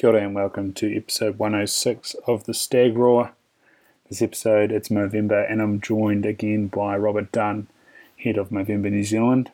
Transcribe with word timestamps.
Kia 0.00 0.08
ora 0.08 0.22
and 0.22 0.34
welcome 0.34 0.72
to 0.72 0.96
episode 0.96 1.38
106 1.38 2.16
of 2.26 2.44
the 2.44 2.54
Stag 2.54 2.96
Roar. 2.96 3.32
This 4.08 4.22
episode, 4.22 4.72
it's 4.72 4.88
Movember, 4.88 5.44
and 5.46 5.60
I'm 5.60 5.78
joined 5.78 6.24
again 6.24 6.68
by 6.68 6.96
Robert 6.96 7.30
Dunne, 7.32 7.66
head 8.16 8.38
of 8.38 8.48
Movember 8.48 8.90
New 8.90 9.04
Zealand. 9.04 9.50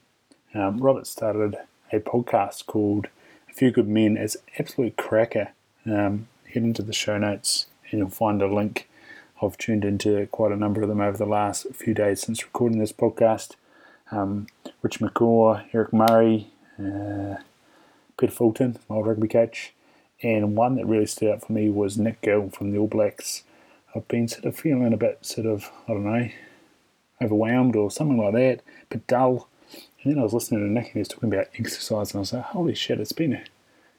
Um, 0.55 0.79
Robert 0.79 1.09
started 1.09 1.57
a 1.93 1.99
podcast 1.99 2.67
called 2.67 3.09
A 3.51 3.55
Few 3.55 3.73
Good 3.73 3.89
Men. 3.89 4.17
It's 4.17 4.37
absolute 4.57 4.97
cracker. 4.97 5.49
Um, 5.85 6.29
head 6.55 6.63
into 6.63 6.83
the 6.83 6.93
show 6.93 7.19
notes 7.19 7.67
and 7.91 7.99
you'll 7.99 8.11
find 8.11 8.41
a 8.41 8.47
link. 8.47 8.89
I've 9.43 9.59
tuned 9.59 9.85
into 9.85 10.29
quite 10.29 10.53
a 10.53 10.57
number 10.57 10.81
of 10.81 10.89
them 10.89 11.01
over 11.01 11.19
the 11.19 11.27
last 11.27 11.67
few 11.75 11.93
days 11.93 12.21
since 12.21 12.45
recording 12.45 12.79
this 12.79 12.93
podcast. 12.93 13.57
Um, 14.13 14.47
Rich 14.81 15.01
McCaw, 15.01 15.65
Eric 15.73 15.93
Murray, 15.93 16.53
uh, 16.79 17.39
Peter 18.17 18.33
Fulton, 18.33 18.79
my 18.89 18.95
old 18.95 19.09
rugby 19.09 19.27
coach, 19.27 19.73
and 20.23 20.57
one 20.57 20.77
that 20.77 20.87
really 20.87 21.07
stood 21.07 21.31
out 21.31 21.47
for 21.47 21.53
me 21.53 21.69
was 21.69 21.99
Nick 21.99 22.21
Gill 22.23 22.51
from 22.51 22.71
the 22.73 22.79
All 22.79 22.87
Blacks. 22.87 23.43
I've 23.95 24.09
been 24.09 24.29
sort 24.29 24.45
of 24.45 24.57
feeling 24.59 24.93
a 24.93 24.97
bit 24.97 25.19
sort 25.23 25.47
of, 25.47 25.71
I 25.89 25.93
don't 25.93 26.05
know, 26.05 26.29
overwhelmed 27.23 27.77
or 27.77 27.91
something 27.91 28.19
like 28.19 28.35
that, 28.35 28.61
but 28.89 29.07
dull. 29.07 29.49
And 30.03 30.13
then 30.13 30.19
I 30.19 30.23
was 30.23 30.33
listening 30.33 30.61
to 30.61 30.73
Nick 30.73 30.85
and 30.85 30.93
he 30.93 30.99
was 31.01 31.09
talking 31.09 31.33
about 31.33 31.49
exercise, 31.59 32.13
and 32.13 32.19
I 32.19 32.21
was 32.21 32.33
like, 32.33 32.45
holy 32.45 32.75
shit, 32.75 33.01
it's 33.01 33.13
been 33.13 33.33
a 33.33 33.45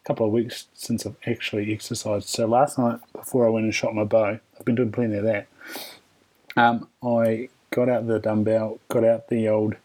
couple 0.05 0.25
of 0.25 0.31
weeks 0.31 0.67
since 0.73 1.05
I've 1.05 1.17
actually 1.25 1.73
exercised. 1.73 2.29
So 2.29 2.45
last 2.45 2.77
night, 2.77 2.99
before 3.13 3.45
I 3.45 3.49
went 3.49 3.65
and 3.65 3.75
shot 3.75 3.95
my 3.95 4.03
bow, 4.03 4.39
I've 4.57 4.65
been 4.65 4.75
doing 4.75 4.91
plenty 4.91 5.17
of 5.17 5.23
that. 5.25 5.47
Um, 6.55 6.87
I 7.03 7.49
got 7.71 7.89
out 7.89 8.07
the 8.07 8.19
dumbbell, 8.19 8.79
got 8.87 9.03
out 9.03 9.27
the 9.27 9.47
old 9.49 9.75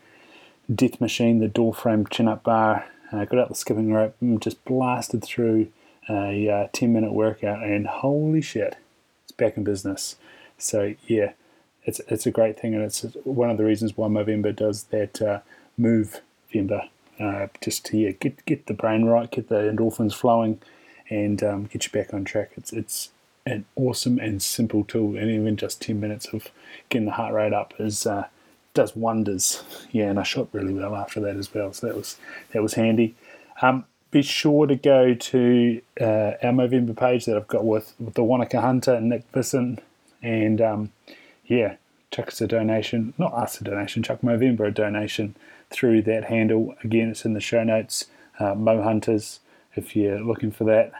death 0.72 1.00
machine, 1.00 1.40
the 1.40 1.48
door 1.48 1.74
frame 1.74 2.06
chin 2.06 2.28
up 2.28 2.44
bar, 2.44 2.86
uh, 3.10 3.24
got 3.24 3.38
out 3.40 3.48
the 3.48 3.54
skipping 3.54 3.92
rope, 3.92 4.16
and 4.20 4.40
just 4.40 4.64
blasted 4.64 5.24
through 5.24 5.68
a 6.08 6.48
uh, 6.48 6.68
10 6.72 6.92
minute 6.92 7.12
workout, 7.12 7.62
and 7.62 7.86
holy 7.86 8.42
shit, 8.42 8.76
it's 9.24 9.32
back 9.32 9.56
in 9.56 9.64
business. 9.64 10.16
So, 10.58 10.94
yeah, 11.06 11.32
it's, 11.84 12.00
it's 12.08 12.26
a 12.26 12.30
great 12.30 12.58
thing, 12.58 12.74
and 12.74 12.82
it's 12.82 13.02
one 13.24 13.50
of 13.50 13.56
the 13.56 13.64
reasons 13.64 13.96
why 13.96 14.08
Movember 14.08 14.54
does 14.54 14.84
that 14.84 15.20
uh, 15.20 15.40
move 15.76 16.20
Vember. 16.52 16.88
Uh, 17.20 17.46
just 17.60 17.84
to 17.86 17.96
yeah, 17.96 18.10
get 18.10 18.44
get 18.46 18.66
the 18.66 18.74
brain 18.74 19.04
right, 19.04 19.30
get 19.30 19.48
the 19.48 19.56
endorphins 19.56 20.14
flowing, 20.14 20.60
and 21.10 21.42
um, 21.42 21.64
get 21.66 21.84
you 21.84 21.92
back 21.92 22.12
on 22.12 22.24
track. 22.24 22.52
It's 22.56 22.72
it's 22.72 23.10
an 23.44 23.64
awesome 23.76 24.18
and 24.18 24.42
simple 24.42 24.84
tool, 24.84 25.16
and 25.16 25.30
even 25.30 25.56
just 25.56 25.80
ten 25.80 26.00
minutes 26.00 26.26
of 26.32 26.48
getting 26.88 27.06
the 27.06 27.12
heart 27.12 27.34
rate 27.34 27.52
up 27.52 27.74
is 27.78 28.06
uh, 28.06 28.26
does 28.74 28.96
wonders. 28.96 29.62
Yeah, 29.92 30.08
and 30.08 30.18
I 30.18 30.22
shot 30.22 30.48
really 30.52 30.72
well 30.72 30.96
after 30.96 31.20
that 31.20 31.36
as 31.36 31.52
well, 31.52 31.72
so 31.72 31.86
that 31.86 31.96
was 31.96 32.16
that 32.52 32.62
was 32.62 32.74
handy. 32.74 33.14
Um, 33.60 33.84
be 34.12 34.22
sure 34.22 34.66
to 34.66 34.76
go 34.76 35.14
to 35.14 35.80
uh, 36.00 36.34
our 36.42 36.52
Movember 36.52 36.96
page 36.96 37.24
that 37.24 37.36
I've 37.36 37.48
got 37.48 37.64
with, 37.64 37.94
with 37.98 38.14
the 38.14 38.22
Wanaka 38.22 38.60
Hunter 38.60 38.92
and 38.94 39.08
Nick 39.08 39.30
Visson, 39.32 39.78
and 40.22 40.60
um, 40.60 40.92
yeah, 41.46 41.76
chuck 42.12 42.28
us 42.28 42.40
a 42.42 42.46
donation, 42.46 43.14
not 43.18 43.32
us 43.32 43.60
a 43.60 43.64
donation, 43.64 44.02
chuck 44.02 44.20
Movember 44.20 44.68
a 44.68 44.70
donation 44.70 45.34
through 45.70 46.02
that 46.02 46.24
handle. 46.24 46.74
Again, 46.84 47.08
it's 47.08 47.24
in 47.24 47.32
the 47.32 47.40
show 47.40 47.64
notes. 47.64 48.06
Uh, 48.38 48.54
Mo 48.54 48.82
Hunters, 48.82 49.40
if 49.74 49.96
you're 49.96 50.20
looking 50.20 50.52
for 50.52 50.64
that. 50.64 50.92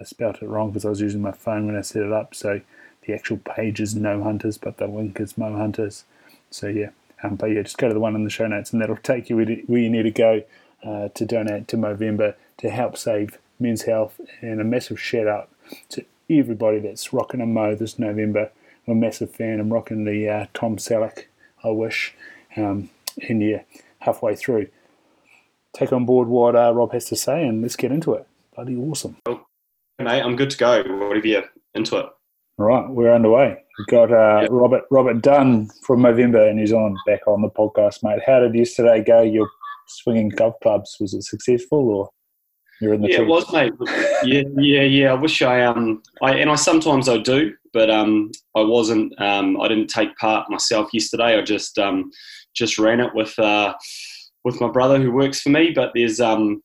I 0.00 0.04
spelt 0.04 0.42
it 0.42 0.46
wrong 0.46 0.70
because 0.70 0.84
I 0.84 0.90
was 0.90 1.00
using 1.00 1.22
my 1.22 1.32
phone 1.32 1.66
when 1.66 1.76
I 1.76 1.80
set 1.80 2.02
it 2.02 2.12
up. 2.12 2.34
So 2.34 2.60
the 3.06 3.14
actual 3.14 3.38
page 3.38 3.80
is 3.80 3.94
No 3.94 4.22
Hunters, 4.22 4.58
but 4.58 4.76
the 4.76 4.86
link 4.86 5.18
is 5.18 5.38
Mo 5.38 5.56
Hunters. 5.56 6.04
So 6.50 6.66
yeah, 6.66 6.90
um, 7.22 7.36
but 7.36 7.46
yeah, 7.46 7.62
just 7.62 7.78
go 7.78 7.88
to 7.88 7.94
the 7.94 8.00
one 8.00 8.14
in 8.14 8.24
the 8.24 8.30
show 8.30 8.46
notes, 8.46 8.72
and 8.72 8.82
that'll 8.82 8.96
take 8.96 9.30
you 9.30 9.36
where 9.36 9.80
you 9.80 9.88
need 9.88 10.02
to 10.02 10.10
go 10.10 10.42
uh, 10.84 11.08
to 11.08 11.24
donate 11.24 11.68
to 11.68 11.76
Movember 11.76 12.34
to 12.58 12.70
help 12.70 12.96
save 12.96 13.38
men's 13.58 13.82
health. 13.82 14.20
And 14.40 14.60
a 14.60 14.64
massive 14.64 15.00
shout 15.00 15.26
out 15.26 15.50
to 15.90 16.04
everybody 16.30 16.78
that's 16.78 17.12
rocking 17.12 17.40
a 17.40 17.46
Mo 17.46 17.74
this 17.74 17.98
November. 17.98 18.50
I'm 18.86 18.92
a 18.92 18.96
massive 18.96 19.30
fan. 19.30 19.60
I'm 19.60 19.72
rocking 19.72 20.04
the 20.04 20.28
uh, 20.28 20.46
Tom 20.54 20.76
Selleck. 20.76 21.24
I 21.62 21.70
wish. 21.70 22.14
Um, 22.56 22.90
and 23.28 23.42
yeah, 23.42 23.62
halfway 24.00 24.36
through. 24.36 24.68
Take 25.72 25.92
on 25.92 26.04
board 26.04 26.28
what 26.28 26.54
uh, 26.54 26.72
Rob 26.72 26.92
has 26.92 27.06
to 27.06 27.16
say 27.16 27.46
and 27.46 27.62
let's 27.62 27.76
get 27.76 27.90
into 27.90 28.14
it. 28.14 28.26
Bloody 28.54 28.76
awesome. 28.76 29.16
Cool. 29.24 29.40
Mate, 29.98 30.22
I'm 30.22 30.36
good 30.36 30.50
to 30.50 30.56
go. 30.56 30.82
Whatever 30.82 31.26
you 31.26 31.42
into 31.74 31.98
it. 31.98 32.06
All 32.58 32.66
right, 32.66 32.88
we're 32.88 33.12
underway. 33.12 33.64
We've 33.78 33.86
got 33.88 34.12
uh, 34.12 34.42
yep. 34.42 34.50
Robert 34.52 34.84
Robert 34.90 35.20
Dunne 35.22 35.68
from 35.82 36.00
Movember 36.02 36.48
and 36.48 36.60
he's 36.60 36.72
on 36.72 36.96
back 37.06 37.26
on 37.26 37.42
the 37.42 37.50
podcast, 37.50 38.04
mate. 38.04 38.20
How 38.24 38.38
did 38.38 38.54
yesterday 38.54 39.02
go? 39.02 39.22
Your 39.22 39.48
swinging 39.88 40.28
golf 40.28 40.54
clubs 40.62 40.96
was 41.00 41.14
it 41.14 41.22
successful 41.22 41.88
or 41.88 42.08
you're 42.80 42.94
in 42.94 43.02
the 43.02 43.08
yeah, 43.08 43.20
it 43.20 43.26
was, 43.26 43.50
mate. 43.52 43.72
yeah, 44.24 44.42
yeah, 44.56 44.82
yeah. 44.82 45.10
I 45.12 45.14
wish 45.14 45.42
I 45.42 45.64
um, 45.64 46.02
I 46.22 46.34
and 46.34 46.50
I 46.50 46.56
sometimes 46.56 47.08
I 47.08 47.18
do, 47.18 47.54
but 47.72 47.88
um, 47.88 48.30
I 48.56 48.62
wasn't. 48.62 49.18
Um, 49.20 49.60
I 49.60 49.68
didn't 49.68 49.88
take 49.88 50.16
part 50.16 50.50
myself 50.50 50.90
yesterday. 50.92 51.38
I 51.38 51.42
just 51.42 51.78
um, 51.78 52.10
just 52.54 52.78
ran 52.78 53.00
it 53.00 53.14
with 53.14 53.38
uh, 53.38 53.74
with 54.44 54.60
my 54.60 54.68
brother 54.68 55.00
who 55.00 55.12
works 55.12 55.40
for 55.40 55.50
me. 55.50 55.70
But 55.70 55.92
there's 55.94 56.20
um, 56.20 56.62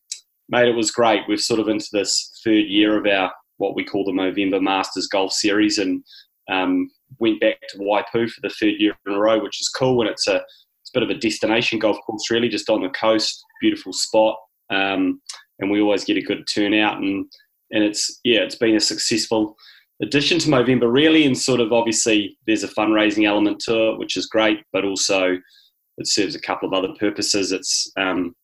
mate, 0.50 0.68
it 0.68 0.76
was 0.76 0.92
great. 0.92 1.22
We're 1.28 1.38
sort 1.38 1.60
of 1.60 1.70
into 1.70 1.88
this 1.92 2.42
third 2.44 2.66
year 2.66 2.98
of 2.98 3.06
our 3.06 3.32
what 3.58 3.76
we 3.76 3.84
call 3.84 4.04
the 4.04 4.12
Movember 4.12 4.62
Masters 4.62 5.08
Golf 5.08 5.32
Series, 5.32 5.78
and 5.78 6.04
um, 6.50 6.90
went 7.20 7.40
back 7.40 7.60
to 7.70 7.78
Waipu 7.78 8.30
for 8.30 8.42
the 8.42 8.50
third 8.50 8.76
year 8.80 8.96
in 9.06 9.14
a 9.14 9.20
row, 9.20 9.40
which 9.40 9.62
is 9.62 9.70
cool. 9.70 10.02
And 10.02 10.10
it's 10.10 10.28
a 10.28 10.42
it's 10.90 10.96
a 10.96 11.00
bit 11.00 11.10
of 11.10 11.16
a 11.16 11.20
destination 11.20 11.80
golf 11.80 11.98
course, 12.06 12.32
really, 12.32 12.50
just 12.50 12.70
on 12.70 12.82
the 12.82 12.90
coast, 12.90 13.44
beautiful 13.62 13.94
spot, 13.94 14.38
um, 14.70 15.22
and 15.60 15.70
we 15.70 15.82
always 15.82 16.04
get 16.04 16.18
a 16.18 16.22
good 16.22 16.48
turnout. 16.48 16.98
And 16.98 17.26
and 17.72 17.84
it's 17.84 18.20
yeah, 18.24 18.40
it's 18.40 18.56
been 18.56 18.76
a 18.76 18.80
successful 18.80 19.56
addition 20.02 20.40
to 20.40 20.50
Movember, 20.50 20.92
really, 20.92 21.26
and 21.26 21.38
sort 21.38 21.60
of 21.60 21.72
obviously 21.72 22.38
there's 22.48 22.64
a 22.64 22.70
fundraising 22.70 23.28
element 23.28 23.60
to 23.62 23.92
it, 23.92 24.00
which 24.00 24.18
is 24.18 24.28
great, 24.28 24.60
but 24.74 24.86
also 24.86 25.38
it 25.98 26.08
serves 26.08 26.36
a 26.36 26.42
couple 26.42 26.68
of 26.68 26.74
other 26.74 26.94
purposes. 27.00 27.52
It's 27.52 27.92
um, 27.98 28.36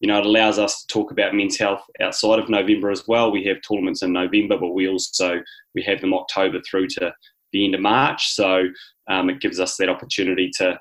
you 0.00 0.08
know 0.08 0.18
it 0.18 0.26
allows 0.26 0.58
us 0.58 0.82
to 0.82 0.86
talk 0.88 1.10
about 1.10 1.34
men's 1.34 1.56
health 1.56 1.82
outside 2.02 2.38
of 2.38 2.48
November 2.50 2.90
as 2.90 3.04
well. 3.08 3.32
We 3.32 3.44
have 3.44 3.58
tournaments 3.66 4.02
in 4.02 4.12
November, 4.12 4.58
but 4.58 4.74
we 4.74 4.88
also 4.88 5.40
we 5.74 5.82
have 5.82 6.00
them 6.00 6.14
October 6.14 6.60
through 6.68 6.88
to 6.88 7.14
the 7.52 7.64
end 7.64 7.74
of 7.74 7.80
March. 7.80 8.34
So 8.34 8.64
um, 9.08 9.30
it 9.30 9.40
gives 9.40 9.60
us 9.60 9.76
that 9.76 9.88
opportunity 9.88 10.50
to 10.58 10.78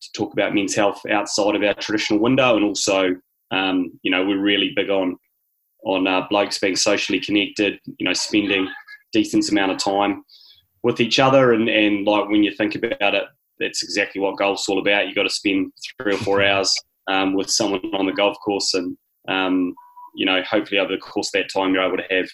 to 0.00 0.12
talk 0.12 0.32
about 0.32 0.54
men's 0.54 0.74
health 0.74 1.00
outside 1.10 1.54
of 1.54 1.62
our 1.62 1.74
traditional 1.74 2.20
window, 2.20 2.56
and 2.56 2.64
also 2.64 3.14
um, 3.50 3.90
you 4.02 4.10
know 4.10 4.24
we're 4.24 4.40
really 4.40 4.72
big 4.74 4.90
on 4.90 5.16
on 5.84 6.06
uh, 6.06 6.26
blokes 6.28 6.58
being 6.58 6.76
socially 6.76 7.20
connected. 7.20 7.78
You 7.98 8.06
know, 8.06 8.12
spending 8.12 8.68
decent 9.12 9.48
amount 9.50 9.72
of 9.72 9.78
time 9.78 10.24
with 10.82 11.00
each 11.00 11.18
other, 11.18 11.52
and 11.52 11.68
and 11.68 12.06
like 12.06 12.28
when 12.28 12.42
you 12.42 12.54
think 12.54 12.74
about 12.74 13.14
it, 13.14 13.24
that's 13.58 13.82
exactly 13.82 14.20
what 14.20 14.38
golf's 14.38 14.68
all 14.68 14.78
about. 14.78 15.06
You've 15.06 15.16
got 15.16 15.24
to 15.24 15.30
spend 15.30 15.72
three 16.00 16.14
or 16.14 16.18
four 16.18 16.42
hours 16.44 16.74
um, 17.08 17.34
with 17.34 17.50
someone 17.50 17.82
on 17.94 18.06
the 18.06 18.12
golf 18.12 18.36
course, 18.44 18.74
and 18.74 18.96
um, 19.28 19.74
you 20.14 20.26
know, 20.26 20.42
hopefully 20.42 20.80
over 20.80 20.92
the 20.92 21.00
course 21.00 21.28
of 21.28 21.32
that 21.40 21.52
time, 21.52 21.74
you're 21.74 21.84
able 21.84 21.98
to 21.98 22.14
have 22.14 22.28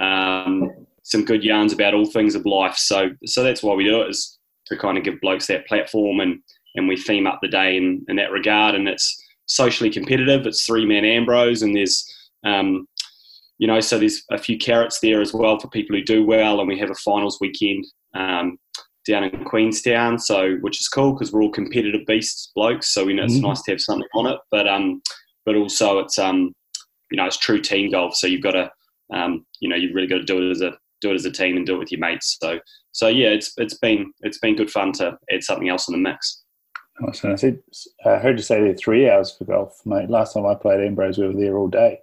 um, 0.00 0.70
some 1.02 1.24
good 1.24 1.44
yarns 1.44 1.72
about 1.72 1.94
all 1.94 2.06
things 2.06 2.34
of 2.34 2.46
life. 2.46 2.76
So, 2.76 3.10
so 3.26 3.42
that's 3.42 3.62
why 3.62 3.74
we 3.74 3.84
do 3.84 4.02
it 4.02 4.10
is 4.10 4.38
to 4.66 4.76
kind 4.76 4.98
of 4.98 5.04
give 5.04 5.20
blokes 5.20 5.46
that 5.46 5.66
platform, 5.66 6.20
and 6.20 6.40
and 6.74 6.88
we 6.88 6.96
theme 6.96 7.26
up 7.26 7.38
the 7.42 7.48
day 7.48 7.76
in 7.76 8.04
in 8.08 8.16
that 8.16 8.30
regard. 8.30 8.74
And 8.74 8.88
it's 8.88 9.22
socially 9.46 9.90
competitive. 9.90 10.46
It's 10.46 10.64
three 10.64 10.86
man 10.86 11.04
Ambrose, 11.04 11.62
and 11.62 11.74
there's 11.74 12.04
um, 12.44 12.86
you 13.58 13.68
know, 13.68 13.80
so 13.80 13.98
there's 13.98 14.24
a 14.30 14.38
few 14.38 14.58
carrots 14.58 14.98
there 15.00 15.20
as 15.20 15.32
well 15.32 15.58
for 15.58 15.68
people 15.68 15.96
who 15.96 16.02
do 16.02 16.24
well, 16.24 16.58
and 16.58 16.68
we 16.68 16.78
have 16.78 16.90
a 16.90 16.94
finals 16.94 17.38
weekend 17.40 17.84
um, 18.14 18.58
down 19.06 19.24
in 19.24 19.44
Queenstown, 19.44 20.18
so 20.18 20.56
which 20.62 20.80
is 20.80 20.88
cool 20.88 21.12
because 21.12 21.32
we're 21.32 21.42
all 21.42 21.50
competitive 21.50 22.06
beasts 22.06 22.50
blokes. 22.54 22.92
So 22.92 23.04
we 23.04 23.14
know 23.14 23.24
it's 23.24 23.34
mm-hmm. 23.34 23.46
nice 23.46 23.62
to 23.62 23.72
have 23.72 23.80
something 23.80 24.08
on 24.14 24.26
it, 24.26 24.38
but 24.50 24.66
um, 24.66 25.02
but 25.44 25.54
also 25.54 25.98
it's 26.00 26.18
um, 26.18 26.52
you 27.10 27.16
know, 27.16 27.26
it's 27.26 27.36
true 27.36 27.60
team 27.60 27.90
golf. 27.90 28.16
So 28.16 28.26
you've 28.26 28.42
got 28.42 28.52
to 28.52 28.70
um, 29.12 29.44
you 29.60 29.68
know, 29.68 29.76
you've 29.76 29.94
really 29.94 30.08
got 30.08 30.18
to 30.18 30.24
do 30.24 30.48
it 30.48 30.50
as 30.50 30.60
a 30.60 30.72
do 31.00 31.10
it 31.10 31.14
as 31.14 31.24
a 31.24 31.30
team 31.30 31.56
and 31.56 31.66
do 31.66 31.74
it 31.74 31.78
with 31.78 31.92
your 31.92 32.00
mates. 32.00 32.38
So 32.42 32.58
so 32.92 33.08
yeah, 33.08 33.28
it's 33.28 33.52
it's 33.58 33.78
been 33.78 34.12
it's 34.20 34.38
been 34.38 34.56
good 34.56 34.70
fun 34.70 34.92
to 34.94 35.16
add 35.32 35.44
something 35.44 35.68
else 35.68 35.88
in 35.88 35.92
the 35.92 35.98
mix. 35.98 36.41
I 37.06 37.36
said 37.36 37.60
I 38.04 38.18
heard 38.18 38.38
you 38.38 38.42
say 38.42 38.60
there 38.60 38.74
three 38.74 39.08
hours 39.08 39.32
for 39.32 39.44
golf, 39.44 39.80
mate. 39.84 40.10
Last 40.10 40.34
time 40.34 40.46
I 40.46 40.54
played 40.54 40.80
Ambrose, 40.80 41.18
we 41.18 41.26
were 41.26 41.40
there 41.40 41.56
all 41.56 41.68
day 41.68 42.00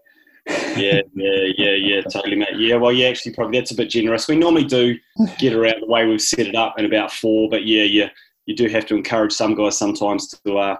yeah, 0.49 1.01
yeah, 1.15 1.45
yeah, 1.57 1.71
yeah, 1.71 2.01
totally, 2.01 2.35
mate. 2.35 2.55
Yeah, 2.57 2.75
well, 2.75 2.91
yeah, 2.91 3.07
actually, 3.09 3.33
probably 3.33 3.59
that's 3.59 3.71
a 3.71 3.75
bit 3.75 3.89
generous. 3.89 4.27
We 4.27 4.35
normally 4.35 4.65
do 4.65 4.97
get 5.37 5.53
around 5.53 5.81
the 5.81 5.87
way 5.87 6.05
we've 6.05 6.21
set 6.21 6.47
it 6.47 6.55
up 6.55 6.77
in 6.79 6.85
about 6.85 7.11
four, 7.11 7.49
but 7.49 7.65
yeah, 7.65 7.83
yeah, 7.83 8.09
you 8.45 8.55
do 8.55 8.67
have 8.69 8.85
to 8.87 8.95
encourage 8.95 9.31
some 9.31 9.55
guys 9.55 9.77
sometimes 9.77 10.27
to, 10.45 10.57
uh, 10.57 10.77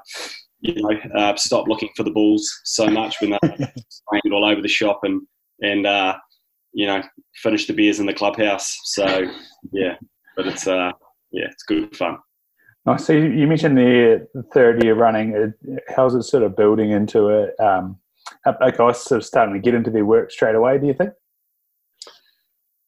you 0.62 0.82
know, 0.82 0.98
uh, 1.16 1.36
stop 1.36 1.68
looking 1.68 1.90
for 1.96 2.04
the 2.04 2.12
balls 2.12 2.50
so 2.66 2.88
much 2.88 3.20
when 3.22 3.32
they're 3.32 3.40
playing 4.10 4.34
all 4.34 4.46
over 4.46 4.62
the 4.62 4.68
shop 4.68 5.02
and 5.04 5.22
and 5.62 5.86
uh, 5.86 6.16
you 6.74 6.86
know 6.86 7.02
finish 7.36 7.68
the 7.68 7.74
beers 7.74 8.00
in 8.00 8.06
the 8.06 8.14
clubhouse. 8.14 8.78
So 8.84 9.30
yeah, 9.72 9.96
but 10.36 10.48
it's 10.48 10.68
uh, 10.68 10.92
yeah, 11.32 11.46
it's 11.46 11.64
good 11.64 11.96
fun. 11.96 12.18
Nice. 12.90 13.06
So 13.06 13.14
you 13.14 13.46
mentioned 13.46 13.78
the 13.78 14.28
third 14.52 14.84
year 14.84 14.96
running. 14.96 15.54
How's 15.96 16.16
it 16.16 16.24
sort 16.24 16.42
of 16.42 16.56
building 16.56 16.90
into 16.90 17.30
it? 17.30 17.54
Um, 17.60 18.00
are 18.46 18.72
guys 18.72 19.04
sort 19.04 19.22
of 19.22 19.26
starting 19.26 19.54
to 19.54 19.60
get 19.60 19.76
into 19.76 19.92
their 19.92 20.06
work 20.06 20.32
straight 20.32 20.56
away? 20.56 20.80
Do 20.80 20.88
you 20.88 20.96
think? 20.96 21.12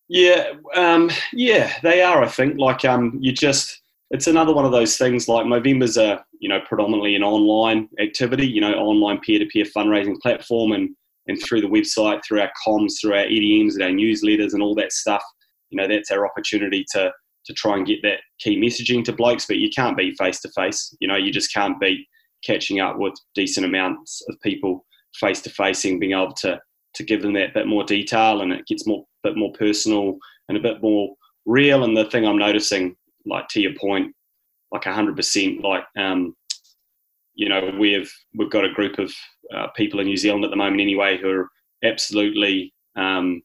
Yeah, 0.10 0.54
um, 0.76 1.12
yeah, 1.34 1.74
they 1.84 2.02
are. 2.02 2.24
I 2.24 2.28
think 2.28 2.58
like 2.58 2.84
um, 2.84 3.16
you 3.22 3.32
just 3.32 3.80
it's 4.10 4.26
another 4.26 4.54
one 4.54 4.66
of 4.66 4.72
those 4.72 4.98
things. 4.98 5.28
Like 5.28 5.46
Movember's 5.46 5.98
a 5.98 6.26
you 6.40 6.50
know 6.50 6.62
predominantly 6.62 7.16
an 7.16 7.24
online 7.24 7.88
activity, 8.00 8.48
you 8.48 8.60
know, 8.60 8.74
online 8.74 9.20
peer-to-peer 9.20 9.66
fundraising 9.66 10.20
platform, 10.20 10.72
and 10.72 10.90
and 11.28 11.40
through 11.44 11.62
the 11.62 11.68
website, 11.68 12.22
through 12.26 12.42
our 12.42 12.52
comms, 12.66 12.94
through 13.00 13.14
our 13.14 13.26
EDMs 13.26 13.76
and 13.76 13.84
our 13.84 13.90
newsletters 13.90 14.54
and 14.54 14.64
all 14.64 14.74
that 14.74 14.92
stuff, 14.92 15.24
you 15.70 15.78
know, 15.78 15.88
that's 15.88 16.10
our 16.10 16.26
opportunity 16.26 16.84
to 16.94 17.12
to 17.46 17.54
try 17.54 17.76
and 17.76 17.86
get 17.86 18.00
that 18.04 18.20
key 18.40 18.60
messaging 18.60 19.04
to 19.06 19.14
blokes. 19.14 19.46
But 19.48 19.58
you 19.58 19.70
can't 19.70 19.98
be 19.98 20.16
face 20.16 20.40
to 20.42 20.52
face. 20.56 20.96
You 21.00 21.08
know, 21.08 21.16
you 21.16 21.32
just 21.32 21.54
can't 21.54 21.80
be 21.80 22.08
catching 22.44 22.80
up 22.80 22.98
with 22.98 23.14
decent 23.36 23.66
amounts 23.66 24.22
of 24.30 24.40
people 24.42 24.86
face 25.20 25.42
to 25.42 25.50
facing, 25.50 26.00
being 26.00 26.14
able 26.14 26.34
to 26.34 26.60
to 26.94 27.04
give 27.06 27.22
them 27.22 27.34
that 27.34 27.54
bit 27.54 27.68
more 27.68 27.84
detail, 27.84 28.42
and 28.42 28.52
it 28.52 28.66
gets 28.68 28.86
more 28.86 29.06
bit 29.24 29.38
more 29.38 29.54
personal 29.54 30.18
and 30.50 30.58
a 30.58 30.62
bit 30.62 30.82
more 30.82 31.16
real. 31.46 31.84
And 31.84 31.96
the 31.96 32.06
thing 32.06 32.26
I'm 32.26 32.38
noticing, 32.38 32.96
like 33.26 33.48
to 33.50 33.62
your 33.62 33.74
point, 33.80 34.14
like 34.72 34.84
hundred 34.84 35.16
percent, 35.16 35.62
like 35.62 35.84
um, 35.98 36.36
you 37.34 37.50
know, 37.50 37.72
we've 37.80 38.12
we've 38.36 38.52
got 38.52 38.66
a 38.66 38.74
group 38.74 39.00
of 39.00 39.14
uh, 39.56 39.68
people 39.76 40.00
in 40.00 40.08
New 40.08 40.18
Zealand 40.18 40.44
at 40.44 40.50
the 40.50 40.58
moment 40.58 40.82
anyway 40.82 41.18
who 41.18 41.30
are 41.30 41.50
absolutely 41.84 42.74
um, 42.96 43.42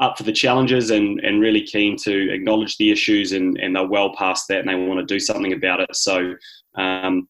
up 0.00 0.16
for 0.16 0.24
the 0.24 0.32
challenges 0.32 0.90
and, 0.90 1.20
and 1.20 1.40
really 1.40 1.62
keen 1.62 1.96
to 1.96 2.32
acknowledge 2.32 2.76
the 2.76 2.90
issues 2.90 3.32
and, 3.32 3.58
and 3.58 3.74
they're 3.74 3.86
well 3.86 4.14
past 4.14 4.46
that 4.48 4.60
and 4.60 4.68
they 4.68 4.74
want 4.74 5.00
to 5.00 5.14
do 5.14 5.18
something 5.18 5.52
about 5.52 5.80
it. 5.80 5.94
So 5.94 6.34
um, 6.76 7.28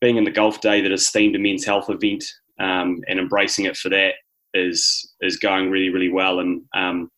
being 0.00 0.16
in 0.16 0.24
the 0.24 0.30
golf 0.30 0.60
day 0.60 0.80
that 0.80 0.92
is 0.92 1.10
themed 1.14 1.36
a 1.36 1.38
men's 1.38 1.64
health 1.64 1.90
event 1.90 2.24
um, 2.58 3.00
and 3.08 3.18
embracing 3.18 3.66
it 3.66 3.76
for 3.76 3.88
that 3.90 4.14
is 4.52 5.14
is 5.20 5.36
going 5.36 5.70
really 5.70 5.90
really 5.90 6.10
well 6.10 6.40
and 6.40 6.62
um, 6.74 7.10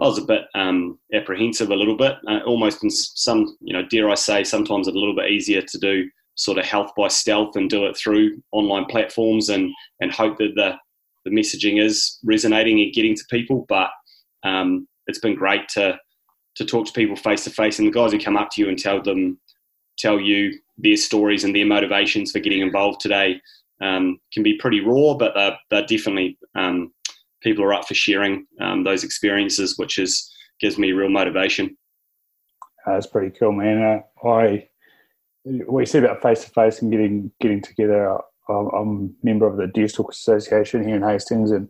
I 0.00 0.06
was 0.06 0.18
a 0.18 0.24
bit 0.24 0.42
um, 0.54 0.98
apprehensive 1.12 1.70
a 1.70 1.76
little 1.76 1.96
bit 1.96 2.16
uh, 2.28 2.40
almost 2.46 2.82
in 2.82 2.90
some 2.90 3.56
you 3.60 3.72
know 3.72 3.86
dare 3.90 4.08
I 4.08 4.14
say 4.14 4.44
sometimes 4.44 4.88
a 4.88 4.92
little 4.92 5.14
bit 5.14 5.30
easier 5.30 5.62
to 5.62 5.78
do 5.78 6.08
sort 6.36 6.58
of 6.58 6.64
health 6.64 6.90
by 6.96 7.08
stealth 7.08 7.56
and 7.56 7.70
do 7.70 7.86
it 7.86 7.96
through 7.96 8.42
online 8.52 8.86
platforms 8.86 9.50
and 9.50 9.70
and 10.00 10.10
hope 10.10 10.38
that 10.38 10.52
the 10.56 10.74
the 11.24 11.30
messaging 11.30 11.82
is 11.82 12.18
resonating 12.24 12.80
and 12.80 12.92
getting 12.92 13.14
to 13.14 13.24
people. 13.30 13.66
But 13.68 13.90
um, 14.42 14.86
it's 15.06 15.18
been 15.18 15.34
great 15.34 15.68
to 15.70 15.98
to 16.56 16.64
talk 16.64 16.86
to 16.86 16.92
people 16.92 17.16
face 17.16 17.42
to 17.44 17.50
face 17.50 17.80
and 17.80 17.88
the 17.88 17.92
guys 17.92 18.12
who 18.12 18.18
come 18.18 18.36
up 18.36 18.48
to 18.48 18.60
you 18.60 18.68
and 18.68 18.78
tell 18.78 19.02
them 19.02 19.38
tell 19.98 20.20
you 20.20 20.52
their 20.78 20.96
stories 20.96 21.44
and 21.44 21.54
their 21.54 21.66
motivations 21.66 22.30
for 22.30 22.38
getting 22.38 22.60
involved 22.60 23.00
today 23.00 23.40
um, 23.80 24.18
can 24.32 24.42
be 24.42 24.56
pretty 24.58 24.80
raw, 24.80 25.14
but 25.14 25.34
they're, 25.34 25.56
they're 25.70 25.86
definitely 25.86 26.38
um, 26.54 26.92
people 27.42 27.64
are 27.64 27.74
up 27.74 27.86
for 27.86 27.94
sharing 27.94 28.46
um, 28.60 28.84
those 28.84 29.04
experiences, 29.04 29.78
which 29.78 29.98
is 29.98 30.30
gives 30.60 30.78
me 30.78 30.92
real 30.92 31.10
motivation. 31.10 31.76
that's 32.86 33.06
pretty 33.06 33.36
cool, 33.38 33.52
man. 33.52 33.82
Uh, 33.82 34.28
I 34.28 34.68
what 35.44 35.80
you 35.80 35.86
said 35.86 36.04
about 36.04 36.22
face 36.22 36.44
to 36.44 36.50
face 36.50 36.80
and 36.80 36.90
getting 36.90 37.30
getting 37.40 37.60
together. 37.60 38.18
I'm, 38.48 39.14
a 39.22 39.26
member 39.26 39.46
of 39.46 39.56
the 39.56 39.66
Deerstalk 39.66 40.10
Association 40.10 40.86
here 40.86 40.96
in 40.96 41.02
Hastings, 41.02 41.50
and 41.50 41.68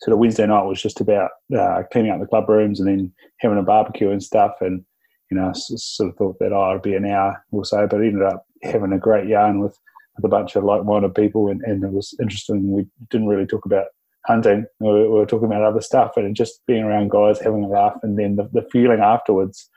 sort 0.00 0.12
of 0.12 0.18
Wednesday 0.18 0.46
night 0.46 0.64
was 0.64 0.80
just 0.80 1.00
about 1.00 1.30
uh, 1.56 1.82
cleaning 1.92 2.12
up 2.12 2.20
the 2.20 2.26
club 2.26 2.48
rooms 2.48 2.80
and 2.80 2.88
then 2.88 3.12
having 3.40 3.58
a 3.58 3.62
barbecue 3.62 4.10
and 4.10 4.22
stuff. 4.22 4.52
And 4.60 4.84
you 5.30 5.36
know, 5.36 5.52
sort 5.54 6.10
of 6.10 6.16
thought 6.16 6.38
that 6.38 6.52
oh, 6.52 6.70
it'd 6.70 6.82
be 6.82 6.94
an 6.94 7.06
hour 7.06 7.44
or 7.50 7.64
so, 7.64 7.86
but 7.86 8.00
ended 8.00 8.22
up 8.22 8.46
having 8.62 8.92
a 8.92 8.98
great 8.98 9.28
yarn 9.28 9.60
with, 9.60 9.78
with 10.16 10.24
a 10.24 10.28
bunch 10.28 10.56
of 10.56 10.64
like-minded 10.64 11.14
people, 11.14 11.48
and, 11.48 11.60
and 11.62 11.82
it 11.82 11.92
was 11.92 12.14
interesting. 12.20 12.70
We 12.72 12.86
didn't 13.10 13.28
really 13.28 13.46
talk 13.46 13.64
about 13.64 13.86
hunting; 14.26 14.66
we 14.80 14.88
were, 14.88 15.10
we 15.10 15.18
were 15.18 15.26
talking 15.26 15.46
about 15.46 15.62
other 15.62 15.80
stuff, 15.80 16.12
and 16.16 16.34
just 16.36 16.60
being 16.66 16.84
around 16.84 17.10
guys, 17.10 17.40
having 17.40 17.64
a 17.64 17.68
laugh, 17.68 17.98
and 18.02 18.18
then 18.18 18.36
the, 18.36 18.48
the 18.52 18.66
feeling 18.70 19.00
afterwards 19.00 19.68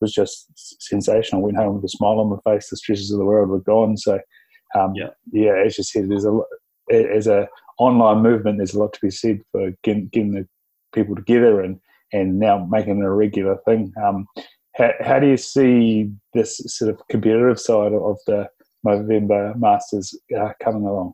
was 0.00 0.12
just 0.12 0.46
sensational. 0.80 1.42
Went 1.42 1.56
home 1.56 1.76
with 1.76 1.84
a 1.84 1.88
smile 1.88 2.20
on 2.20 2.30
my 2.30 2.52
face. 2.52 2.68
The 2.68 2.76
stresses 2.76 3.10
of 3.10 3.18
the 3.18 3.24
world 3.24 3.48
were 3.48 3.60
gone. 3.60 3.96
So, 3.96 4.20
um, 4.74 4.94
yeah, 4.94 5.10
yeah, 5.32 5.54
as 5.64 5.78
you 5.78 5.84
said, 5.84 6.08
there's 6.08 6.26
a 6.26 6.40
as 6.90 7.26
a 7.26 7.48
online 7.78 8.22
movement. 8.22 8.58
There's 8.58 8.74
a 8.74 8.78
lot 8.78 8.92
to 8.92 9.00
be 9.00 9.10
said 9.10 9.40
for 9.52 9.72
getting, 9.82 10.08
getting 10.08 10.32
the 10.32 10.48
people 10.94 11.14
together 11.14 11.60
and 11.60 11.80
and 12.12 12.38
now 12.38 12.66
making 12.70 12.98
it 12.98 13.04
a 13.04 13.10
regular 13.10 13.56
thing. 13.64 13.92
Um, 14.04 14.26
how, 14.76 14.90
how 15.00 15.18
do 15.18 15.28
you 15.28 15.36
see 15.36 16.10
this 16.32 16.60
sort 16.66 16.90
of 16.90 17.00
competitive 17.08 17.58
side 17.60 17.92
of 17.92 18.18
the 18.26 18.48
Movember 18.86 19.56
Masters 19.56 20.14
uh, 20.38 20.50
coming 20.62 20.84
along? 20.84 21.12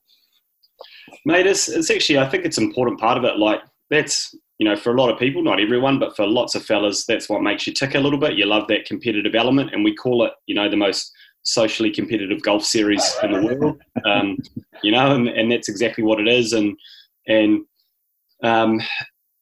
Mate, 1.25 1.47
it's, 1.47 1.69
it's 1.69 1.91
actually, 1.91 2.19
I 2.19 2.29
think 2.29 2.45
it's 2.45 2.59
an 2.59 2.65
important 2.65 3.01
part 3.01 3.19
of 3.19 3.25
it. 3.25 3.39
Like, 3.39 3.61
that's 3.91 4.35
you 4.61 4.69
know, 4.69 4.77
for 4.77 4.95
a 4.95 5.01
lot 5.01 5.11
of 5.11 5.19
people, 5.19 5.43
not 5.43 5.59
everyone, 5.59 5.99
but 5.99 6.15
for 6.15 6.27
lots 6.27 6.55
of 6.55 6.63
fellas, 6.63 7.07
that's 7.07 7.31
what 7.31 7.43
makes 7.43 7.67
you 7.67 7.73
tick 7.73 7.95
a 7.95 7.99
little 7.99 8.19
bit. 8.19 8.35
You 8.35 8.45
love 8.45 8.69
that 8.69 8.85
competitive 8.85 9.35
element, 9.35 9.73
and 9.73 9.83
we 9.83 9.95
call 9.95 10.23
it, 10.27 10.33
you 10.47 10.55
know, 10.55 10.69
the 10.69 10.77
most 10.77 11.11
socially 11.43 11.91
competitive 11.91 12.43
golf 12.43 12.65
series 12.65 13.17
in 13.23 13.33
the 13.33 13.43
world. 13.43 13.81
Um, 14.05 14.37
you 14.83 14.93
know, 14.93 15.15
and, 15.15 15.29
and 15.29 15.51
that's 15.51 15.69
exactly 15.69 16.05
what 16.05 16.21
it 16.21 16.29
is. 16.29 16.53
And 16.53 16.77
and 17.27 17.61
um, 18.43 18.81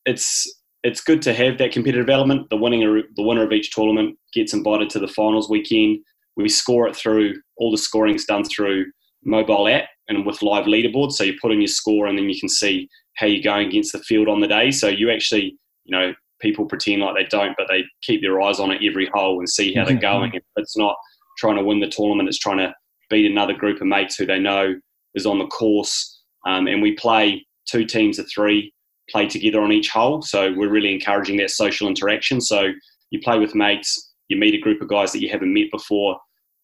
it's 0.04 0.46
it's 0.84 1.00
good 1.00 1.22
to 1.22 1.34
have 1.34 1.58
that 1.58 1.72
competitive 1.72 2.08
element. 2.08 2.48
The 2.50 2.56
winning 2.56 2.80
the 3.16 3.22
winner 3.22 3.44
of 3.44 3.52
each 3.52 3.72
tournament 3.72 4.16
gets 4.32 4.54
invited 4.54 4.90
to 4.90 4.98
the 4.98 5.08
finals 5.08 5.50
weekend. 5.50 5.98
We 6.36 6.48
score 6.48 6.86
it 6.86 6.96
through 6.96 7.34
all 7.56 7.70
the 7.70 7.78
scoring's 7.78 8.24
done 8.24 8.44
through 8.44 8.86
mobile 9.24 9.68
app 9.68 9.88
and 10.08 10.24
with 10.24 10.42
live 10.42 10.66
leaderboards. 10.66 11.12
So 11.12 11.24
you 11.24 11.34
put 11.40 11.52
in 11.52 11.60
your 11.60 11.68
score, 11.68 12.06
and 12.06 12.16
then 12.16 12.28
you 12.28 12.38
can 12.38 12.48
see 12.48 12.88
how 13.16 13.26
you're 13.26 13.42
going 13.42 13.68
against 13.68 13.92
the 13.92 13.98
field 13.98 14.28
on 14.28 14.40
the 14.40 14.46
day. 14.46 14.70
So 14.70 14.86
you 14.88 15.10
actually, 15.10 15.56
you 15.84 15.96
know, 15.96 16.14
people 16.40 16.66
pretend 16.66 17.02
like 17.02 17.16
they 17.16 17.24
don't, 17.24 17.54
but 17.58 17.66
they 17.68 17.84
keep 18.02 18.22
their 18.22 18.40
eyes 18.40 18.60
on 18.60 18.70
it 18.70 18.80
every 18.84 19.10
hole 19.12 19.40
and 19.40 19.48
see 19.48 19.74
how 19.74 19.84
they're 19.84 19.96
going. 19.98 20.32
If 20.34 20.44
it's 20.56 20.76
not 20.76 20.94
trying 21.38 21.56
to 21.56 21.64
win 21.64 21.80
the 21.80 21.88
tournament, 21.88 22.28
it's 22.28 22.38
trying 22.38 22.58
to 22.58 22.74
beat 23.10 23.30
another 23.30 23.54
group 23.54 23.80
of 23.80 23.86
mates 23.86 24.16
who 24.16 24.26
they 24.26 24.38
know 24.38 24.74
is 25.14 25.26
on 25.26 25.38
the 25.38 25.46
course. 25.46 26.22
Um, 26.46 26.66
and 26.66 26.82
we 26.82 26.92
play 26.92 27.46
two 27.66 27.84
teams 27.84 28.18
of 28.18 28.28
three 28.32 28.72
play 29.10 29.26
together 29.26 29.60
on 29.60 29.72
each 29.72 29.88
hole. 29.88 30.22
So 30.22 30.52
we're 30.54 30.70
really 30.70 30.92
encouraging 30.92 31.38
that 31.38 31.50
social 31.50 31.88
interaction. 31.88 32.40
So 32.40 32.72
you 33.10 33.20
play 33.20 33.38
with 33.38 33.54
mates, 33.54 34.12
you 34.28 34.36
meet 34.36 34.54
a 34.54 34.60
group 34.60 34.82
of 34.82 34.88
guys 34.88 35.12
that 35.12 35.22
you 35.22 35.30
haven't 35.30 35.52
met 35.52 35.70
before, 35.72 36.18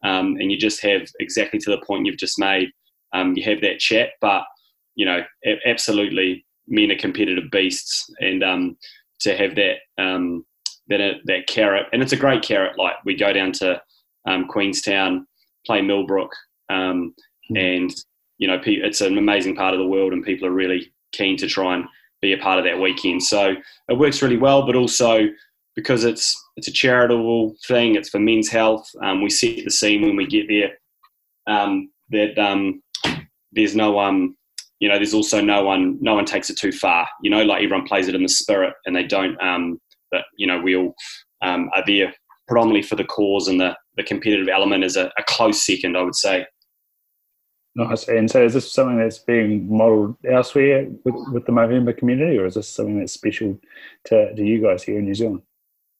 um, 0.05 0.37
and 0.39 0.53
you 0.53 0.59
just 0.59 0.83
have 0.83 1.03
exactly 1.21 1.59
to 1.61 1.71
the 1.71 1.85
point 1.87 2.07
you've 2.07 2.19
just 2.19 2.39
made. 2.39 2.69
Um, 3.15 3.35
you 3.37 3.43
have 3.45 3.61
that 3.63 3.79
chat, 3.79 4.11
but 4.21 4.43
you 4.95 5.07
know, 5.07 5.23
absolutely 5.67 6.45
men 6.69 6.91
are 6.91 6.99
competitive 6.99 7.51
beasts, 7.51 8.11
and 8.21 8.45
um, 8.45 8.77
to 9.21 9.37
have 9.37 9.55
that 9.57 9.77
um, 9.99 10.45
that 10.89 11.01
uh, 11.01 11.15
that 11.25 11.47
carrot, 11.47 11.87
and 11.93 12.03
it's 12.03 12.13
a 12.13 12.17
great 12.17 12.43
carrot. 12.43 12.79
Like 12.79 12.95
we 13.05 13.17
go 13.17 13.33
down 13.33 13.53
to 13.53 13.81
um, 14.27 14.47
Queenstown, 14.49 15.27
play 15.67 15.81
Millbrook, 15.83 16.33
um, 16.71 17.15
mm-hmm. 17.51 17.57
and 17.57 17.95
you 18.39 18.49
know, 18.49 18.61
it's 18.65 19.01
an 19.01 19.17
amazing 19.17 19.55
part 19.55 19.75
of 19.75 19.81
the 19.81 19.87
world, 19.87 20.13
and 20.13 20.25
people 20.25 20.47
are 20.47 20.53
really 20.53 20.93
keen 21.13 21.37
to 21.37 21.47
try 21.47 21.77
and 21.77 21.85
be 22.21 22.33
a 22.33 22.39
part 22.39 22.59
of 22.59 22.65
that 22.65 22.81
weekend. 22.81 23.23
So 23.23 23.55
it 23.89 23.99
works 23.99 24.23
really 24.23 24.37
well, 24.37 24.67
but 24.67 24.77
also 24.77 25.29
because 25.77 26.05
it's 26.05 26.41
it's 26.57 26.69
a 26.69 26.73
charitable 26.73 27.55
thing, 27.67 27.95
it's 27.95 28.09
for 28.09 28.19
men's 28.19 28.49
health. 28.49 28.89
Um, 29.03 29.23
we 29.23 29.31
set 29.31 29.65
the 29.65 29.71
scene 29.71 30.03
when 30.03 30.17
we 30.17 30.27
get 30.27 30.47
there. 30.49 30.73
Um, 31.47 31.91
that 32.11 32.39
um, 32.39 32.83
there's 33.53 33.77
no 33.77 33.99
um, 33.99 34.37
you 34.81 34.89
know, 34.89 34.97
there's 34.97 35.15
also 35.15 35.41
no 35.41 35.65
one, 35.65 35.97
no 36.01 36.15
one 36.15 36.25
takes 36.25 36.51
it 36.51 36.59
too 36.59 36.73
far. 36.73 37.09
You 37.23 37.31
know, 37.31 37.43
like 37.43 37.63
everyone 37.63 37.87
plays 37.87 38.09
it 38.09 38.15
in 38.15 38.23
the 38.23 38.29
spirit, 38.29 38.75
and 38.85 38.95
they 38.95 39.05
don't. 39.05 39.41
Um, 39.43 39.81
but 40.11 40.25
you 40.37 40.47
know, 40.47 40.61
we 40.61 40.77
all 40.77 40.95
um, 41.43 41.71
are 41.75 41.85
there 41.87 42.15
predominantly 42.47 42.83
for 42.83 42.97
the 42.97 43.05
cause, 43.05 43.49
and 43.49 43.61
the 43.61 43.77
the 43.97 44.03
competitive 44.03 44.49
element 44.49 44.85
is 44.85 44.97
a, 44.97 45.07
a 45.19 45.23
close 45.27 45.65
second, 45.65 45.97
I 45.97 46.03
would 46.03 46.17
say. 46.17 46.47
Nice. 47.77 48.09
And 48.09 48.31
so, 48.31 48.45
is 48.45 48.55
this 48.55 48.71
something 48.71 48.99
that's 48.99 49.19
being 49.19 49.69
modelled 49.69 50.17
elsewhere 50.31 50.87
with, 51.05 51.15
with 51.33 51.47
the 51.47 51.53
Movember 51.53 51.97
community, 51.97 52.39
or 52.39 52.47
is 52.47 52.55
this 52.55 52.69
something 52.69 52.99
that's 52.99 53.13
special 53.13 53.59
to, 54.05 54.35
to 54.35 54.45
you 54.45 54.63
guys 54.63 54.85
here 54.85 54.99
in 54.99 55.07
New 55.07 55.15
Zealand? 55.15 55.43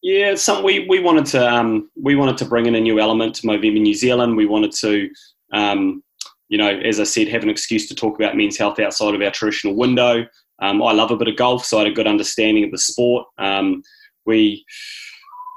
Yeah, 0.03 0.35
some 0.35 0.63
we, 0.63 0.87
we 0.89 1.01
wanted 1.01 1.27
to 1.27 1.53
um, 1.53 1.91
we 2.01 2.15
wanted 2.15 2.37
to 2.39 2.45
bring 2.45 2.67
in 2.67 2.75
a 2.75 2.81
new 2.81 3.01
element 3.01 3.35
to 3.37 3.47
Movember 3.47 3.81
New 3.81 3.95
Zealand. 3.95 4.37
We 4.37 4.47
wanted 4.47 4.73
to 4.73 5.11
um, 5.53 6.03
you 6.49 6.59
know, 6.59 6.69
as 6.69 7.01
I 7.01 7.05
said, 7.05 7.29
have 7.29 7.43
an 7.43 7.49
excuse 7.49 7.89
to 7.89 7.95
talk 7.95 8.17
about 8.17 8.37
men's 8.37 8.59
health 8.59 8.79
outside 8.79 9.15
of 9.15 9.23
our 9.23 9.31
traditional 9.31 9.75
window. 9.75 10.27
Um, 10.61 10.83
I 10.83 10.93
love 10.93 11.11
a 11.11 11.17
bit 11.17 11.29
of 11.29 11.37
golf, 11.37 11.65
so 11.65 11.79
I 11.79 11.81
had 11.81 11.93
a 11.93 11.95
good 11.95 12.07
understanding 12.07 12.65
of 12.65 12.71
the 12.71 12.79
sport. 12.79 13.27
Um, 13.39 13.83
we 14.27 14.65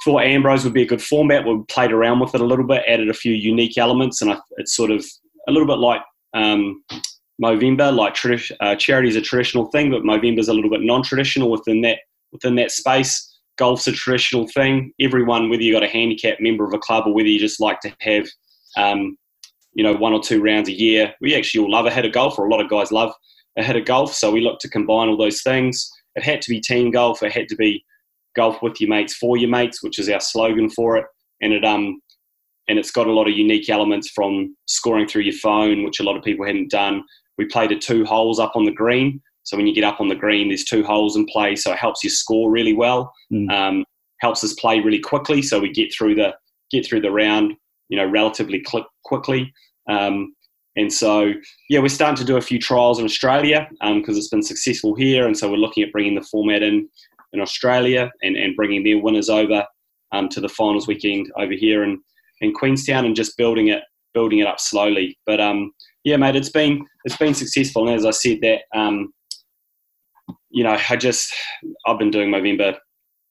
thought 0.03 0.23
Ambrose 0.23 0.63
would 0.63 0.73
be 0.73 0.83
a 0.83 0.87
good 0.87 1.01
format. 1.01 1.45
We 1.45 1.61
played 1.67 1.91
around 1.91 2.19
with 2.19 2.35
it 2.35 2.41
a 2.41 2.45
little 2.45 2.65
bit, 2.65 2.83
added 2.87 3.09
a 3.09 3.13
few 3.13 3.33
unique 3.33 3.77
elements, 3.77 4.21
and 4.21 4.31
I, 4.31 4.39
it's 4.57 4.75
sort 4.75 4.91
of 4.91 5.05
a 5.47 5.51
little 5.51 5.67
bit 5.67 5.79
like 5.79 6.01
um, 6.33 6.83
Movember. 7.41 7.95
Like 7.95 8.13
tradi- 8.13 8.55
uh, 8.59 8.75
charity 8.75 9.09
is 9.09 9.15
a 9.15 9.21
traditional 9.21 9.67
thing, 9.71 9.91
but 9.91 10.03
Movember 10.03 10.39
is 10.39 10.49
a 10.49 10.53
little 10.53 10.69
bit 10.69 10.81
non-traditional 10.81 11.49
within 11.49 11.81
that 11.81 11.99
within 12.31 12.55
that 12.55 12.71
space. 12.71 13.23
Golf's 13.57 13.87
a 13.87 13.91
traditional 13.91 14.47
thing. 14.47 14.93
Everyone, 14.99 15.49
whether 15.49 15.63
you 15.63 15.73
got 15.73 15.83
a 15.83 15.87
handicap 15.87 16.37
member 16.39 16.63
of 16.63 16.73
a 16.73 16.77
club 16.77 17.07
or 17.07 17.13
whether 17.13 17.27
you 17.27 17.39
just 17.39 17.59
like 17.59 17.79
to 17.79 17.91
have 18.01 18.27
um, 18.77 19.17
you 19.77 19.83
know, 19.83 19.93
one 19.93 20.11
or 20.11 20.21
two 20.21 20.41
rounds 20.41 20.67
a 20.69 20.73
year. 20.73 21.13
We 21.21 21.35
actually 21.35 21.63
all 21.63 21.71
love 21.71 21.85
a 21.85 21.91
head 21.91 22.05
of 22.05 22.11
golf, 22.11 22.37
or 22.37 22.47
a 22.47 22.49
lot 22.49 22.61
of 22.61 22.69
guys 22.69 22.91
love 22.91 23.13
a 23.57 23.63
head 23.63 23.75
of 23.75 23.85
golf. 23.85 24.13
So 24.13 24.31
we 24.31 24.41
look 24.41 24.59
to 24.59 24.69
combine 24.69 25.07
all 25.07 25.17
those 25.17 25.43
things. 25.43 25.89
It 26.15 26.23
had 26.23 26.41
to 26.41 26.49
be 26.49 26.59
team 26.59 26.89
golf. 26.89 27.21
It 27.21 27.31
had 27.31 27.47
to 27.49 27.55
be 27.55 27.85
golf 28.37 28.61
with 28.61 28.79
your 28.79 28.89
mates 28.89 29.15
for 29.15 29.35
your 29.35 29.49
mates, 29.49 29.83
which 29.83 29.99
is 29.99 30.07
our 30.09 30.21
slogan 30.21 30.69
for 30.69 30.95
it, 30.95 31.05
and 31.41 31.51
it 31.51 31.65
um 31.65 31.99
and 32.69 32.79
it's 32.79 32.91
got 32.91 33.07
a 33.07 33.13
lot 33.13 33.27
of 33.27 33.33
unique 33.33 33.69
elements 33.69 34.09
from 34.13 34.55
scoring 34.67 35.07
through 35.07 35.23
your 35.23 35.33
phone, 35.33 35.83
which 35.83 35.99
a 35.99 36.03
lot 36.03 36.17
of 36.17 36.23
people 36.23 36.45
hadn't 36.45 36.69
done. 36.69 37.03
We 37.37 37.45
played 37.45 37.71
at 37.71 37.81
two 37.81 38.05
holes 38.05 38.39
up 38.39 38.53
on 38.55 38.65
the 38.65 38.71
green, 38.71 39.21
so 39.43 39.55
when 39.55 39.67
you 39.67 39.73
get 39.73 39.85
up 39.85 40.01
on 40.01 40.09
the 40.09 40.15
green, 40.15 40.49
there's 40.49 40.65
two 40.65 40.83
holes 40.83 41.15
in 41.15 41.25
play, 41.25 41.55
so 41.55 41.71
it 41.71 41.79
helps 41.79 42.03
you 42.03 42.09
score 42.09 42.51
really 42.51 42.73
well. 42.73 43.13
Mm. 43.31 43.51
Um, 43.51 43.85
helps 44.19 44.43
us 44.43 44.53
play 44.53 44.79
really 44.79 44.99
quickly, 44.99 45.41
so 45.41 45.59
we 45.59 45.71
get 45.71 45.93
through 45.93 46.15
the 46.15 46.33
get 46.71 46.85
through 46.85 47.01
the 47.01 47.11
round, 47.11 47.53
you 47.89 47.97
know, 47.97 48.05
relatively 48.05 48.63
quickly. 49.05 49.53
Um, 49.89 50.33
and 50.75 50.91
so, 50.93 51.33
yeah, 51.69 51.79
we're 51.79 51.87
starting 51.87 52.17
to 52.17 52.25
do 52.25 52.37
a 52.37 52.41
few 52.41 52.59
trials 52.59 52.99
in 52.99 53.05
Australia 53.05 53.67
because 53.71 54.15
um, 54.15 54.17
it's 54.17 54.27
been 54.27 54.43
successful 54.43 54.95
here, 54.95 55.25
and 55.25 55.37
so 55.37 55.49
we're 55.49 55.57
looking 55.57 55.83
at 55.83 55.91
bringing 55.91 56.15
the 56.15 56.27
format 56.29 56.61
in 56.61 56.87
in 57.37 57.41
Australia 57.43 58.11
and, 58.21 58.35
and 58.35 58.55
bringing 58.55 58.83
their 58.83 58.99
winners 58.99 59.29
over 59.29 59.65
um, 60.11 60.29
to 60.29 60.41
the 60.41 60.49
finals 60.49 60.87
weekend 60.87 61.31
over 61.37 61.53
here 61.53 61.83
in, 61.83 61.99
in 62.41 62.53
Queenstown 62.53 63.05
and 63.05 63.15
just 63.15 63.37
building 63.37 63.69
it 63.69 63.83
building 64.13 64.39
it 64.39 64.47
up 64.47 64.59
slowly. 64.59 65.17
But 65.25 65.39
um, 65.39 65.71
yeah, 66.03 66.17
mate, 66.17 66.35
it's 66.35 66.49
been 66.49 66.85
it's 67.05 67.17
been 67.17 67.33
successful, 67.33 67.87
and 67.87 67.95
as 67.95 68.05
I 68.05 68.11
said, 68.11 68.39
that 68.41 68.61
um, 68.75 69.13
you 70.49 70.63
know, 70.63 70.77
I 70.89 70.95
just 70.95 71.33
I've 71.85 71.99
been 71.99 72.11
doing 72.11 72.29
Movember 72.29 72.77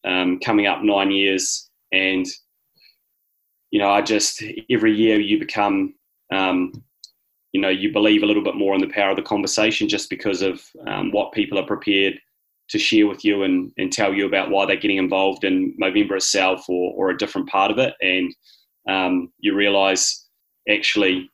um, 0.05 0.39
coming 0.41 0.67
up 0.67 0.83
nine 0.83 1.11
years, 1.11 1.71
and 1.93 2.27
you 3.71 3.81
know, 3.81 3.91
I 3.91 4.03
just 4.03 4.43
every 4.71 4.95
year 4.95 5.19
you 5.19 5.39
become 5.39 5.95
um, 6.33 6.73
you 7.53 7.61
know 7.61 7.69
you 7.69 7.93
believe 7.93 8.23
a 8.23 8.27
little 8.27 8.45
bit 8.45 8.55
more 8.55 8.75
in 8.75 8.81
the 8.81 8.89
power 8.89 9.11
of 9.11 9.17
the 9.17 9.23
conversation 9.23 9.89
just 9.89 10.11
because 10.11 10.43
of 10.43 10.63
um, 10.87 11.11
what 11.11 11.33
people 11.33 11.59
are 11.59 11.67
prepared 11.67 12.21
to 12.68 12.78
share 12.78 13.06
with 13.06 13.25
you 13.25 13.42
and, 13.42 13.73
and 13.76 13.92
tell 13.92 14.12
you 14.12 14.26
about 14.26 14.50
why 14.50 14.66
they're 14.66 14.76
getting 14.76 14.96
involved 14.96 15.44
in 15.44 15.76
Movember 15.80 16.16
itself 16.16 16.68
or, 16.68 16.92
or 16.94 17.11
a 17.11 17.18
different 17.18 17.49
part 17.49 17.70
of 17.70 17.78
it. 17.78 17.94
And 18.00 18.35
um, 18.88 19.32
you 19.38 19.54
realize 19.54 20.26
actually, 20.68 21.30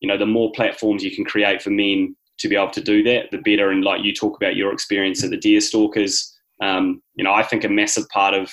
you 0.00 0.08
know, 0.08 0.18
the 0.18 0.26
more 0.26 0.52
platforms 0.52 1.02
you 1.02 1.14
can 1.14 1.24
create 1.24 1.62
for 1.62 1.70
men 1.70 2.14
to 2.38 2.48
be 2.48 2.56
able 2.56 2.70
to 2.70 2.82
do 2.82 3.02
that, 3.04 3.30
the 3.30 3.38
better. 3.38 3.70
And 3.70 3.84
like 3.84 4.04
you 4.04 4.12
talk 4.12 4.36
about 4.36 4.56
your 4.56 4.72
experience 4.72 5.22
at 5.24 5.30
the 5.30 5.36
Deer 5.36 5.60
Stalkers, 5.60 6.32
um, 6.60 7.02
you 7.14 7.24
know, 7.24 7.32
I 7.32 7.42
think 7.42 7.64
a 7.64 7.68
massive 7.68 8.08
part 8.08 8.34
of 8.34 8.50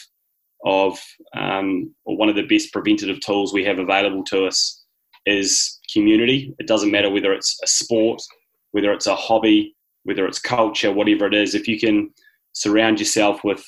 of 0.66 1.00
um, 1.38 1.94
or 2.04 2.18
one 2.18 2.28
of 2.28 2.36
the 2.36 2.46
best 2.46 2.74
preventative 2.74 3.22
tools 3.22 3.54
we 3.54 3.64
have 3.64 3.80
available 3.80 4.24
to 4.26 4.46
us 4.46 4.84
is 5.26 5.80
community. 5.94 6.54
It 6.60 6.68
doesn't 6.68 6.92
matter 6.92 7.10
whether 7.10 7.32
it's 7.32 7.58
a 7.64 7.68
sport, 7.68 8.22
whether 8.72 8.92
it's 8.92 9.08
a 9.08 9.16
hobby, 9.16 9.76
whether 10.10 10.26
it's 10.26 10.40
culture, 10.40 10.92
whatever 10.92 11.28
it 11.28 11.36
is. 11.36 11.54
If 11.54 11.68
you 11.68 11.80
can 11.80 12.10
surround 12.54 13.00
yourself 13.00 13.44
with, 13.44 13.64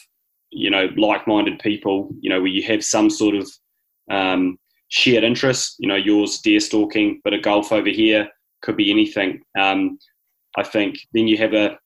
you 0.49 0.71
know, 0.71 0.89
like-minded 0.97 1.59
people, 1.59 2.09
you 2.19 2.31
know, 2.31 2.41
where 2.41 2.47
you 2.47 2.63
have 2.63 2.83
some 2.83 3.11
sort 3.11 3.35
of 3.35 3.47
um, 4.09 4.57
shared 4.87 5.23
interest, 5.23 5.75
you 5.77 5.87
know, 5.87 5.95
yours 5.95 6.39
deer 6.39 6.59
stalking, 6.59 7.21
but 7.23 7.35
a 7.35 7.39
golf 7.39 7.71
over 7.71 7.89
here 7.89 8.27
could 8.63 8.75
be 8.75 8.89
anything. 8.89 9.39
Um, 9.57 9.99
I 10.57 10.63
think 10.63 10.97
then 11.13 11.27
you 11.27 11.37
have 11.37 11.53
a, 11.53 11.77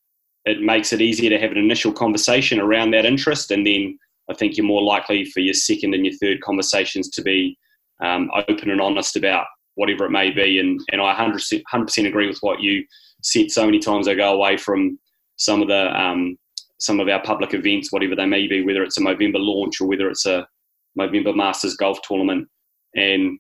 it 0.45 0.62
makes 0.62 0.93
it 0.93 1.01
easier 1.01 1.29
to 1.29 1.39
have 1.39 1.51
an 1.51 1.57
initial 1.57 1.91
conversation 1.91 2.62
around 2.62 2.91
that 2.91 3.05
interest, 3.05 3.51
and 3.51 3.67
then 3.67 4.00
I 4.31 4.33
think 4.35 4.55
you're 4.55 4.65
more 4.65 4.83
likely 4.83 5.25
for 5.25 5.41
your 5.41 5.53
second 5.53 5.93
and 5.93 6.05
your 6.05 6.15
third 6.15 6.39
conversations 6.41 7.09
to 7.09 7.21
be 7.21 7.57
um, 8.01 8.31
open 8.47 8.69
and 8.71 8.79
honest 8.79 9.17
about 9.17 9.47
whatever 9.75 10.05
it 10.05 10.12
may 10.12 10.32
be. 10.32 10.60
And, 10.60 10.79
and 10.91 11.01
I 11.01 11.13
100%, 11.15 11.62
100% 11.72 12.08
agree 12.08 12.27
with 12.27 12.39
what 12.39 12.62
you 12.62 12.84
said 13.22 13.51
so 13.51 13.65
many 13.65 13.79
times. 13.79 14.08
I 14.08 14.15
go 14.15 14.34
away 14.34 14.58
from 14.58 15.00
some 15.38 15.62
of 15.62 15.67
the 15.67 16.00
um, 16.00 16.38
some 16.79 17.00
of 17.00 17.08
our 17.08 17.22
public 17.22 17.53
events, 17.53 17.91
whatever 17.91 18.15
they 18.15 18.25
may 18.25 18.48
be, 18.48 18.63
whether 18.63 18.84
it's 18.84 18.98
a 18.98 19.01
Movember 19.01 19.39
launch 19.39 19.79
or 19.79 19.88
whether 19.88 20.10
it's 20.10 20.25
a 20.25 20.48
Movember 21.00 21.36
Masters 21.36 21.75
golf 21.75 22.00
tournament, 22.03 22.48
and 22.96 23.39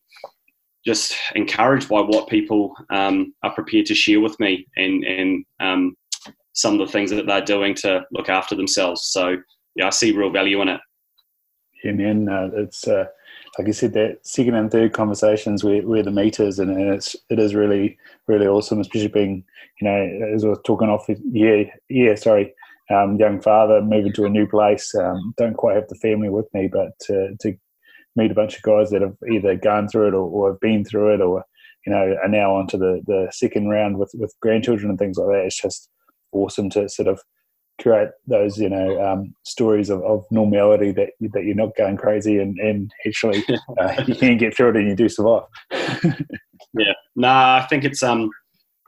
just 0.85 1.15
encouraged 1.35 1.89
by 1.89 2.01
what 2.01 2.29
people 2.29 2.73
um, 2.91 3.33
are 3.43 3.53
prepared 3.53 3.85
to 3.87 3.95
share 3.95 4.19
with 4.21 4.39
me 4.39 4.65
and 4.77 5.03
and 5.03 5.45
um, 5.59 5.95
some 6.53 6.79
of 6.79 6.85
the 6.85 6.91
things 6.91 7.09
that 7.11 7.27
they're 7.27 7.41
doing 7.43 7.75
to 7.75 8.01
look 8.11 8.29
after 8.29 8.55
themselves. 8.55 9.05
So 9.05 9.37
yeah, 9.75 9.87
I 9.87 9.89
see 9.89 10.11
real 10.11 10.31
value 10.31 10.61
in 10.61 10.69
it. 10.69 10.81
Yeah, 11.83 11.91
man, 11.91 12.29
uh, 12.29 12.49
it's 12.55 12.87
uh, 12.87 13.05
like 13.57 13.67
you 13.67 13.73
said, 13.73 13.93
that 13.93 14.19
second 14.23 14.55
and 14.55 14.71
third 14.71 14.93
conversations 14.93 15.63
where, 15.63 15.81
where 15.81 16.03
the 16.03 16.11
meat 16.11 16.39
is, 16.39 16.59
and, 16.59 16.77
it's 16.93 17.15
it 17.29 17.39
is 17.39 17.55
really 17.55 17.97
really 18.27 18.47
awesome, 18.47 18.79
especially 18.79 19.07
being 19.07 19.43
you 19.79 19.87
know 19.87 20.29
as 20.33 20.45
was 20.45 20.59
talking 20.65 20.89
off, 20.89 21.05
yeah 21.31 21.63
yeah 21.89 22.15
sorry, 22.15 22.53
um, 22.89 23.17
young 23.17 23.41
father 23.41 23.81
moving 23.81 24.13
to 24.13 24.25
a 24.25 24.29
new 24.29 24.47
place, 24.47 24.93
um, 24.95 25.33
don't 25.37 25.57
quite 25.57 25.75
have 25.75 25.87
the 25.87 25.95
family 25.95 26.29
with 26.29 26.47
me, 26.53 26.67
but 26.71 26.89
to, 27.01 27.35
to 27.41 27.55
meet 28.15 28.31
a 28.31 28.35
bunch 28.35 28.55
of 28.55 28.61
guys 28.61 28.89
that 28.91 29.01
have 29.01 29.15
either 29.31 29.55
gone 29.55 29.87
through 29.87 30.09
it 30.09 30.13
or, 30.13 30.29
or 30.29 30.51
have 30.51 30.59
been 30.59 30.83
through 30.85 31.13
it, 31.13 31.21
or 31.21 31.43
you 31.85 31.93
know 31.93 32.15
are 32.21 32.29
now 32.29 32.55
onto 32.55 32.77
the 32.77 33.01
the 33.07 33.27
second 33.31 33.69
round 33.69 33.97
with 33.97 34.11
with 34.15 34.35
grandchildren 34.41 34.89
and 34.89 34.99
things 34.99 35.17
like 35.17 35.29
that. 35.29 35.45
It's 35.45 35.61
just 35.61 35.89
awesome 36.31 36.69
to 36.71 36.89
sort 36.89 37.07
of 37.07 37.21
create 37.81 38.09
those 38.27 38.57
you 38.57 38.69
know 38.69 39.03
um, 39.03 39.35
stories 39.43 39.89
of, 39.89 40.01
of 40.03 40.25
normality 40.31 40.91
that 40.91 41.09
that 41.33 41.43
you're 41.43 41.55
not 41.55 41.75
going 41.75 41.97
crazy 41.97 42.39
and 42.39 42.57
and 42.59 42.91
actually 43.05 43.43
uh, 43.79 44.03
you 44.07 44.15
can 44.15 44.37
get 44.37 44.55
through 44.55 44.69
it 44.69 44.77
and 44.77 44.89
you 44.89 44.95
do 44.95 45.09
survive. 45.09 45.43
yeah, 45.71 46.93
no, 47.15 47.27
nah, 47.27 47.57
I 47.57 47.67
think 47.69 47.83
it's 47.83 48.03
um 48.03 48.29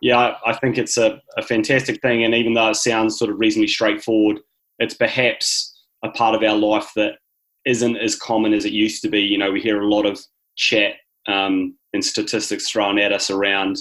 yeah, 0.02 0.36
I 0.46 0.54
think 0.54 0.78
it's 0.78 0.98
a, 0.98 1.20
a 1.38 1.42
fantastic 1.42 2.02
thing, 2.02 2.24
and 2.24 2.36
even 2.36 2.54
though 2.54 2.70
it 2.70 2.76
sounds 2.76 3.18
sort 3.18 3.32
of 3.32 3.40
reasonably 3.40 3.68
straightforward, 3.68 4.40
it's 4.80 4.94
perhaps 4.94 5.74
a 6.04 6.10
part 6.12 6.36
of 6.36 6.44
our 6.44 6.56
life 6.56 6.90
that 6.96 7.14
isn't 7.66 7.98
as 7.98 8.16
common 8.16 8.54
as 8.54 8.66
it 8.66 8.74
used 8.74 9.02
to 9.02 9.10
be. 9.10 9.22
You 9.22 9.38
know, 9.38 9.52
we 9.52 9.60
hear 9.60 9.82
a 9.82 9.88
lot 9.88 10.06
of 10.06 10.20
chat 10.56 10.94
um, 11.28 11.76
and 11.94 12.04
statistics 12.04 12.70
thrown 12.70 13.00
at 13.00 13.12
us 13.12 13.30
around 13.32 13.78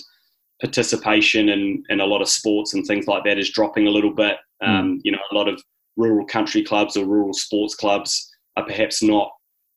participation 0.60 1.50
in, 1.50 1.82
in 1.90 2.00
a 2.00 2.06
lot 2.06 2.22
of 2.22 2.28
sports 2.28 2.72
and 2.72 2.84
things 2.86 3.06
like 3.06 3.24
that 3.24 3.38
is 3.38 3.50
dropping 3.50 3.86
a 3.86 3.90
little 3.90 4.12
bit. 4.12 4.36
Hmm. 4.62 4.70
Um, 4.70 4.96
mm. 4.96 5.00
You 5.04 5.12
know, 5.12 5.18
a 5.30 5.34
lot 5.34 5.48
of 5.48 5.62
rural 5.96 6.26
country 6.26 6.62
clubs 6.62 6.96
or 6.96 7.06
rural 7.06 7.32
sports 7.32 7.74
clubs 7.74 8.30
are 8.56 8.64
perhaps 8.64 9.02
not 9.02 9.30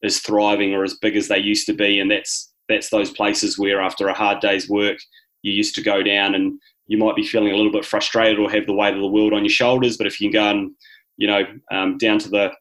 as 0.04 0.20
thriving 0.20 0.74
or 0.74 0.84
as 0.84 0.98
big 1.02 1.16
as 1.16 1.28
they 1.28 1.40
used 1.40 1.66
to 1.68 1.74
be, 1.74 2.00
and 2.00 2.10
that's 2.10 2.52
that's 2.68 2.90
those 2.90 3.12
places 3.12 3.58
where 3.58 3.82
after 3.82 4.08
a 4.08 4.14
hard 4.14 4.40
day's 4.40 4.70
work, 4.70 4.98
you 5.42 5.52
used 5.52 5.76
to 5.76 5.82
go 5.82 6.04
down 6.04 6.36
and 6.36 6.60
you 6.88 6.98
might 6.98 7.16
be 7.16 7.26
feeling 7.26 7.52
a 7.52 7.56
little 7.56 7.72
bit 7.72 7.86
frustrated 7.86 8.40
or 8.40 8.50
have 8.50 8.66
the 8.66 8.74
weight 8.74 8.94
of 8.94 9.02
the 9.02 9.08
world 9.08 9.34
on 9.34 9.44
your 9.44 9.50
shoulders. 9.50 9.98
But 9.98 10.08
if 10.08 10.22
you 10.22 10.30
can 10.30 10.34
go 10.34 10.50
and 10.50 10.72
you 11.18 11.28
know 11.28 11.44
um, 11.72 11.98
down 11.98 12.20
to 12.20 12.30
the 12.30 12.52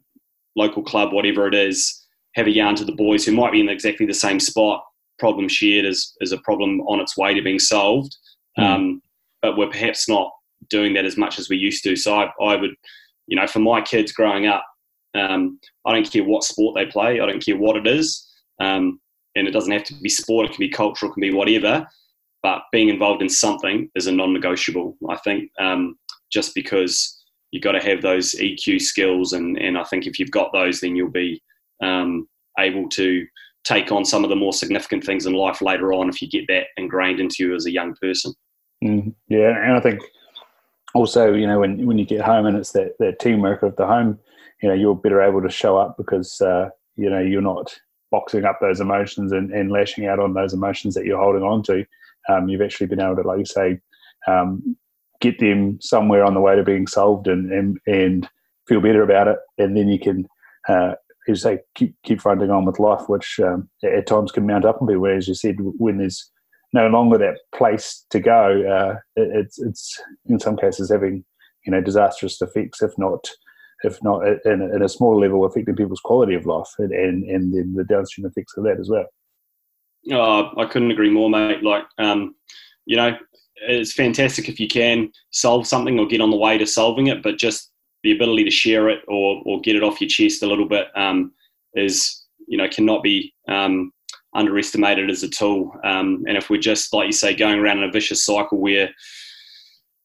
local 0.57 0.83
club, 0.83 1.13
whatever 1.13 1.47
it 1.47 1.55
is, 1.55 2.07
have 2.35 2.47
a 2.47 2.51
yarn 2.51 2.75
to 2.77 2.85
the 2.85 2.93
boys 2.93 3.25
who 3.25 3.33
might 3.33 3.53
be 3.53 3.61
in 3.61 3.69
exactly 3.69 4.07
the 4.07 4.15
same 4.15 4.41
spot. 4.41 4.85
Problem 5.19 5.49
shared 5.49 5.85
is 5.85 6.15
is 6.21 6.33
a 6.33 6.39
problem 6.39 6.81
on 6.83 7.01
its 7.01 7.17
way 7.17 7.35
to 7.35 7.43
being 7.43 7.59
solved. 7.59 8.17
Mm. 8.59 8.63
Um, 8.65 9.03
but 9.43 9.57
we're 9.57 9.71
perhaps 9.71 10.09
not 10.09 10.31
doing 10.71 10.95
that 10.95 11.05
as 11.05 11.17
much 11.17 11.39
as 11.39 11.49
we 11.49 11.57
used 11.57 11.85
to. 11.85 11.97
So 11.97 12.15
I, 12.15 12.31
I 12.43 12.57
would, 12.57 12.75
you 13.27 13.37
know, 13.37 13.47
for 13.47 13.61
my 13.61 13.81
kids 13.81 14.13
growing 14.13 14.47
up, 14.47 14.65
um, 15.15 15.59
I 15.85 15.95
don't 15.95 16.11
care 16.11 16.25
what 16.25 16.45
sport 16.45 16.75
they 16.75 16.87
play. 16.87 17.21
I 17.21 17.27
don't 17.27 17.45
care 17.45 17.57
what 17.57 17.77
it 17.77 17.87
is. 17.87 18.27
Um, 18.61 19.01
and 19.35 19.47
it 19.47 19.53
doesn't 19.53 19.73
have 19.73 19.85
to 19.85 19.95
be 19.95 20.09
sport. 20.09 20.47
It 20.47 20.53
can 20.53 20.61
be 20.61 20.71
cultural. 20.71 21.11
It 21.11 21.15
can 21.15 21.21
be 21.21 21.33
whatever. 21.33 21.87
But 22.43 22.63
being 22.73 22.89
involved 22.89 23.23
in 23.23 23.29
something 23.29 23.91
is 23.95 24.07
a 24.07 24.13
non-negotiable. 24.13 24.97
I 25.09 25.17
think 25.19 25.51
um, 25.59 25.97
just 26.31 26.55
because 26.55 27.23
you've 27.51 27.63
got 27.63 27.73
to 27.73 27.81
have 27.81 28.03
those 28.03 28.33
EQ 28.33 28.81
skills, 28.81 29.33
and 29.33 29.59
and 29.59 29.77
I 29.77 29.85
think 29.85 30.07
if 30.07 30.19
you've 30.19 30.31
got 30.31 30.53
those, 30.53 30.81
then 30.81 30.95
you'll 30.95 31.11
be 31.11 31.43
um, 31.83 32.29
able 32.59 32.89
to 32.91 33.27
take 33.65 33.91
on 33.91 34.05
some 34.05 34.25
of 34.25 34.31
the 34.31 34.37
more 34.37 34.53
significant 34.53 35.05
things 35.05 35.27
in 35.27 35.35
life 35.35 35.61
later 35.61 35.93
on 35.93 36.09
if 36.09 36.23
you 36.23 36.29
get 36.29 36.47
that 36.49 36.67
ingrained 36.77 37.21
into 37.21 37.37
you 37.41 37.55
as 37.55 37.67
a 37.67 37.73
young 37.73 37.95
person. 38.01 38.33
Mm, 38.83 39.15
yeah, 39.29 39.57
and 39.63 39.77
I 39.77 39.81
think 39.81 40.01
also, 40.99 41.33
you 41.33 41.47
know, 41.47 41.61
when 41.61 41.87
when 41.87 41.97
you 41.97 42.05
get 42.05 42.21
home 42.21 42.45
and 42.45 42.57
it's 42.57 42.73
that, 42.73 42.99
that 42.99 43.21
teamwork 43.21 43.63
of 43.63 43.77
the 43.77 43.87
home, 43.87 44.19
you 44.61 44.69
know, 44.69 44.75
you're 44.75 44.97
better 44.97 45.23
able 45.23 45.41
to 45.41 45.49
show 45.49 45.79
up 45.79 45.97
because 45.97 46.41
uh, 46.41 46.71
you 46.97 47.09
know 47.09 47.21
you're 47.21 47.41
not 47.41 47.73
boxing 48.11 48.45
up 48.45 48.59
those 48.61 48.81
emotions 48.81 49.31
and, 49.31 49.53
and 49.53 49.71
lashing 49.71 50.07
out 50.07 50.19
on 50.19 50.35
those 50.35 50.53
emotions 50.53 50.95
that 50.95 51.05
you're 51.05 51.23
holding 51.23 51.45
on 51.45 51.63
to. 51.63 51.87
Um, 52.29 52.49
you've 52.49 52.63
actually 52.63 52.89
been 52.89 53.01
able 53.01 53.17
to, 53.17 53.23
like 53.23 53.39
you 53.39 53.45
say, 53.45 53.79
um, 54.27 54.77
get 55.21 55.39
them 55.39 55.79
somewhere 55.81 56.25
on 56.25 56.35
the 56.35 56.41
way 56.41 56.57
to 56.57 56.65
being 56.65 56.89
solved 56.89 57.29
and 57.29 57.53
and, 57.53 57.79
and 57.87 58.29
feel 58.67 58.81
better 58.81 59.03
about 59.03 59.29
it, 59.29 59.39
and 59.57 59.77
then 59.77 59.89
you 59.89 60.01
can. 60.01 60.29
Uh, 60.69 60.95
you 61.29 61.35
say, 61.35 61.59
keep 61.75 61.95
keep 62.05 62.23
fronting 62.23 62.51
on 62.51 62.65
with 62.65 62.79
life, 62.79 63.07
which 63.07 63.39
um, 63.41 63.69
at 63.85 64.07
times 64.07 64.33
can 64.33 64.47
mount 64.47 64.65
up 64.65 64.81
a 64.81 64.87
bit. 64.87 64.99
Where, 64.99 65.15
as 65.15 65.29
you 65.29 65.35
said, 65.35 65.57
when 65.59 65.99
there's 65.99 66.31
no 66.73 66.89
longer 66.89 67.19
that 67.19 67.39
place 67.55 68.05
to 68.11 68.21
go, 68.21 68.63
uh, 68.69 68.99
it, 69.17 69.31
it's 69.35 69.59
it's 69.59 70.01
in 70.27 70.39
some 70.39 70.57
cases 70.57 70.91
having 70.91 71.25
you 71.65 71.73
know 71.73 71.81
disastrous 71.81 72.41
effects, 72.41 72.83
if 72.83 72.93
not 72.99 73.29
if 73.85 74.03
not 74.03 74.27
in, 74.45 74.63
in 74.63 74.83
a 74.83 74.89
small 74.89 75.21
level, 75.21 75.45
affecting 75.45 75.77
people's 75.77 76.01
quality 76.01 76.35
of 76.35 76.47
life 76.47 76.69
and 76.79 76.93
and, 76.93 77.25
and 77.25 77.55
then 77.55 77.75
the 77.75 77.85
downstream 77.85 78.27
effects 78.27 78.57
of 78.57 78.65
that 78.65 78.81
as 78.81 78.89
well. 78.89 79.07
Oh, 80.11 80.51
I 80.57 80.67
couldn't 80.67 80.91
agree 80.91 81.11
more, 81.11 81.29
mate. 81.29 81.63
Like, 81.63 81.85
um, 81.99 82.35
you 82.87 82.97
know, 82.97 83.17
it's 83.57 83.93
fantastic 83.93 84.49
if 84.49 84.61
you 84.61 84.69
can 84.69 85.11
solve 85.31 85.67
something 85.67 85.99
or 85.99 86.07
get 86.07 86.21
on 86.21 86.31
the 86.31 86.37
way 86.37 86.57
to 86.57 86.67
solving 86.67 87.09
it, 87.09 87.23
but 87.23 87.37
just 87.37 87.71
the 88.03 88.13
ability 88.13 88.45
to 88.45 88.51
share 88.51 88.89
it 88.89 89.01
or 89.09 89.43
or 89.45 89.61
get 89.61 89.77
it 89.77 89.83
off 89.83 90.01
your 90.01 90.09
chest 90.09 90.43
a 90.43 90.47
little 90.47 90.69
bit 90.69 90.87
um, 90.95 91.33
is 91.75 92.25
you 92.47 92.57
know 92.57 92.69
cannot 92.69 93.03
be 93.03 93.35
um, 93.49 93.93
underestimated 94.35 95.11
as 95.11 95.23
a 95.23 95.29
tool. 95.29 95.73
Um, 95.85 96.25
and 96.27 96.37
if 96.37 96.51
we're 96.51 96.61
just 96.61 96.93
like 96.93 97.07
you 97.07 97.13
say 97.13 97.35
going 97.35 97.59
around 97.59 97.79
in 97.79 97.89
a 97.89 97.93
vicious 97.93 98.25
cycle 98.25 98.59
where 98.59 98.91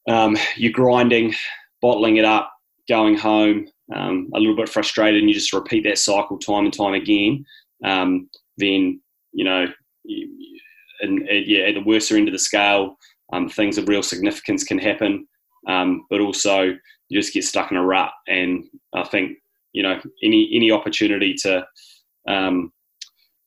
um, 0.10 0.38
you're 0.56 0.72
grinding, 0.72 1.34
bottling 1.82 2.18
it 2.18 2.26
up, 2.26 2.52
going 2.88 3.18
home, 3.18 3.68
um, 3.94 4.30
a 4.34 4.40
little 4.40 4.56
bit 4.56 4.70
frustrated, 4.70 5.20
and 5.20 5.30
you 5.30 5.36
just 5.36 5.54
repeat 5.54 5.84
that 5.84 5.98
cycle 5.98 6.38
time 6.38 6.66
and 6.66 6.74
time 6.74 6.94
again, 6.94 7.46
um, 7.86 8.30
then 8.58 9.02
you 9.34 9.44
know, 9.44 9.66
and, 11.02 11.28
and, 11.28 11.46
yeah, 11.46 11.66
at 11.66 11.76
the 11.76 11.84
worst 11.84 12.12
end 12.12 12.28
of 12.28 12.34
the 12.34 12.40
scale, 12.40 12.98
um, 13.34 13.50
things 13.50 13.78
of 13.78 13.88
real 13.88 14.04
significance 14.04 14.64
can 14.64 14.78
happen. 14.78 15.28
Um, 15.68 16.06
but 16.10 16.22
also, 16.22 16.76
you 17.10 17.20
just 17.20 17.34
get 17.34 17.44
stuck 17.44 17.72
in 17.72 17.78
a 17.78 17.84
rut. 17.84 18.12
And 18.28 18.66
I 18.94 19.04
think 19.04 19.38
you 19.74 19.84
know 19.84 20.00
any 20.24 20.50
any 20.54 20.72
opportunity 20.72 21.34
to 21.42 21.66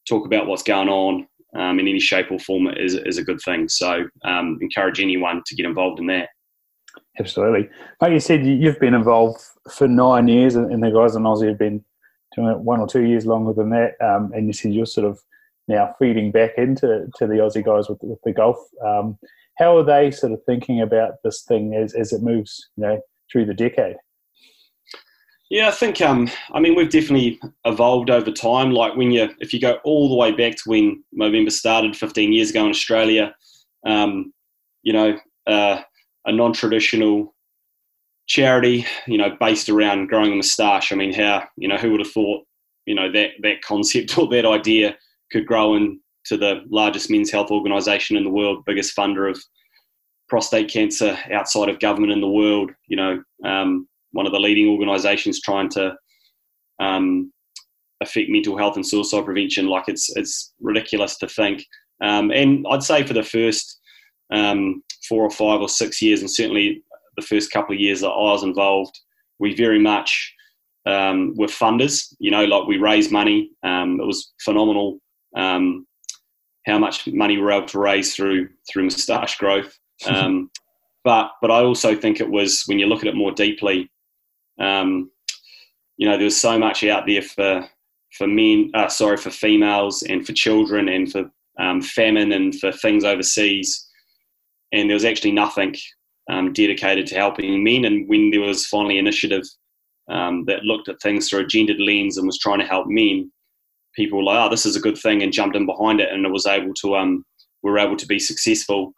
talk 0.09 0.27
about 0.27 0.47
what's 0.47 0.63
going 0.63 0.89
on 0.89 1.27
um, 1.57 1.79
in 1.79 1.89
any 1.89 2.01
shape 2.01 2.31
or 2.31 2.39
form 2.39 2.69
is 2.69 2.95
is 2.95 3.19
a 3.19 3.25
good 3.25 3.41
thing. 3.41 3.69
So 3.69 4.09
encourage 4.25 5.01
anyone 5.01 5.43
to 5.47 5.55
get 5.55 5.67
involved 5.67 6.01
in 6.01 6.07
that. 6.07 6.29
Absolutely. 7.19 7.69
Like 8.01 8.13
you 8.13 8.21
said, 8.21 8.47
you've 8.47 8.81
been 8.81 8.95
involved 8.95 9.41
for 9.73 9.89
nine 9.89 10.29
years, 10.29 10.55
and 10.55 10.83
the 10.83 10.91
guys 10.91 11.17
in 11.17 11.23
Aussie 11.23 11.49
have 11.49 11.59
been 11.59 11.85
doing 12.35 12.49
it 12.49 12.59
one 12.59 12.81
or 12.81 12.87
two 12.87 13.05
years 13.05 13.27
longer 13.27 13.53
than 13.53 13.71
that. 13.71 13.95
Um, 14.01 14.33
and 14.35 14.47
you 14.47 14.53
said 14.53 14.75
you're 14.75 14.87
sort 14.87 15.07
of 15.07 15.19
now 15.69 15.95
feeding 15.99 16.31
back 16.31 16.53
into 16.59 17.09
to 17.17 17.27
the 17.27 17.35
Aussie 17.35 17.65
guys 17.65 17.89
with, 17.89 17.99
with 18.03 18.21
the 18.25 18.33
golf. 18.33 18.59
Um, 18.85 19.19
how 19.57 19.77
are 19.77 19.83
they 19.83 20.11
sort 20.11 20.33
of 20.33 20.45
thinking 20.45 20.83
about 20.83 21.15
this 21.25 21.43
thing 21.43 21.75
as, 21.75 21.95
as 21.95 22.13
it 22.13 22.23
moves, 22.23 22.69
you 22.77 22.83
know, 22.85 23.01
through 23.33 23.47
the 23.47 23.55
decade? 23.55 23.97
Yeah, 25.49 25.69
I 25.69 25.71
think 25.71 26.01
um, 26.01 26.29
I 26.53 26.61
mean 26.61 26.75
we've 26.75 26.91
definitely 26.91 27.41
evolved 27.65 28.11
over 28.11 28.33
time. 28.33 28.73
Like 28.73 28.97
when 28.97 29.13
you, 29.13 29.29
if 29.39 29.53
you 29.55 29.61
go 29.61 29.79
all 29.85 30.09
the 30.09 30.17
way 30.17 30.33
back 30.33 30.57
to 30.57 30.63
when 30.67 31.05
Movember 31.17 31.53
started 31.53 31.97
15 31.97 32.33
years 32.33 32.51
ago 32.51 32.65
in 32.65 32.71
Australia, 32.71 33.35
um, 33.87 34.33
you 34.83 34.93
know, 34.93 35.19
uh, 35.47 35.81
a 36.25 36.33
non-traditional 36.33 37.33
charity, 38.27 38.85
you 39.07 39.17
know, 39.17 39.37
based 39.39 39.69
around 39.69 40.09
growing 40.09 40.33
a 40.33 40.37
moustache. 40.37 40.93
I 40.93 40.97
mean, 40.97 41.13
how 41.13 41.45
you 41.57 41.69
know 41.69 41.77
who 41.77 41.93
would 41.93 42.01
have 42.01 42.11
thought, 42.11 42.45
you 42.85 42.95
know, 42.95 43.11
that 43.13 43.31
that 43.43 43.63
concept 43.63 44.19
or 44.19 44.29
that 44.29 44.45
idea 44.45 44.97
could 45.31 45.47
grow 45.47 45.77
into 45.77 45.97
the 46.31 46.65
largest 46.69 47.09
men's 47.09 47.31
health 47.31 47.53
organisation 47.53 48.17
in 48.17 48.25
the 48.25 48.31
world, 48.31 48.65
biggest 48.67 48.97
funder 48.97 49.31
of 49.31 49.41
prostate 50.29 50.69
cancer 50.69 51.17
outside 51.33 51.69
of 51.69 51.79
government 51.79 52.13
in 52.13 52.21
the 52.21 52.29
world. 52.29 52.73
You 52.89 52.97
know, 52.97 53.23
um, 53.45 53.89
one 54.17 54.27
of 54.27 54.33
the 54.33 54.41
leading 54.41 54.69
organisations 54.69 55.41
trying 55.41 55.69
to 55.71 55.95
um, 56.81 57.33
affect 58.03 58.29
mental 58.29 58.57
health 58.57 58.77
and 58.77 58.87
suicide 58.87 59.25
prevention. 59.25 59.67
Like 59.67 59.85
it's 59.89 60.15
it's 60.17 60.53
ridiculous 60.61 61.17
to 61.19 61.29
think. 61.29 61.65
Um, 62.03 62.31
and 62.31 62.67
I'd 62.71 62.83
say 62.83 63.07
for 63.07 63.15
the 63.15 63.23
first 63.23 63.81
um, 64.33 64.83
four 65.09 65.23
or 65.23 65.31
five 65.31 65.61
or 65.61 65.69
six 65.69 66.03
years, 66.03 66.21
and 66.21 66.31
certainly 66.31 66.83
the 67.17 67.23
first 67.23 67.51
couple 67.51 67.75
of 67.75 67.81
years 67.81 68.01
that 68.01 68.09
I 68.09 68.33
was 68.33 68.43
involved, 68.43 68.99
we 69.39 69.55
very 69.55 69.79
much 69.79 70.35
um, 70.87 71.35
were 71.37 71.47
funders. 71.47 72.15
You 72.19 72.31
know, 72.31 72.45
like 72.45 72.67
we 72.67 72.79
raised 72.79 73.13
money. 73.13 73.51
Um, 73.63 74.01
it 74.01 74.07
was 74.07 74.33
phenomenal 74.45 74.99
um, 75.37 75.87
how 76.67 76.79
much 76.79 77.07
money 77.07 77.37
we 77.37 77.43
were 77.43 77.53
able 77.53 77.69
to 77.69 77.79
raise 77.79 78.15
through 78.15 78.49
through 78.69 78.85
moustache 78.85 79.37
growth. 79.39 79.77
Um, 80.07 80.51
but 81.05 81.31
but 81.41 81.51
I 81.51 81.63
also 81.63 81.97
think 81.97 82.21
it 82.21 82.29
was 82.29 82.65
when 82.67 82.79
you 82.79 82.87
look 82.87 83.01
at 83.01 83.07
it 83.07 83.15
more 83.15 83.33
deeply. 83.33 83.91
Um, 84.59 85.11
you 85.97 86.09
know, 86.09 86.17
there 86.17 86.25
was 86.25 86.41
so 86.41 86.59
much 86.59 86.85
out 86.85 87.07
there 87.07 87.23
for 87.23 87.69
for 88.17 88.27
men, 88.27 88.71
uh, 88.75 88.89
sorry, 88.89 89.17
for 89.17 89.31
females 89.31 90.03
and 90.03 90.27
for 90.27 90.33
children 90.33 90.89
and 90.89 91.11
for 91.11 91.31
um, 91.59 91.83
famine 91.83 92.33
and 92.33 92.55
for 92.55 92.73
things 92.73 93.05
overseas 93.05 93.87
and 94.73 94.89
there 94.89 94.95
was 94.95 95.05
actually 95.05 95.33
nothing 95.33 95.75
um, 96.31 96.53
dedicated 96.53 97.07
to 97.07 97.15
helping 97.15 97.63
men. 97.63 97.85
And 97.85 98.09
when 98.09 98.31
there 98.31 98.41
was 98.41 98.67
finally 98.67 98.99
initiative 98.99 99.43
um, 100.09 100.45
that 100.47 100.65
looked 100.65 100.89
at 100.89 101.01
things 101.01 101.29
through 101.29 101.41
a 101.41 101.47
gendered 101.47 101.81
lens 101.81 102.17
and 102.17 102.27
was 102.27 102.39
trying 102.39 102.61
to 102.61 102.67
help 102.67 102.87
men, 102.89 103.31
people 103.95 104.19
were 104.19 104.25
like, 104.25 104.47
"Oh, 104.47 104.51
this 104.51 104.67
is 104.67 104.77
a 104.77 104.81
good 104.81 104.99
thing," 104.99 105.23
and 105.23 105.33
jumped 105.33 105.57
in 105.57 105.67
behind 105.67 106.01
it, 106.01 106.13
and 106.13 106.25
it 106.25 106.33
was 106.33 106.47
able 106.47 106.75
to 106.75 106.97
um, 106.97 107.25
we 107.63 107.71
were 107.71 107.79
able 107.79 107.97
to 107.97 108.07
be 108.07 108.19
successful. 108.19 108.93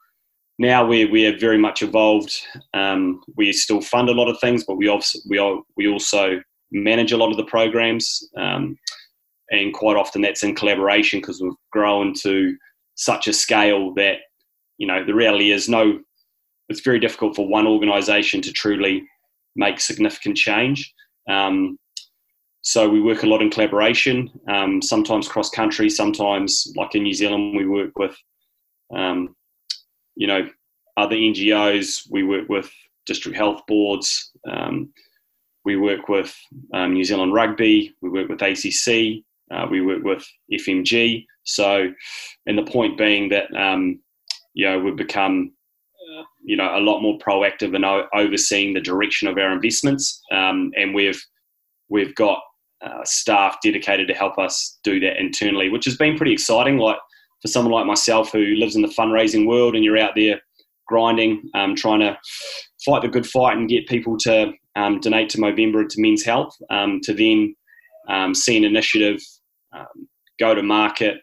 Now 0.59 0.85
we 0.87 1.05
we 1.05 1.27
are 1.27 1.39
very 1.39 1.59
much 1.59 1.83
evolved. 1.83 2.35
Um, 2.75 3.23
we 3.37 3.53
still 3.53 3.81
fund 3.81 4.09
a 4.09 4.13
lot 4.13 4.29
of 4.29 4.41
things, 4.41 4.65
but 4.65 4.77
we 4.77 4.89
also 4.89 5.19
we 5.29 5.63
we 5.77 5.89
also 5.89 6.41
manage 6.73 7.13
a 7.13 7.17
lot 7.17 7.31
of 7.31 7.37
the 7.37 7.45
programs, 7.45 8.29
um, 8.37 8.77
and 9.51 9.73
quite 9.73 9.97
often 9.97 10.21
that's 10.21 10.43
in 10.43 10.55
collaboration 10.55 11.21
because 11.21 11.41
we've 11.41 11.53
grown 11.71 12.13
to 12.23 12.57
such 12.97 13.29
a 13.29 13.33
scale 13.33 13.95
that 13.95 14.19
you 14.79 14.87
know, 14.87 15.05
the 15.05 15.15
reality 15.15 15.51
is 15.51 15.69
no, 15.69 16.01
it's 16.69 16.81
very 16.81 17.01
difficult 17.01 17.37
for 17.37 17.47
one 17.47 17.67
organisation 17.67 18.41
to 18.43 18.53
truly 18.53 19.05
make 19.57 19.81
significant 19.81 20.37
change. 20.37 20.93
Um, 21.29 21.77
so 22.63 22.89
we 22.89 23.01
work 23.01 23.23
a 23.23 23.27
lot 23.27 23.43
in 23.43 23.51
collaboration, 23.51 24.31
um, 24.49 24.81
sometimes 24.81 25.29
cross 25.29 25.51
country, 25.51 25.91
sometimes 25.91 26.73
like 26.77 26.95
in 26.95 27.03
New 27.03 27.15
Zealand, 27.15 27.57
we 27.57 27.67
work 27.67 27.99
with, 27.99 28.17
um, 28.95 29.35
you 30.19 30.27
know, 30.27 30.47
other 30.97 31.17
NGOs. 31.17 32.09
We 32.11 32.25
work 32.25 32.49
with 32.49 32.71
district 33.07 33.39
health 33.39 33.63
boards. 33.69 34.33
Um, 34.51 34.93
we 35.65 35.77
work 35.77 36.09
with 36.09 36.37
um, 36.75 36.93
New 36.93 37.05
Zealand 37.05 37.33
Rugby. 37.33 37.95
We 38.03 38.11
work 38.11 38.29
with 38.29 38.43
ACC. 38.43 39.23
Uh, 39.51 39.67
we 39.71 39.81
work 39.81 40.03
with 40.03 40.27
FMG. 40.53 41.25
So, 41.45 41.91
and 42.47 42.59
the 42.59 42.71
point 42.71 42.99
being 42.99 43.31
that 43.31 43.55
um, 43.57 44.01
you 44.55 44.69
know, 44.69 44.79
we've 44.81 44.97
become, 44.97 45.53
you 46.43 46.57
know, 46.57 46.77
a 46.77 46.81
lot 46.81 47.01
more 47.01 47.17
proactive 47.19 47.77
in 47.77 47.85
overseeing 48.13 48.75
the 48.75 48.81
direction 48.81 49.29
of 49.29 49.39
our 49.39 49.53
investments, 49.53 50.21
um, 50.33 50.73
and 50.77 50.95
we've 50.95 51.23
we've 51.89 52.15
got 52.17 52.41
uh, 52.85 53.05
staff 53.05 53.59
dedicated 53.63 54.09
to 54.09 54.15
help 54.15 54.37
us 54.39 54.79
do 54.83 54.99
that 55.01 55.19
internally, 55.19 55.69
which 55.69 55.85
has 55.85 55.97
been 55.97 56.17
pretty 56.17 56.33
exciting. 56.33 56.79
Like 56.79 56.99
for 57.43 57.49
someone 57.49 57.73
like 57.73 57.87
myself 57.87 58.33
who 58.33 58.45
lives 58.57 58.77
in 58.77 58.83
the 58.83 58.89
fundraising 58.89 59.47
world, 59.47 59.75
and 59.75 59.85
you're 59.85 59.99
out 59.99 60.13
there 60.17 60.41
grinding, 60.87 61.43
um, 61.55 61.75
trying 61.77 62.01
to 62.01 62.19
fight 62.85 63.03
the 63.03 63.09
good 63.09 63.27
fight 63.27 63.57
and 63.57 63.69
get 63.69 63.87
people 63.87 64.17
to 64.19 64.53
um, 64.77 65.01
donate 65.01 65.29
to 65.31 65.39
Movember 65.39 65.89
to 65.89 66.01
Men's 66.01 66.25
Health, 66.25 66.57
um, 66.71 67.01
to 67.03 67.13
then 67.13 67.55
um, 68.09 68.35
see 68.35 68.57
an 68.57 68.65
initiative 68.65 69.21
um, 69.77 70.09
go 70.41 70.55
to 70.55 70.63
market 70.63 71.19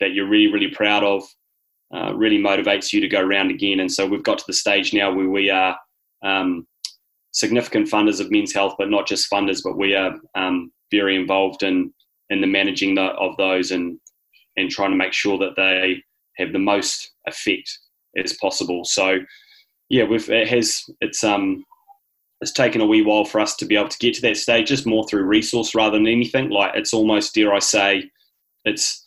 that 0.00 0.14
you're 0.14 0.28
really, 0.28 0.50
really 0.52 0.70
proud 0.70 1.04
of, 1.04 1.22
uh, 1.94 2.14
really 2.14 2.38
motivates 2.38 2.92
you 2.92 3.00
to 3.00 3.08
go 3.08 3.20
around 3.20 3.50
again. 3.50 3.80
And 3.80 3.92
so 3.92 4.06
we've 4.06 4.22
got 4.22 4.38
to 4.38 4.44
the 4.46 4.52
stage 4.52 4.94
now 4.94 5.12
where 5.12 5.28
we 5.28 5.50
are 5.50 5.76
um, 6.22 6.66
significant 7.32 7.88
funders 7.88 8.20
of 8.20 8.30
men's 8.30 8.54
health, 8.54 8.74
but 8.78 8.90
not 8.90 9.06
just 9.06 9.30
funders, 9.30 9.60
but 9.62 9.76
we 9.76 9.94
are 9.94 10.14
very 10.90 11.16
involved 11.16 11.62
in 11.62 11.92
in 12.30 12.40
the 12.40 12.46
managing 12.46 12.94
the, 12.94 13.02
of 13.02 13.36
those 13.36 13.72
and 13.72 13.98
and 14.56 14.70
trying 14.70 14.90
to 14.90 14.96
make 14.96 15.12
sure 15.12 15.38
that 15.38 15.56
they 15.56 16.02
have 16.36 16.52
the 16.52 16.58
most 16.58 17.12
effect 17.26 17.78
as 18.16 18.32
possible. 18.34 18.84
So 18.84 19.18
yeah, 19.88 20.04
we've 20.04 20.28
it 20.30 20.48
has 20.48 20.84
it's 21.00 21.22
um 21.24 21.64
it's 22.40 22.52
taken 22.52 22.80
a 22.80 22.86
wee 22.86 23.02
while 23.02 23.24
for 23.24 23.40
us 23.40 23.54
to 23.56 23.66
be 23.66 23.76
able 23.76 23.88
to 23.88 23.98
get 23.98 24.14
to 24.14 24.22
that 24.22 24.36
stage, 24.36 24.68
just 24.68 24.86
more 24.86 25.06
through 25.06 25.24
resource 25.24 25.74
rather 25.74 25.98
than 25.98 26.06
anything. 26.06 26.48
Like 26.48 26.72
it's 26.74 26.94
almost 26.94 27.34
dare 27.34 27.52
I 27.52 27.58
say, 27.58 28.10
it's 28.64 29.06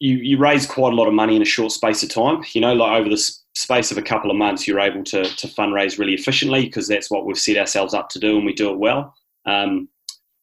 you, 0.00 0.16
you 0.16 0.38
raise 0.38 0.66
quite 0.66 0.92
a 0.92 0.96
lot 0.96 1.08
of 1.08 1.14
money 1.14 1.36
in 1.36 1.42
a 1.42 1.46
short 1.46 1.72
space 1.72 2.02
of 2.02 2.10
time. 2.10 2.44
You 2.52 2.60
know, 2.60 2.74
like 2.74 3.00
over 3.00 3.08
the 3.08 3.22
space 3.54 3.90
of 3.90 3.98
a 3.98 4.02
couple 4.02 4.30
of 4.30 4.36
months, 4.36 4.66
you're 4.66 4.80
able 4.80 5.04
to, 5.04 5.24
to 5.24 5.46
fundraise 5.46 5.98
really 5.98 6.14
efficiently 6.14 6.64
because 6.64 6.88
that's 6.88 7.10
what 7.10 7.24
we've 7.24 7.38
set 7.38 7.56
ourselves 7.56 7.94
up 7.94 8.08
to 8.10 8.18
do 8.18 8.36
and 8.36 8.44
we 8.44 8.52
do 8.52 8.70
it 8.70 8.78
well. 8.78 9.14
Um, 9.46 9.88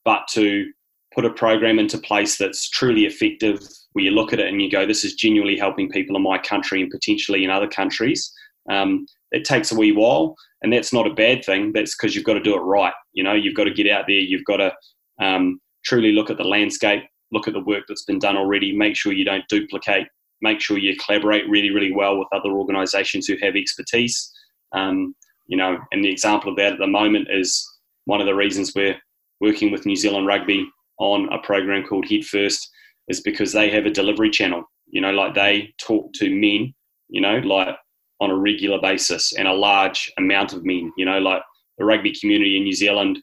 but 0.06 0.28
to 0.32 0.72
put 1.13 1.26
a 1.26 1.30
program 1.30 1.80
into 1.80 1.97
place 1.97 2.38
that's 2.38 2.69
truly 2.69 3.06
effective, 3.06 3.60
where 3.93 4.06
you 4.06 4.12
look 4.12 4.34
at 4.34 4.39
it 4.39 4.47
and 4.47 4.62
you 4.62 4.69
go, 4.69 4.86
this 4.86 5.06
is 5.06 5.13
genuinely 5.13 5.58
helping 5.58 5.89
people 5.89 6.15
in 6.15 6.23
my 6.23 6.38
country 6.38 6.82
and 6.82 6.91
potentially 6.91 7.43
in 7.43 7.49
other 7.49 7.67
countries, 7.67 8.34
um, 8.69 9.06
it 9.32 9.45
takes 9.45 9.71
a 9.71 9.76
wee 9.76 9.91
while. 9.91 10.36
And 10.62 10.71
that's 10.71 10.93
not 10.93 11.08
a 11.08 11.13
bad 11.13 11.43
thing. 11.43 11.73
That's 11.73 11.95
because 11.95 12.15
you've 12.15 12.26
got 12.26 12.36
to 12.36 12.39
do 12.41 12.56
it 12.56 12.62
right. 12.62 12.93
You 13.13 13.23
know, 13.23 13.34
you've 13.34 13.56
got 13.56 13.65
to 13.65 13.73
get 13.73 13.89
out 13.89 14.06
there, 14.08 14.15
you've 14.15 14.45
got 14.45 14.58
to 14.58 14.73
um, 15.19 15.60
truly 15.84 16.13
look 16.13 16.30
at 16.30 16.38
the 16.38 16.43
landscape, 16.43 17.04
look 17.32 17.47
at 17.47 17.54
the 17.54 17.60
work 17.63 17.84
that's 17.88 18.06
been 18.06 18.19
done 18.19 18.38
already, 18.38 18.76
make 18.76 18.95
sure 18.95 19.12
you 19.12 19.26
don't 19.26 19.47
duplicate, 19.49 20.08
make 20.41 20.62
sure 20.62 20.78
you 20.78 20.95
collaborate 20.97 21.49
really, 21.49 21.71
really 21.71 21.91
well 21.91 22.17
with 22.17 22.28
other 22.32 22.52
organisations 22.52 23.28
who 23.28 23.36
have 23.41 23.56
expertise. 23.56 24.32
Um, 24.71 25.15
you 25.47 25.58
know, 25.58 25.78
and 25.91 26.04
the 26.04 26.10
example 26.10 26.49
of 26.49 26.56
that 26.58 26.73
at 26.73 26.80
the 26.80 26.88
moment 26.88 27.28
is 27.30 27.69
one 28.06 28.21
of 28.21 28.28
the 28.28 28.36
reasons 28.36 28.71
we're 28.73 28.97
working 29.41 29.71
with 29.71 29.86
New 29.86 29.95
Zealand 29.95 30.28
Rugby 30.28 30.65
on 31.04 31.32
a 31.32 31.39
program 31.39 31.86
called 31.86 32.08
Head 32.10 32.26
First 32.26 32.70
is 33.08 33.22
because 33.22 33.52
they 33.52 33.70
have 33.70 33.86
a 33.86 33.92
delivery 33.92 34.30
channel. 34.30 34.63
You 34.88 35.02
know, 35.02 35.12
like 35.12 35.36
they 35.36 35.74
talk 35.80 36.12
to 36.13 36.30
men, 36.30 36.74
you 37.10 37.22
know, 37.22 37.38
like 37.39 37.76
on 38.20 38.32
a 38.32 38.38
regular 38.38 38.80
basis 38.80 39.34
and 39.34 39.48
a 39.48 39.54
large 39.54 40.12
amount 40.18 40.54
of 40.54 40.63
men, 40.63 40.92
you 40.98 41.06
know, 41.06 41.20
like 41.20 41.42
the 41.78 41.86
rugby 41.86 42.13
community 42.20 42.58
in 42.58 42.63
New 42.63 42.74
Zealand 42.74 43.22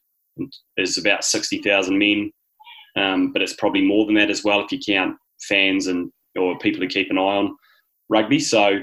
is 0.76 0.98
about 0.98 1.24
60,000 1.24 1.96
men, 1.96 2.30
um, 2.96 3.32
but 3.32 3.42
it's 3.42 3.54
probably 3.54 3.82
more 3.82 4.04
than 4.06 4.16
that 4.16 4.30
as 4.30 4.44
well 4.44 4.60
if 4.60 4.72
you 4.72 4.78
count 4.78 5.16
fans 5.48 5.86
and 5.86 6.10
or 6.38 6.58
people 6.58 6.80
who 6.80 6.88
keep 6.88 7.10
an 7.10 7.18
eye 7.18 7.20
on 7.20 7.56
rugby. 8.08 8.38
So 8.38 8.80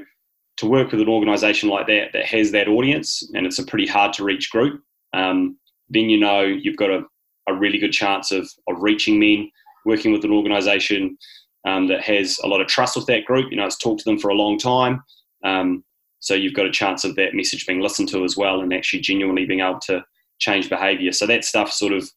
to 0.58 0.66
work 0.66 0.92
with 0.92 1.02
an 1.02 1.10
organisation 1.10 1.70
like 1.70 1.88
that 1.88 2.10
that 2.14 2.26
has 2.26 2.52
that 2.52 2.68
audience 2.68 3.30
and 3.34 3.46
it's 3.46 3.60
a 3.60 3.66
pretty 3.66 3.88
hard 3.88 4.14
to 4.14 4.24
reach 4.24 4.50
group, 4.50 4.82
um, 5.14 5.58
then 5.90 6.10
you 6.10 6.20
know 6.20 6.42
you've 6.42 6.78
got 6.78 6.90
a, 6.90 7.04
a 7.48 7.54
really 7.54 7.78
good 7.78 7.92
chance 7.92 8.32
of, 8.32 8.50
of 8.68 8.82
reaching 8.82 9.20
men. 9.20 9.50
Working 9.86 10.12
with 10.12 10.26
an 10.26 10.34
organisation 10.34 11.18
um, 11.66 11.88
that 11.88 12.02
has 12.02 12.40
a 12.44 12.48
lot 12.48 12.60
of 12.60 12.68
trust 12.68 12.96
with 12.96 13.06
that 13.08 13.26
group, 13.26 13.52
you 13.52 13.58
know, 13.58 13.66
it's 13.66 13.78
talked 13.78 14.02
to 14.02 14.10
them 14.10 14.20
for 14.20 14.30
a 14.30 14.36
long 14.36 14.58
time. 14.58 15.02
Um, 15.46 15.84
so 16.20 16.34
you've 16.34 16.54
got 16.54 16.66
a 16.66 16.72
chance 16.72 17.04
of 17.04 17.16
that 17.16 17.34
message 17.34 17.66
being 17.66 17.82
listened 17.82 18.10
to 18.10 18.24
as 18.24 18.36
well 18.36 18.62
and 18.62 18.74
actually 18.74 19.02
genuinely 19.02 19.46
being 19.46 19.62
able 19.62 19.80
to 19.82 20.04
change 20.40 20.70
behaviour. 20.70 21.12
So 21.12 21.26
that 21.28 21.46
stuff 21.46 21.72
sort 21.72 21.94
of 21.94 22.10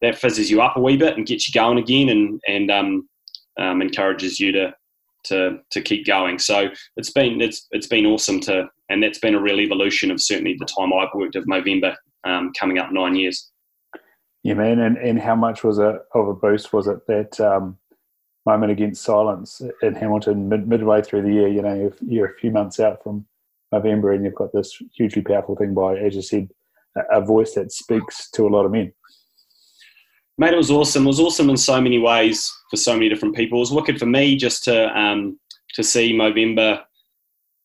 that 0.00 0.18
fizzes 0.18 0.50
you 0.50 0.60
up 0.60 0.76
a 0.76 0.80
wee 0.80 0.96
bit 0.96 1.16
and 1.16 1.26
gets 1.26 1.48
you 1.48 1.52
going 1.52 1.78
again 1.78 2.08
and 2.08 2.40
and 2.46 2.70
um, 2.70 3.08
um, 3.58 3.82
encourages 3.82 4.38
you 4.38 4.52
to 4.52 4.74
to 5.24 5.58
to 5.70 5.82
keep 5.82 6.06
going. 6.06 6.38
So 6.38 6.68
it's 6.96 7.10
been 7.10 7.40
it's 7.40 7.66
it's 7.70 7.86
been 7.86 8.06
awesome 8.06 8.40
to 8.40 8.68
and 8.90 9.02
that's 9.02 9.18
been 9.18 9.34
a 9.34 9.40
real 9.40 9.60
evolution 9.60 10.10
of 10.10 10.20
certainly 10.20 10.56
the 10.58 10.66
time 10.66 10.92
I've 10.92 11.14
worked 11.14 11.36
of 11.36 11.44
Movember 11.44 11.94
um, 12.24 12.52
coming 12.58 12.78
up 12.78 12.92
nine 12.92 13.16
years. 13.16 13.50
Yeah, 14.44 14.54
man. 14.54 14.78
And 14.78 14.96
and 14.98 15.18
how 15.18 15.34
much 15.34 15.64
was 15.64 15.78
it 15.78 15.96
of 16.14 16.28
a 16.28 16.34
boost 16.34 16.72
was 16.72 16.86
it 16.86 17.04
that 17.08 17.40
um, 17.40 17.78
moment 18.46 18.70
against 18.70 19.02
silence 19.02 19.62
in 19.82 19.94
Hamilton 19.94 20.48
mid, 20.48 20.68
midway 20.68 21.02
through 21.02 21.22
the 21.22 21.32
year? 21.32 21.48
You 21.48 21.62
know, 21.62 21.86
if 21.92 21.94
you're 22.02 22.28
a 22.28 22.38
few 22.38 22.50
months 22.50 22.78
out 22.78 23.02
from 23.02 23.26
Movember 23.72 24.14
and 24.14 24.22
you've 24.22 24.34
got 24.34 24.52
this 24.52 24.76
hugely 24.94 25.22
powerful 25.22 25.56
thing 25.56 25.72
by, 25.72 25.96
as 25.96 26.14
you 26.14 26.22
said, 26.22 26.50
a 27.10 27.22
voice 27.22 27.54
that 27.54 27.72
speaks 27.72 28.30
to 28.32 28.46
a 28.46 28.50
lot 28.50 28.66
of 28.66 28.70
men. 28.70 28.92
Mate, 30.36 30.52
it 30.52 30.58
was 30.58 30.70
awesome. 30.70 31.04
It 31.04 31.08
was 31.08 31.20
awesome 31.20 31.48
in 31.48 31.56
so 31.56 31.80
many 31.80 31.98
ways 31.98 32.52
for 32.70 32.76
so 32.76 32.92
many 32.92 33.08
different 33.08 33.34
people. 33.34 33.58
It 33.58 33.60
was 33.60 33.72
wicked 33.72 33.98
for 33.98 34.06
me 34.06 34.36
just 34.36 34.62
to 34.64 34.96
um, 34.96 35.40
to 35.72 35.82
see 35.82 36.12
Movember 36.12 36.82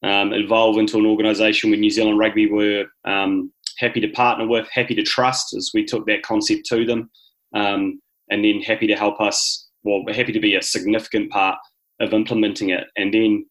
um, 0.02 0.32
evolve 0.32 0.78
into 0.78 0.98
an 0.98 1.06
organisation 1.06 1.72
where 1.72 1.80
New 1.80 1.90
Zealand 1.90 2.20
Rugby 2.20 2.50
were 2.50 2.86
um, 3.04 3.52
happy 3.80 4.00
to 4.02 4.10
partner 4.10 4.48
with, 4.48 4.68
happy 4.72 4.96
to 4.96 5.04
trust 5.04 5.56
as 5.56 5.72
we 5.74 5.86
took 5.86 6.06
that 6.06 6.24
concept 6.24 6.66
to 6.68 6.86
them, 6.86 7.10
um, 7.56 8.00
and 8.30 8.44
then 8.44 8.62
happy 8.62 8.88
to 8.88 8.96
help 8.96 9.20
us. 9.22 9.68
Well, 9.84 10.04
we're 10.06 10.14
happy 10.14 10.34
to 10.34 10.40
be 10.40 10.56
a 10.56 10.62
significant 10.62 11.32
part 11.32 11.58
of 12.00 12.14
implementing 12.14 12.70
it, 12.70 12.86
and 12.98 13.14
then 13.14 13.46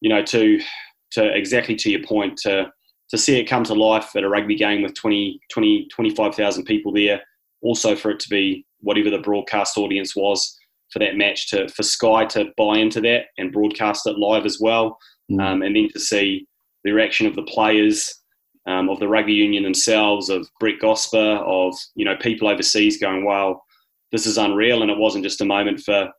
you 0.00 0.10
know 0.10 0.22
to 0.22 0.60
to 1.12 1.36
exactly 1.36 1.76
to 1.76 1.90
your 1.90 2.02
point 2.02 2.36
to 2.38 2.70
to 3.10 3.18
see 3.18 3.38
it 3.38 3.48
come 3.48 3.64
to 3.64 3.74
life 3.74 4.16
at 4.16 4.24
a 4.24 4.28
rugby 4.28 4.56
game 4.56 4.82
with 4.82 4.94
20, 4.94 5.38
20 5.52 5.88
25,000 5.94 6.64
people 6.64 6.92
there. 6.92 7.20
Also, 7.62 7.94
for 7.94 8.10
it 8.10 8.18
to 8.20 8.28
be 8.28 8.66
whatever 8.80 9.10
the 9.10 9.18
broadcast 9.18 9.78
audience 9.78 10.16
was 10.16 10.56
for 10.90 10.98
that 10.98 11.16
match, 11.16 11.48
to 11.50 11.68
for 11.68 11.82
Sky 11.82 12.24
to 12.26 12.46
buy 12.56 12.78
into 12.78 13.00
that 13.02 13.26
and 13.38 13.52
broadcast 13.52 14.06
it 14.06 14.18
live 14.18 14.44
as 14.44 14.58
well, 14.60 14.98
mm. 15.30 15.40
um, 15.42 15.62
and 15.62 15.74
then 15.76 15.88
to 15.92 16.00
see 16.00 16.46
the 16.84 16.92
reaction 16.92 17.26
of 17.26 17.34
the 17.34 17.42
players, 17.42 18.22
um, 18.66 18.88
of 18.88 18.98
the 18.98 19.08
rugby 19.08 19.32
union 19.32 19.62
themselves, 19.62 20.28
of 20.28 20.48
Brett 20.60 20.80
Gosper, 20.82 21.40
of 21.40 21.74
you 21.94 22.04
know 22.04 22.16
people 22.16 22.48
overseas 22.48 22.98
going, 22.98 23.24
"Wow, 23.24 23.60
this 24.12 24.26
is 24.26 24.38
unreal!" 24.38 24.82
And 24.82 24.90
it 24.90 24.98
wasn't 24.98 25.24
just 25.24 25.40
a 25.40 25.44
moment 25.44 25.80
for 25.80 26.10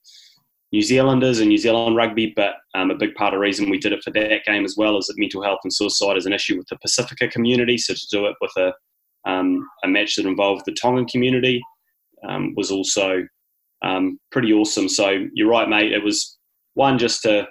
New 0.72 0.82
Zealanders 0.82 1.40
and 1.40 1.50
New 1.50 1.58
Zealand 1.58 1.96
rugby, 1.96 2.34
but 2.36 2.56
um, 2.74 2.92
a 2.92 2.96
big 2.96 3.16
part 3.16 3.34
of 3.34 3.38
the 3.38 3.42
reason 3.42 3.70
we 3.70 3.80
did 3.80 3.94
it 3.94 4.04
for 4.04 4.12
that 4.12 4.44
game 4.46 4.66
as 4.66 4.76
well 4.78 4.98
is 4.98 5.06
that 5.08 5.18
mental 5.18 5.42
health 5.42 5.60
and 5.64 5.74
suicide 5.74 6.18
is 6.18 6.26
an 6.26 6.34
issue 6.34 6.58
with 6.58 6.68
the 6.68 6.78
Pasifika 6.86 7.32
community. 7.32 7.78
So 7.78 7.94
to 7.94 8.08
do 8.12 8.26
it 8.26 8.36
with 8.42 8.52
a, 8.58 8.74
um, 9.30 9.66
a 9.84 9.88
match 9.88 10.16
that 10.16 10.26
involved 10.26 10.64
the 10.66 10.74
Tongan 10.74 11.06
community 11.06 11.62
um, 12.28 12.54
was 12.58 12.72
also 12.72 13.26
um, 13.84 14.20
pretty 14.32 14.52
awesome. 14.52 14.90
So 14.90 15.26
you're 15.34 15.50
right, 15.50 15.70
mate. 15.70 15.94
It 15.94 16.04
was 16.04 16.38
one 16.74 16.98
just 16.98 17.22
to 17.22 17.48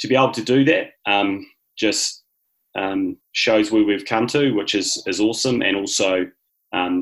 to 0.00 0.08
be 0.08 0.16
able 0.16 0.32
to 0.32 0.42
do 0.42 0.64
that. 0.64 0.88
Um, 1.06 1.46
just 1.78 2.21
um, 2.74 3.16
shows 3.32 3.70
where 3.70 3.84
we've 3.84 4.04
come 4.04 4.26
to, 4.28 4.52
which 4.54 4.74
is 4.74 5.02
is 5.06 5.20
awesome, 5.20 5.62
and 5.62 5.76
also 5.76 6.26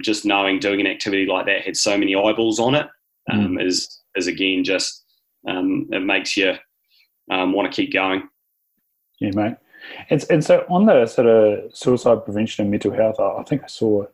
just 0.02 0.24
knowing 0.24 0.59
doing 0.59 0.80
an 0.80 0.87
activity 0.87 1.26
like 1.26 1.46
that 1.46 1.62
had 1.62 1.76
so 1.76 1.96
many 1.96 2.14
eyeballs 2.16 2.59
on 2.59 2.74
it 2.74 2.88
mm. 3.30 3.64
is 3.64 4.00
is 4.16 4.26
again 4.26 4.64
just 4.64 5.04
um, 5.48 5.88
it 5.92 6.02
makes 6.02 6.37
you 6.37 6.54
um, 7.30 7.52
want 7.52 7.70
to 7.70 7.74
keep 7.74 7.92
going. 7.92 8.28
Yeah, 9.20 9.30
mate. 9.35 9.56
And, 10.11 10.24
and 10.28 10.44
so 10.44 10.66
on 10.68 10.87
the 10.87 11.06
sort 11.06 11.26
of 11.26 11.74
suicide 11.74 12.24
prevention 12.24 12.62
and 12.62 12.70
mental 12.70 12.92
health, 12.92 13.18
I, 13.18 13.38
I 13.38 13.42
think 13.44 13.62
I 13.64 13.66
saw 13.66 14.04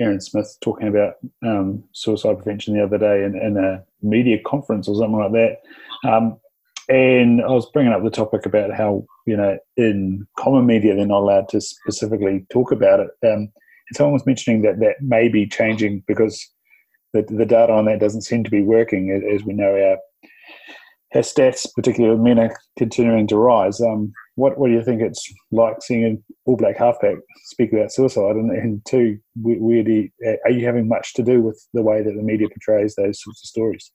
Aaron 0.00 0.20
Smith 0.20 0.56
talking 0.60 0.88
about 0.88 1.14
um, 1.44 1.84
suicide 1.92 2.36
prevention 2.36 2.74
the 2.74 2.82
other 2.82 2.98
day 2.98 3.24
in, 3.24 3.36
in, 3.36 3.56
a 3.56 3.84
media 4.02 4.38
conference 4.44 4.88
or 4.88 4.96
something 4.96 5.18
like 5.18 5.32
that. 5.32 6.10
Um, 6.10 6.40
and 6.88 7.42
I 7.42 7.48
was 7.48 7.70
bringing 7.70 7.92
up 7.92 8.04
the 8.04 8.10
topic 8.10 8.46
about 8.46 8.74
how, 8.74 9.06
you 9.26 9.36
know, 9.36 9.58
in 9.76 10.26
common 10.38 10.66
media, 10.66 10.94
they're 10.94 11.06
not 11.06 11.20
allowed 11.20 11.48
to 11.50 11.60
specifically 11.60 12.46
talk 12.50 12.72
about 12.72 13.00
it. 13.00 13.08
Um, 13.26 13.48
and 13.88 13.96
someone 13.96 14.12
was 14.14 14.26
mentioning 14.26 14.62
that 14.62 14.80
that 14.80 14.96
may 15.00 15.28
be 15.28 15.46
changing 15.46 16.04
because 16.06 16.46
the, 17.12 17.22
the 17.22 17.46
data 17.46 17.72
on 17.72 17.86
that 17.86 18.00
doesn't 18.00 18.22
seem 18.22 18.44
to 18.44 18.50
be 18.50 18.62
working. 18.62 19.10
As 19.34 19.44
we 19.44 19.54
know, 19.54 19.72
our 19.72 19.98
her 21.12 21.20
stats, 21.20 21.66
particularly 21.74 22.18
men, 22.18 22.40
are 22.40 22.56
continuing 22.76 23.28
to 23.28 23.36
rise. 23.36 23.80
Um, 23.80 24.12
what 24.34 24.58
what 24.58 24.66
do 24.66 24.74
you 24.74 24.82
think 24.82 25.00
it's 25.00 25.24
like 25.52 25.80
seeing 25.80 26.04
an 26.04 26.24
All 26.44 26.56
Black 26.56 26.76
halfback 26.76 27.16
speak 27.44 27.72
about 27.72 27.92
suicide? 27.92 28.34
And, 28.36 28.50
and 28.50 28.84
two, 28.84 29.18
where, 29.40 29.56
where 29.56 29.84
do 29.84 29.92
you, 29.92 30.10
are 30.44 30.50
you 30.50 30.66
having 30.66 30.88
much 30.88 31.14
to 31.14 31.22
do 31.22 31.40
with 31.40 31.64
the 31.72 31.82
way 31.82 32.02
that 32.02 32.14
the 32.14 32.22
media 32.22 32.48
portrays 32.48 32.96
those 32.96 33.22
sorts 33.22 33.44
of 33.44 33.48
stories? 33.48 33.92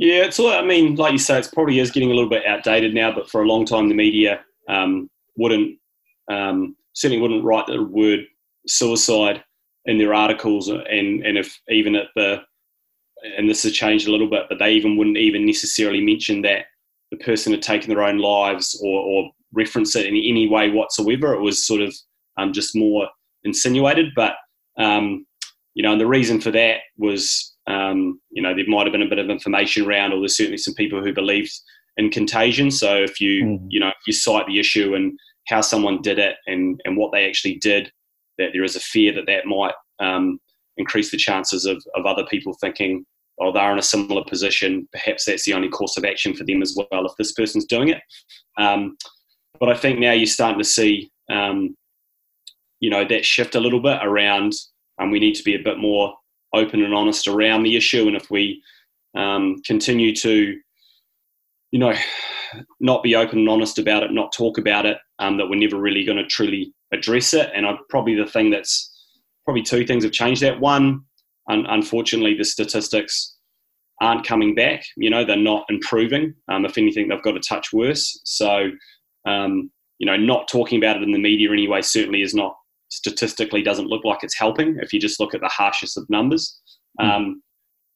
Yeah, 0.00 0.24
it's. 0.24 0.40
I 0.40 0.64
mean, 0.64 0.94
like 0.96 1.12
you 1.12 1.18
say, 1.18 1.38
it's 1.38 1.48
probably 1.48 1.78
is 1.78 1.90
getting 1.90 2.10
a 2.10 2.14
little 2.14 2.30
bit 2.30 2.46
outdated 2.46 2.94
now. 2.94 3.12
But 3.14 3.28
for 3.28 3.42
a 3.42 3.46
long 3.46 3.66
time, 3.66 3.90
the 3.90 3.94
media 3.94 4.40
um, 4.66 5.10
wouldn't 5.36 5.78
um, 6.32 6.74
certainly 6.94 7.20
wouldn't 7.20 7.44
write 7.44 7.66
the 7.66 7.82
word 7.82 8.20
suicide 8.66 9.44
in 9.84 9.98
their 9.98 10.14
articles, 10.14 10.68
and 10.68 11.22
and 11.26 11.36
if 11.36 11.60
even 11.68 11.96
at 11.96 12.06
the 12.16 12.38
and 13.36 13.46
this 13.46 13.62
has 13.64 13.74
changed 13.74 14.08
a 14.08 14.10
little 14.10 14.30
bit, 14.30 14.46
but 14.48 14.58
they 14.58 14.72
even 14.72 14.96
wouldn't 14.96 15.18
even 15.18 15.44
necessarily 15.44 16.00
mention 16.00 16.40
that 16.40 16.64
the 17.10 17.18
person 17.18 17.52
had 17.52 17.60
taken 17.60 17.90
their 17.90 18.02
own 18.02 18.16
lives 18.16 18.80
or, 18.82 19.02
or 19.02 19.30
reference 19.52 19.94
it 19.96 20.06
in 20.06 20.14
any 20.14 20.48
way 20.48 20.70
whatsoever. 20.70 21.34
It 21.34 21.42
was 21.42 21.66
sort 21.66 21.82
of 21.82 21.94
um, 22.38 22.54
just 22.54 22.74
more 22.74 23.06
insinuated. 23.44 24.12
But, 24.16 24.36
um, 24.78 25.26
you 25.74 25.82
know, 25.82 25.92
and 25.92 26.00
the 26.00 26.06
reason 26.06 26.40
for 26.40 26.50
that 26.52 26.78
was, 26.96 27.49
um, 27.70 28.20
you 28.30 28.42
know, 28.42 28.54
there 28.54 28.64
might 28.68 28.86
have 28.86 28.92
been 28.92 29.02
a 29.02 29.08
bit 29.08 29.18
of 29.18 29.30
information 29.30 29.86
around, 29.86 30.12
or 30.12 30.18
there's 30.18 30.36
certainly 30.36 30.58
some 30.58 30.74
people 30.74 31.02
who 31.02 31.12
believed 31.12 31.52
in 31.96 32.10
contagion. 32.10 32.70
So 32.70 32.96
if 32.96 33.20
you, 33.20 33.44
mm. 33.44 33.66
you 33.68 33.80
know, 33.80 33.88
if 33.88 34.06
you 34.06 34.12
cite 34.12 34.46
the 34.46 34.58
issue 34.58 34.94
and 34.94 35.18
how 35.48 35.60
someone 35.60 36.02
did 36.02 36.18
it 36.18 36.36
and, 36.46 36.80
and 36.84 36.96
what 36.96 37.12
they 37.12 37.28
actually 37.28 37.56
did, 37.56 37.92
that 38.38 38.50
there 38.52 38.64
is 38.64 38.76
a 38.76 38.80
fear 38.80 39.12
that 39.12 39.26
that 39.26 39.46
might 39.46 39.74
um, 40.00 40.38
increase 40.76 41.10
the 41.10 41.16
chances 41.16 41.64
of, 41.66 41.82
of 41.94 42.06
other 42.06 42.24
people 42.26 42.54
thinking, 42.60 43.04
oh, 43.40 43.52
they're 43.52 43.72
in 43.72 43.78
a 43.78 43.82
similar 43.82 44.24
position. 44.24 44.88
Perhaps 44.92 45.24
that's 45.24 45.44
the 45.44 45.54
only 45.54 45.68
course 45.68 45.96
of 45.96 46.04
action 46.04 46.34
for 46.34 46.44
them 46.44 46.62
as 46.62 46.76
well 46.76 47.06
if 47.06 47.12
this 47.18 47.32
person's 47.32 47.66
doing 47.66 47.88
it. 47.88 48.00
Um, 48.58 48.96
but 49.58 49.68
I 49.68 49.76
think 49.76 49.98
now 49.98 50.12
you're 50.12 50.26
starting 50.26 50.58
to 50.58 50.64
see, 50.64 51.10
um, 51.30 51.76
you 52.80 52.90
know, 52.90 53.04
that 53.06 53.24
shift 53.24 53.54
a 53.54 53.60
little 53.60 53.80
bit 53.80 53.98
around, 54.02 54.54
and 54.98 55.06
um, 55.06 55.10
we 55.10 55.20
need 55.20 55.34
to 55.34 55.44
be 55.44 55.54
a 55.54 55.62
bit 55.62 55.78
more 55.78 56.14
open 56.54 56.82
and 56.82 56.94
honest 56.94 57.28
around 57.28 57.62
the 57.62 57.76
issue. 57.76 58.06
And 58.06 58.16
if 58.16 58.30
we 58.30 58.62
um, 59.16 59.60
continue 59.64 60.14
to, 60.16 60.58
you 61.70 61.78
know, 61.78 61.94
not 62.80 63.02
be 63.02 63.14
open 63.14 63.40
and 63.40 63.48
honest 63.48 63.78
about 63.78 64.02
it, 64.02 64.12
not 64.12 64.32
talk 64.32 64.58
about 64.58 64.86
it, 64.86 64.98
um, 65.18 65.36
that 65.36 65.48
we're 65.48 65.56
never 65.56 65.78
really 65.78 66.04
going 66.04 66.18
to 66.18 66.26
truly 66.26 66.72
address 66.92 67.32
it. 67.34 67.50
And 67.54 67.66
I, 67.66 67.74
probably 67.88 68.14
the 68.14 68.26
thing 68.26 68.50
that's 68.50 68.90
probably 69.44 69.62
two 69.62 69.86
things 69.86 70.04
have 70.04 70.12
changed 70.12 70.42
that. 70.42 70.60
One, 70.60 71.02
un- 71.48 71.66
unfortunately, 71.68 72.34
the 72.34 72.44
statistics 72.44 73.36
aren't 74.00 74.26
coming 74.26 74.54
back. 74.54 74.82
You 74.96 75.10
know, 75.10 75.24
they're 75.24 75.36
not 75.36 75.64
improving. 75.68 76.34
Um, 76.48 76.64
if 76.64 76.78
anything, 76.78 77.08
they've 77.08 77.22
got 77.22 77.36
a 77.36 77.40
touch 77.40 77.72
worse. 77.72 78.20
So, 78.24 78.70
um, 79.26 79.70
you 79.98 80.06
know, 80.06 80.16
not 80.16 80.48
talking 80.48 80.78
about 80.78 80.96
it 80.96 81.02
in 81.02 81.12
the 81.12 81.18
media 81.18 81.52
anyway 81.52 81.82
certainly 81.82 82.22
is 82.22 82.34
not 82.34 82.56
statistically 82.90 83.62
doesn't 83.62 83.88
look 83.88 84.04
like 84.04 84.22
it's 84.22 84.38
helping 84.38 84.76
if 84.80 84.92
you 84.92 85.00
just 85.00 85.20
look 85.20 85.34
at 85.34 85.40
the 85.40 85.48
harshest 85.48 85.96
of 85.96 86.08
numbers. 86.10 86.60
Mm. 87.00 87.04
Um, 87.04 87.42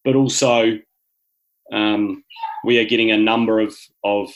but 0.05 0.17
also, 0.17 0.79
um, 1.73 2.23
we 2.65 2.79
are 2.79 2.85
getting 2.85 3.11
a 3.11 3.17
number 3.17 3.61
of, 3.61 3.77
of 4.05 4.31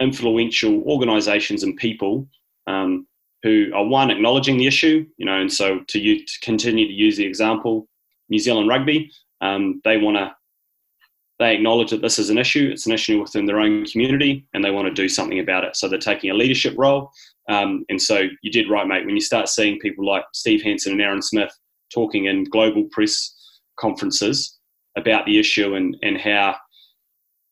influential 0.00 0.82
organisations 0.82 1.62
and 1.62 1.76
people 1.76 2.28
um, 2.66 3.06
who 3.42 3.70
are 3.74 3.84
one 3.84 4.10
acknowledging 4.10 4.58
the 4.58 4.66
issue, 4.66 5.06
you 5.16 5.26
know, 5.26 5.40
and 5.40 5.52
so 5.52 5.80
to, 5.88 5.98
you, 5.98 6.24
to 6.24 6.40
continue 6.42 6.86
to 6.86 6.92
use 6.92 7.16
the 7.16 7.24
example, 7.24 7.88
New 8.28 8.38
Zealand 8.38 8.68
Rugby, 8.68 9.10
um, 9.40 9.80
they 9.84 9.96
want 9.96 10.16
to 10.16 10.34
they 11.38 11.54
acknowledge 11.54 11.90
that 11.90 12.02
this 12.02 12.18
is 12.18 12.30
an 12.30 12.38
issue. 12.38 12.70
It's 12.72 12.86
an 12.86 12.92
issue 12.92 13.20
within 13.20 13.46
their 13.46 13.60
own 13.60 13.84
community, 13.86 14.46
and 14.54 14.64
they 14.64 14.70
want 14.70 14.88
to 14.88 14.94
do 14.94 15.08
something 15.08 15.38
about 15.38 15.64
it. 15.64 15.76
So 15.76 15.88
they're 15.88 15.98
taking 15.98 16.30
a 16.30 16.34
leadership 16.34 16.74
role. 16.76 17.10
Um, 17.48 17.84
and 17.88 18.00
so 18.00 18.24
you 18.42 18.50
did 18.50 18.68
right, 18.68 18.86
mate. 18.86 19.06
When 19.06 19.14
you 19.14 19.20
start 19.20 19.48
seeing 19.48 19.78
people 19.78 20.04
like 20.04 20.24
Steve 20.34 20.62
Hansen 20.62 20.92
and 20.92 21.00
Aaron 21.00 21.22
Smith 21.22 21.52
talking 21.94 22.26
in 22.26 22.44
global 22.44 22.84
press 22.90 23.34
conferences 23.78 24.58
about 24.96 25.24
the 25.26 25.38
issue 25.38 25.74
and 25.74 25.96
and 26.02 26.20
how, 26.20 26.56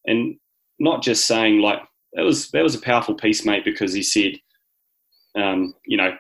and 0.07 0.37
not 0.79 1.03
just 1.03 1.27
saying 1.27 1.61
like 1.61 1.81
that 2.14 2.25
was 2.25 2.51
that 2.51 2.64
was 2.64 2.75
a 2.75 2.81
powerful 2.81 3.14
piece, 3.14 3.44
mate, 3.44 3.64
because 3.64 3.92
he 3.92 4.03
said, 4.03 4.33
um, 5.40 5.75
you 5.87 5.96
know, 5.96 6.12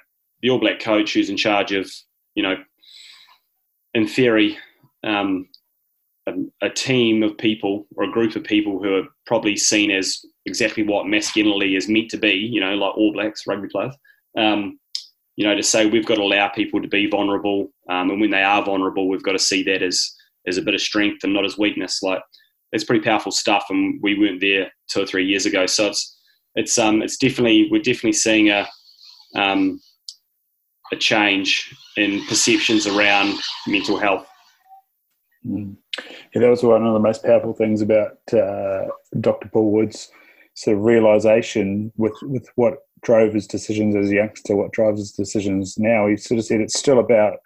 the 0.42 0.50
All 0.50 0.60
Black 0.60 0.78
coach 0.78 1.14
who's 1.14 1.30
in 1.30 1.36
charge 1.36 1.72
of, 1.72 1.90
you 2.34 2.42
know, 2.42 2.56
in 3.94 4.06
theory, 4.06 4.56
um, 5.04 5.48
a, 6.26 6.32
a, 6.66 6.70
team 6.70 7.22
of 7.22 7.38
people 7.38 7.86
or 7.96 8.04
a 8.04 8.10
group 8.10 8.34
of 8.36 8.44
people 8.44 8.82
who 8.82 8.96
are 8.96 9.08
probably 9.26 9.56
seen 9.56 9.90
as 9.90 10.20
exactly 10.44 10.82
what 10.82 11.06
masculinity 11.06 11.76
is 11.76 11.88
meant 11.88 12.10
to 12.10 12.16
be, 12.16 12.32
you 12.32 12.60
know, 12.60 12.74
like 12.74 12.96
All 12.96 13.12
Blacks, 13.12 13.46
rugby 13.46 13.68
players. 13.68 13.94
Um, 14.36 14.78
you 15.36 15.46
know, 15.46 15.54
to 15.54 15.62
say 15.62 15.86
we've 15.86 16.06
got 16.06 16.16
to 16.16 16.22
allow 16.22 16.48
people 16.48 16.80
to 16.80 16.88
be 16.88 17.08
vulnerable, 17.08 17.68
um, 17.90 18.10
and 18.10 18.20
when 18.20 18.30
they 18.30 18.42
are 18.42 18.64
vulnerable, 18.64 19.08
we've 19.08 19.22
got 19.22 19.32
to 19.32 19.38
see 19.38 19.62
that 19.64 19.82
as 19.82 20.14
as 20.46 20.56
a 20.56 20.62
bit 20.62 20.74
of 20.74 20.80
strength 20.80 21.24
and 21.24 21.34
not 21.34 21.44
as 21.44 21.58
weakness. 21.58 22.02
Like 22.02 22.22
it's 22.72 22.84
pretty 22.84 23.04
powerful 23.04 23.32
stuff, 23.32 23.66
and 23.68 24.00
we 24.02 24.18
weren't 24.18 24.40
there 24.40 24.70
two 24.88 25.02
or 25.02 25.06
three 25.06 25.26
years 25.26 25.44
ago. 25.44 25.66
So 25.66 25.88
it's 25.88 26.16
it's 26.54 26.78
um 26.78 27.02
it's 27.02 27.18
definitely 27.18 27.68
we're 27.70 27.82
definitely 27.82 28.14
seeing 28.14 28.48
a 28.48 28.66
um 29.34 29.78
a 30.92 30.96
change 30.96 31.74
in 31.96 32.24
perceptions 32.26 32.86
around 32.86 33.38
mental 33.66 33.98
health. 33.98 34.26
Mm. 35.46 35.76
Yeah, 36.34 36.42
that 36.42 36.50
was 36.50 36.62
one 36.62 36.86
of 36.86 36.92
the 36.92 37.00
most 37.00 37.24
powerful 37.24 37.54
things 37.54 37.80
about 37.80 38.18
uh, 38.32 38.86
Dr. 39.20 39.48
Paul 39.48 39.72
Wood's 39.72 40.10
sort 40.54 40.76
of 40.76 40.84
realization 40.84 41.92
with, 41.96 42.14
with 42.22 42.48
what 42.56 42.78
drove 43.02 43.34
his 43.34 43.46
decisions 43.46 43.94
as 43.94 44.10
a 44.10 44.14
youngster, 44.14 44.56
what 44.56 44.72
drives 44.72 45.00
his 45.00 45.12
decisions 45.12 45.78
now. 45.78 46.06
He 46.06 46.16
sort 46.16 46.38
of 46.38 46.44
said 46.44 46.60
it's 46.60 46.78
still 46.78 46.98
about 46.98 47.38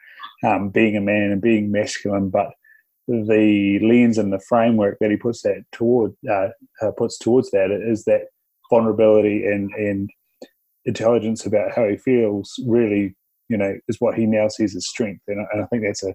um, 0.45 0.71
being 0.71 0.97
a 0.97 1.01
man 1.01 1.31
and 1.31 1.41
being 1.41 1.71
masculine, 1.71 2.31
but 2.31 2.51
the 3.09 3.79
lens 3.83 4.19
and 4.19 4.33
the 4.33 4.41
framework 4.41 4.99
that 5.01 5.11
he 5.11 5.17
puts 5.17 5.43
that 5.43 5.65
toward 5.73 6.15
uh, 6.31 6.49
uh, 6.81 6.93
puts 6.97 7.19
towards 7.19 7.51
that 7.51 7.71
is 7.71 8.05
that 8.05 8.27
vulnerability 8.71 9.45
and 9.45 9.71
and 9.75 10.11
intelligence 10.85 11.45
about 11.45 11.73
how 11.75 11.89
he 11.89 11.97
feels 11.97 12.59
really 12.67 13.15
you 13.49 13.57
know 13.57 13.77
is 13.89 14.01
what 14.01 14.15
he 14.15 14.27
now 14.27 14.49
sees 14.49 14.77
as 14.77 14.87
strength 14.87 15.23
and, 15.27 15.45
and 15.53 15.63
I 15.63 15.67
think 15.67 15.83
that's 15.83 16.05
a 16.05 16.15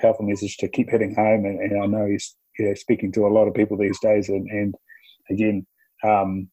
powerful 0.00 0.26
message 0.26 0.56
to 0.58 0.68
keep 0.68 0.90
hitting 0.90 1.14
home. 1.14 1.44
And, 1.44 1.60
and 1.60 1.82
I 1.82 1.86
know 1.86 2.06
he's 2.06 2.36
you 2.58 2.66
know, 2.66 2.74
speaking 2.74 3.12
to 3.12 3.26
a 3.26 3.28
lot 3.28 3.48
of 3.48 3.54
people 3.54 3.76
these 3.76 3.98
days. 4.00 4.28
And, 4.28 4.48
and 4.50 4.74
again, 5.30 5.66
um, 6.04 6.48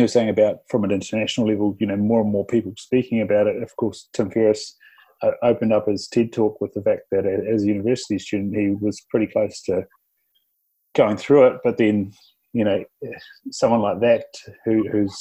know, 0.00 0.06
saying 0.06 0.28
about 0.28 0.58
from 0.68 0.84
an 0.84 0.90
international 0.90 1.48
level, 1.48 1.76
you 1.78 1.86
know, 1.86 1.96
more 1.96 2.20
and 2.20 2.30
more 2.30 2.46
people 2.46 2.72
speaking 2.76 3.20
about 3.20 3.46
it. 3.46 3.62
Of 3.62 3.74
course, 3.76 4.08
Tim 4.12 4.30
Ferriss 4.30 4.76
uh, 5.22 5.32
opened 5.42 5.72
up 5.72 5.88
his 5.88 6.08
TED 6.08 6.32
talk 6.32 6.60
with 6.60 6.72
the 6.74 6.82
fact 6.82 7.02
that 7.10 7.26
as 7.26 7.62
a 7.62 7.66
university 7.66 8.18
student, 8.18 8.56
he 8.56 8.70
was 8.70 9.04
pretty 9.10 9.26
close 9.26 9.62
to 9.62 9.84
going 10.94 11.16
through 11.16 11.48
it. 11.48 11.60
But 11.64 11.78
then, 11.78 12.12
you 12.52 12.64
know, 12.64 12.84
someone 13.50 13.80
like 13.80 14.00
that 14.00 14.26
who, 14.64 14.88
who's 14.88 15.16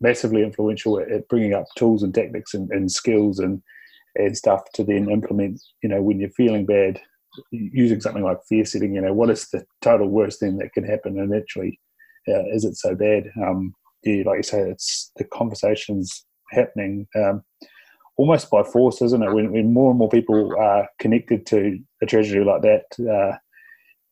massively 0.00 0.42
influential 0.42 0.98
at 0.98 1.28
bringing 1.28 1.54
up 1.54 1.66
tools 1.76 2.02
and 2.02 2.14
techniques 2.14 2.54
and, 2.54 2.70
and 2.70 2.90
skills 2.90 3.38
and 3.38 3.62
and 4.16 4.36
stuff 4.36 4.62
to 4.74 4.84
then 4.84 5.10
implement, 5.10 5.60
you 5.82 5.88
know, 5.88 6.02
when 6.02 6.20
you're 6.20 6.30
feeling 6.30 6.66
bad, 6.66 7.00
using 7.50 8.00
something 8.00 8.24
like 8.24 8.38
fear 8.48 8.64
setting, 8.64 8.94
you 8.94 9.00
know, 9.00 9.12
what 9.12 9.30
is 9.30 9.48
the 9.50 9.64
total 9.80 10.08
worst 10.08 10.40
thing 10.40 10.58
that 10.58 10.72
can 10.72 10.84
happen? 10.84 11.18
And 11.18 11.34
actually, 11.34 11.78
uh, 12.28 12.44
is 12.52 12.64
it 12.64 12.76
so 12.76 12.94
bad? 12.94 13.30
Um, 13.40 13.74
yeah, 14.02 14.24
like 14.26 14.38
you 14.38 14.42
say, 14.42 14.60
it's 14.70 15.12
the 15.16 15.24
conversations 15.24 16.24
happening 16.50 17.06
um, 17.14 17.42
almost 18.16 18.50
by 18.50 18.62
force, 18.62 19.00
isn't 19.02 19.22
it? 19.22 19.32
When, 19.32 19.52
when 19.52 19.72
more 19.72 19.90
and 19.90 19.98
more 19.98 20.08
people 20.08 20.54
are 20.58 20.88
connected 20.98 21.46
to 21.46 21.78
a 22.02 22.06
tragedy 22.06 22.44
like 22.44 22.62
that, 22.62 22.84
uh, 23.08 23.36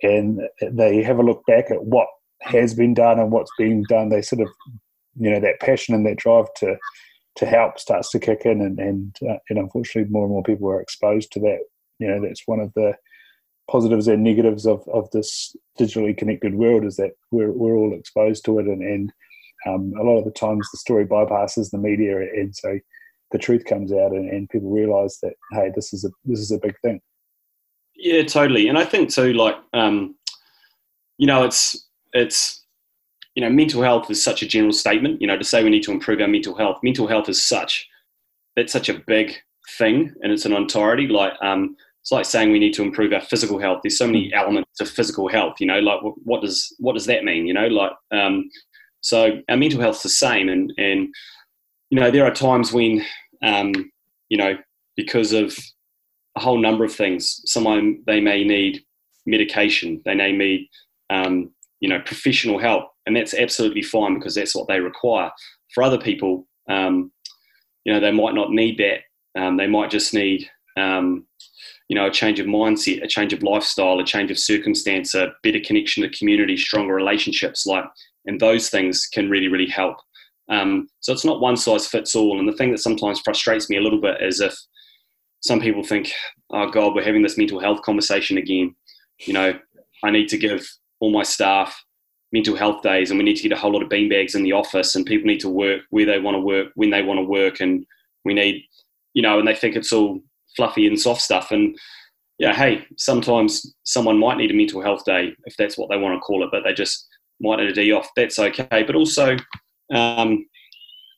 and 0.03 0.41
they 0.71 1.03
have 1.03 1.19
a 1.19 1.23
look 1.23 1.43
back 1.47 1.71
at 1.71 1.85
what 1.85 2.07
has 2.41 2.75
been 2.75 2.95
done 2.95 3.19
and 3.19 3.33
what's 3.33 3.51
being 3.59 3.83
done, 3.89 4.11
they 4.11 4.23
sort 4.23 4.43
of, 4.43 4.49
you 5.17 5.31
know, 5.31 5.41
that 5.41 5.61
passion 5.61 5.95
and 5.95 6.07
that 6.07 6.17
drive 6.17 6.47
to 6.57 6.77
to 7.39 7.47
help 7.47 7.79
starts 7.79 8.11
to 8.11 8.19
kick 8.19 8.43
in, 8.45 8.61
and 8.61 8.79
and, 8.79 9.17
uh, 9.29 9.39
and 9.49 9.59
unfortunately, 9.59 10.11
more 10.11 10.25
and 10.25 10.33
more 10.33 10.43
people 10.43 10.69
are 10.69 10.81
exposed 10.81 11.33
to 11.33 11.41
that. 11.41 11.61
You 11.99 12.09
know, 12.09 12.21
that's 12.21 12.43
one 12.47 12.61
of 12.61 12.73
the 12.75 12.95
positives 13.71 14.09
and 14.09 14.23
negatives 14.23 14.67
of, 14.67 14.87
of 14.89 15.11
this 15.11 15.55
digitally 15.79 16.17
connected 16.17 16.55
world 16.55 16.85
is 16.85 16.97
that 16.97 17.13
we're 17.31 17.53
we're 17.53 17.77
all 17.77 17.95
exposed 17.95 18.45
to 18.45 18.59
it, 18.59 18.67
and 18.67 18.83
and 18.83 19.13
um, 19.67 19.93
a 19.99 20.03
lot 20.03 20.19
of 20.19 20.25
the 20.25 20.31
times 20.33 20.69
the 20.71 20.79
story 20.79 21.07
bypasses 21.07 21.71
the 21.71 21.79
media, 21.79 22.19
and 22.19 22.55
so 22.55 22.79
the 23.31 23.39
truth 23.39 23.65
comes 23.65 23.93
out, 23.93 24.13
and, 24.13 24.29
and 24.31 24.51
people 24.51 24.71
realise 24.71 25.19
that 25.23 25.35
hey, 25.53 25.71
this 25.75 25.93
is 25.93 26.05
a 26.05 26.11
this 26.25 26.41
is 26.41 26.51
a 26.51 26.59
big 26.59 26.75
thing. 26.81 27.01
Yeah, 27.95 28.25
totally, 28.25 28.69
and 28.69 28.79
I 28.79 28.85
think 28.85 29.11
too, 29.11 29.33
like 29.33 29.57
um, 29.73 30.17
you 31.19 31.27
know, 31.27 31.45
it's 31.45 31.89
it's 32.13 32.65
you 33.39 33.45
know, 33.45 33.51
mental 33.51 33.83
health 33.83 34.11
is 34.11 34.21
such 34.21 34.43
a 34.43 34.49
general 34.49 34.73
statement. 34.73 35.21
You 35.21 35.29
know, 35.29 35.39
to 35.39 35.45
say 35.45 35.63
we 35.63 35.71
need 35.71 35.85
to 35.85 35.93
improve 35.93 36.21
our 36.21 36.27
mental 36.27 36.57
health. 36.57 36.79
Mental 36.83 37.07
health 37.07 37.29
is 37.29 37.41
such 37.41 37.89
that's 38.57 38.73
such 38.73 38.89
a 38.89 39.01
big 39.07 39.33
thing, 39.79 40.13
and 40.23 40.33
it's 40.33 40.45
an 40.45 40.53
entirety. 40.53 41.07
Like, 41.07 41.35
um, 41.41 41.77
it's 42.01 42.11
like 42.11 42.25
saying 42.25 42.51
we 42.51 42.59
need 42.59 42.75
to 42.75 42.83
improve 42.83 43.13
our 43.13 43.21
physical 43.21 43.61
health. 43.61 43.83
There's 43.85 43.97
so 43.97 44.07
many 44.07 44.35
elements 44.35 44.71
to 44.79 44.87
physical 44.87 45.29
health. 45.29 45.61
You 45.61 45.69
know, 45.69 45.79
like 45.79 46.01
what 46.25 46.43
does 46.43 46.75
what 46.81 46.95
does 46.95 47.07
that 47.07 47.23
mean? 47.23 47.47
You 47.47 47.55
know, 47.55 47.69
like 47.69 47.93
um, 48.11 48.51
so 49.03 49.41
our 49.49 49.57
mental 49.57 49.81
health's 49.81 50.03
the 50.03 50.09
same, 50.09 50.49
and 50.49 50.73
and 50.77 51.07
you 51.91 52.01
know, 52.01 52.11
there 52.11 52.25
are 52.25 52.35
times 52.35 52.73
when 52.73 53.05
um, 53.45 53.73
you 54.31 54.37
know 54.37 54.57
because 54.97 55.33
of 55.33 55.57
a 56.37 56.41
whole 56.41 56.59
number 56.59 56.85
of 56.85 56.93
things, 56.93 57.41
someone 57.45 58.03
they 58.05 58.21
may 58.21 58.43
need 58.43 58.83
medication, 59.27 60.03
they 60.05 60.17
may 60.17 60.33
need 60.33 60.69
um, 61.09 61.53
you 61.79 61.89
know 61.89 62.01
professional 62.01 62.59
help 62.59 62.91
and 63.09 63.17
that's 63.17 63.33
absolutely 63.33 63.81
fine 63.81 64.19
because 64.19 64.35
that's 64.35 64.55
what 64.55 64.69
they 64.69 64.81
require. 64.81 65.31
For 65.73 65.83
other 65.83 65.97
people, 65.97 66.47
um, 66.69 67.11
you 67.85 67.93
know, 67.93 68.01
they 68.01 68.13
might 68.13 68.35
not 68.35 68.53
need 68.53 68.79
that. 68.79 69.41
Um, 69.41 69.57
they 69.57 69.67
might 69.67 69.91
just 69.91 70.13
need, 70.13 70.47
um, 70.77 71.27
you 71.89 71.97
know, 71.97 72.07
a 72.07 72.11
change 72.11 72.39
of 72.39 72.47
mindset, 72.47 73.03
a 73.03 73.09
change 73.09 73.33
of 73.33 73.43
lifestyle, 73.43 73.99
a 73.99 74.05
change 74.05 74.31
of 74.31 74.39
circumstance, 74.39 75.15
a 75.15 75.33
better 75.43 75.59
connection 75.59 76.03
to 76.03 76.19
community, 76.19 76.55
stronger 76.55 76.93
relationships, 76.93 77.65
like, 77.65 77.85
and 78.27 78.39
those 78.39 78.69
things 78.69 79.07
can 79.11 79.31
really, 79.31 79.49
really 79.49 79.71
help. 79.71 79.97
Um, 80.51 80.87
so 81.01 81.11
it's 81.15 81.25
not 81.25 81.41
one 81.41 81.57
size 81.57 81.87
fits 81.87 82.15
all. 82.15 82.39
And 82.39 82.47
the 82.47 82.57
thing 82.57 82.73
that 82.73 82.79
sometimes 82.79 83.21
frustrates 83.21 83.71
me 83.71 83.79
a 83.79 83.83
little 83.83 84.03
bit 84.03 84.21
is 84.21 84.41
if 84.41 84.55
some 85.41 85.61
people 85.61 85.83
think, 85.83 86.13
oh 86.51 86.71
God, 86.71 86.95
we're 86.95 87.05
having 87.05 87.23
this 87.23 87.39
mental 87.39 87.59
health 87.59 87.81
conversation 87.81 88.37
again. 88.37 88.75
You 89.21 89.33
know, 89.33 89.59
I 90.05 90.11
need 90.11 90.29
to 90.29 90.37
give 90.37 90.69
all 91.01 91.11
my 91.11 91.23
staff 91.23 91.75
mental 92.33 92.57
health 92.57 92.83
days 92.83 93.11
and 93.11 93.19
we 93.19 93.25
need 93.25 93.37
to 93.37 93.43
get 93.43 93.57
a 93.57 93.61
whole 93.61 93.73
lot 93.73 93.83
of 93.83 93.89
beanbags 93.89 94.35
in 94.35 94.43
the 94.43 94.53
office 94.53 94.95
and 94.95 95.07
people 95.07 95.27
need 95.27 95.41
to 95.41 95.49
work 95.49 95.83
where 95.91 96.07
they 96.07 96.19
want 96.19 96.35
to 96.35 96.41
work 96.41 96.69
when 96.75 96.91
they 96.91 97.03
want 97.03 97.19
to 97.19 97.25
work 97.25 97.61
and 97.61 97.87
we 98.25 98.35
need 98.35 98.63
you 99.15 99.23
know 99.23 99.39
and 99.39 99.49
they 99.49 99.55
think 99.55 99.77
it's 99.77 99.93
all 99.93 100.21
fluffy 100.57 100.87
and 100.87 101.01
soft 101.01 101.23
stuff. 101.23 101.51
And 101.51 101.77
yeah 102.39 102.55
hey 102.55 102.85
sometimes 102.97 103.75
someone 103.85 104.19
might 104.19 104.37
need 104.37 104.51
a 104.51 104.55
mental 104.55 104.83
health 104.83 105.05
day 105.05 105.35
if 105.47 105.57
that's 105.57 105.79
what 105.79 105.89
they 105.89 105.97
want 105.97 106.15
to 106.15 106.21
call 106.21 106.45
it 106.45 106.51
but 106.53 106.63
they 106.65 106.75
just 106.75 107.09
might 107.41 107.57
need 107.57 107.71
a 107.71 107.73
day 107.73 107.91
off. 107.91 108.09
That's 108.17 108.39
okay. 108.39 108.83
But 108.87 108.97
also 108.97 109.37
um, 109.95 110.47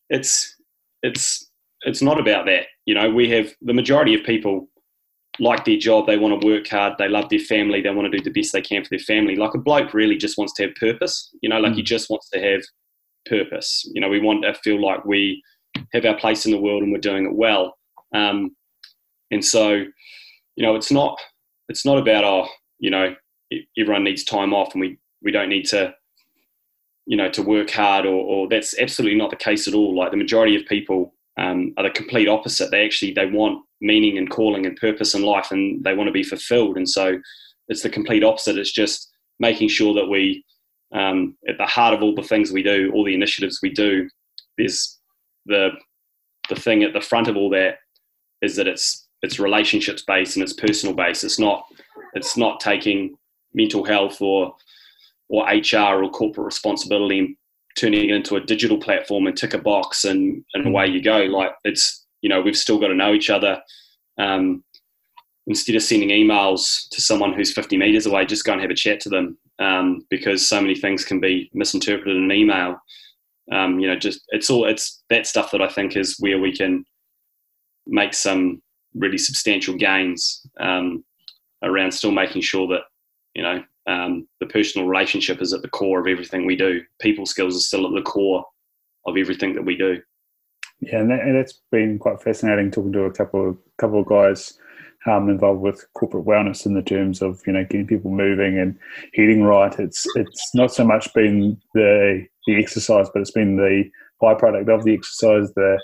it's 0.08 0.56
it's 1.02 1.50
it's 1.82 2.02
not 2.02 2.20
about 2.20 2.46
that. 2.46 2.66
You 2.86 2.94
know 2.94 3.10
we 3.10 3.28
have 3.30 3.52
the 3.62 3.74
majority 3.74 4.14
of 4.14 4.24
people 4.24 4.68
like 5.40 5.64
their 5.64 5.78
job, 5.78 6.06
they 6.06 6.18
want 6.18 6.40
to 6.40 6.46
work 6.46 6.68
hard, 6.68 6.94
they 6.98 7.08
love 7.08 7.28
their 7.28 7.38
family, 7.38 7.80
they 7.80 7.90
want 7.90 8.10
to 8.10 8.16
do 8.16 8.22
the 8.22 8.30
best 8.30 8.52
they 8.52 8.60
can 8.60 8.82
for 8.82 8.90
their 8.90 8.98
family. 8.98 9.36
Like 9.36 9.54
a 9.54 9.58
bloke 9.58 9.94
really 9.94 10.16
just 10.16 10.38
wants 10.38 10.52
to 10.54 10.64
have 10.64 10.74
purpose, 10.74 11.34
you 11.42 11.48
know, 11.48 11.58
like 11.58 11.72
mm. 11.72 11.76
he 11.76 11.82
just 11.82 12.10
wants 12.10 12.28
to 12.30 12.40
have 12.40 12.62
purpose. 13.26 13.90
You 13.92 14.00
know, 14.00 14.08
we 14.08 14.20
want 14.20 14.44
to 14.44 14.54
feel 14.54 14.80
like 14.80 15.04
we 15.04 15.42
have 15.92 16.04
our 16.04 16.16
place 16.16 16.44
in 16.44 16.52
the 16.52 16.60
world 16.60 16.82
and 16.82 16.92
we're 16.92 16.98
doing 16.98 17.26
it 17.26 17.34
well. 17.34 17.76
Um, 18.14 18.54
and 19.30 19.44
so, 19.44 19.84
you 20.56 20.66
know, 20.66 20.76
it's 20.76 20.90
not 20.90 21.18
it's 21.68 21.86
not 21.86 21.98
about 21.98 22.24
oh, 22.24 22.46
you 22.78 22.90
know, 22.90 23.14
everyone 23.78 24.04
needs 24.04 24.24
time 24.24 24.52
off 24.52 24.74
and 24.74 24.80
we 24.80 24.98
we 25.22 25.30
don't 25.30 25.48
need 25.48 25.66
to 25.66 25.94
you 27.06 27.16
know 27.16 27.30
to 27.30 27.42
work 27.42 27.70
hard 27.70 28.06
or, 28.06 28.14
or 28.14 28.48
that's 28.48 28.78
absolutely 28.78 29.18
not 29.18 29.30
the 29.30 29.36
case 29.36 29.66
at 29.66 29.74
all. 29.74 29.96
Like 29.96 30.10
the 30.10 30.16
majority 30.16 30.56
of 30.56 30.66
people 30.66 31.14
um, 31.40 31.72
are 31.76 31.84
the 31.84 31.90
complete 31.90 32.28
opposite. 32.28 32.70
They 32.70 32.84
actually 32.84 33.12
they 33.12 33.26
want 33.26 33.64
meaning 33.80 34.18
and 34.18 34.30
calling 34.30 34.66
and 34.66 34.76
purpose 34.76 35.14
in 35.14 35.22
life, 35.22 35.50
and 35.50 35.82
they 35.82 35.94
want 35.94 36.08
to 36.08 36.12
be 36.12 36.22
fulfilled. 36.22 36.76
And 36.76 36.88
so 36.88 37.18
it's 37.68 37.82
the 37.82 37.88
complete 37.88 38.22
opposite. 38.22 38.58
It's 38.58 38.72
just 38.72 39.10
making 39.38 39.68
sure 39.68 39.94
that 39.94 40.06
we, 40.06 40.44
um, 40.92 41.36
at 41.48 41.56
the 41.56 41.66
heart 41.66 41.94
of 41.94 42.02
all 42.02 42.14
the 42.14 42.22
things 42.22 42.52
we 42.52 42.62
do, 42.62 42.92
all 42.94 43.04
the 43.04 43.14
initiatives 43.14 43.60
we 43.62 43.70
do, 43.70 44.08
there's 44.58 44.98
the 45.46 45.70
the 46.50 46.56
thing 46.56 46.82
at 46.82 46.92
the 46.92 47.00
front 47.00 47.28
of 47.28 47.36
all 47.36 47.48
that 47.50 47.76
is 48.42 48.56
that 48.56 48.68
it's 48.68 49.08
it's 49.22 49.38
relationships 49.38 50.04
based 50.06 50.36
and 50.36 50.42
it's 50.42 50.52
personal 50.52 50.94
based. 50.94 51.24
It's 51.24 51.38
not 51.38 51.64
it's 52.12 52.36
not 52.36 52.60
taking 52.60 53.16
mental 53.54 53.84
health 53.84 54.20
or 54.20 54.54
or 55.30 55.46
HR 55.46 56.02
or 56.04 56.10
corporate 56.10 56.44
responsibility 56.44 57.38
turning 57.76 58.10
it 58.10 58.14
into 58.14 58.36
a 58.36 58.40
digital 58.40 58.78
platform 58.78 59.26
and 59.26 59.36
tick 59.36 59.54
a 59.54 59.58
box 59.58 60.04
and, 60.04 60.44
and 60.54 60.66
away 60.66 60.86
you 60.86 61.02
go. 61.02 61.18
Like 61.18 61.52
it's, 61.64 62.06
you 62.22 62.28
know, 62.28 62.40
we've 62.40 62.56
still 62.56 62.78
got 62.78 62.88
to 62.88 62.94
know 62.94 63.14
each 63.14 63.30
other. 63.30 63.60
Um, 64.18 64.64
instead 65.46 65.74
of 65.76 65.82
sending 65.82 66.10
emails 66.10 66.88
to 66.90 67.00
someone 67.00 67.32
who's 67.32 67.52
50 67.52 67.76
meters 67.76 68.06
away, 68.06 68.26
just 68.26 68.44
go 68.44 68.52
and 68.52 68.60
have 68.60 68.70
a 68.70 68.74
chat 68.74 69.00
to 69.00 69.08
them 69.08 69.38
um, 69.58 70.06
because 70.10 70.48
so 70.48 70.60
many 70.60 70.74
things 70.74 71.04
can 71.04 71.20
be 71.20 71.50
misinterpreted 71.54 72.16
in 72.16 72.24
an 72.24 72.32
email. 72.32 72.76
Um, 73.52 73.80
you 73.80 73.88
know, 73.88 73.96
just 73.96 74.22
it's 74.28 74.48
all 74.48 74.64
it's 74.64 75.02
that 75.10 75.26
stuff 75.26 75.50
that 75.50 75.62
I 75.62 75.68
think 75.68 75.96
is 75.96 76.16
where 76.20 76.38
we 76.38 76.56
can 76.56 76.84
make 77.86 78.14
some 78.14 78.62
really 78.94 79.18
substantial 79.18 79.74
gains 79.74 80.46
um, 80.60 81.04
around 81.62 81.92
still 81.92 82.12
making 82.12 82.42
sure 82.42 82.68
that 82.68 82.82
you 83.34 83.42
know 83.42 83.62
um, 83.90 84.28
the 84.38 84.46
personal 84.46 84.86
relationship 84.86 85.42
is 85.42 85.52
at 85.52 85.62
the 85.62 85.68
core 85.68 86.00
of 86.00 86.06
everything 86.06 86.46
we 86.46 86.56
do. 86.56 86.82
People 87.00 87.26
skills 87.26 87.56
are 87.56 87.60
still 87.60 87.86
at 87.86 87.94
the 87.94 88.08
core 88.08 88.44
of 89.06 89.16
everything 89.16 89.54
that 89.54 89.64
we 89.64 89.76
do. 89.76 90.00
Yeah, 90.80 91.00
and, 91.00 91.10
that, 91.10 91.20
that's 91.32 91.60
been 91.70 91.98
quite 91.98 92.22
fascinating 92.22 92.70
talking 92.70 92.92
to 92.92 93.04
a 93.04 93.12
couple 93.12 93.50
of 93.50 93.58
couple 93.78 94.00
of 94.00 94.06
guys 94.06 94.58
um, 95.06 95.28
involved 95.28 95.60
with 95.60 95.84
corporate 95.94 96.24
wellness 96.24 96.66
in 96.66 96.74
the 96.74 96.82
terms 96.82 97.20
of 97.20 97.40
you 97.46 97.52
know 97.52 97.64
getting 97.64 97.86
people 97.86 98.10
moving 98.10 98.58
and 98.58 98.78
eating 99.14 99.42
right. 99.42 99.78
It's 99.78 100.06
it's 100.14 100.54
not 100.54 100.72
so 100.72 100.84
much 100.84 101.12
been 101.12 101.60
the 101.74 102.26
the 102.46 102.56
exercise, 102.56 103.08
but 103.12 103.20
it's 103.20 103.32
been 103.32 103.56
the 103.56 103.90
byproduct 104.22 104.72
of 104.72 104.84
the 104.84 104.94
exercise. 104.94 105.52
The 105.54 105.78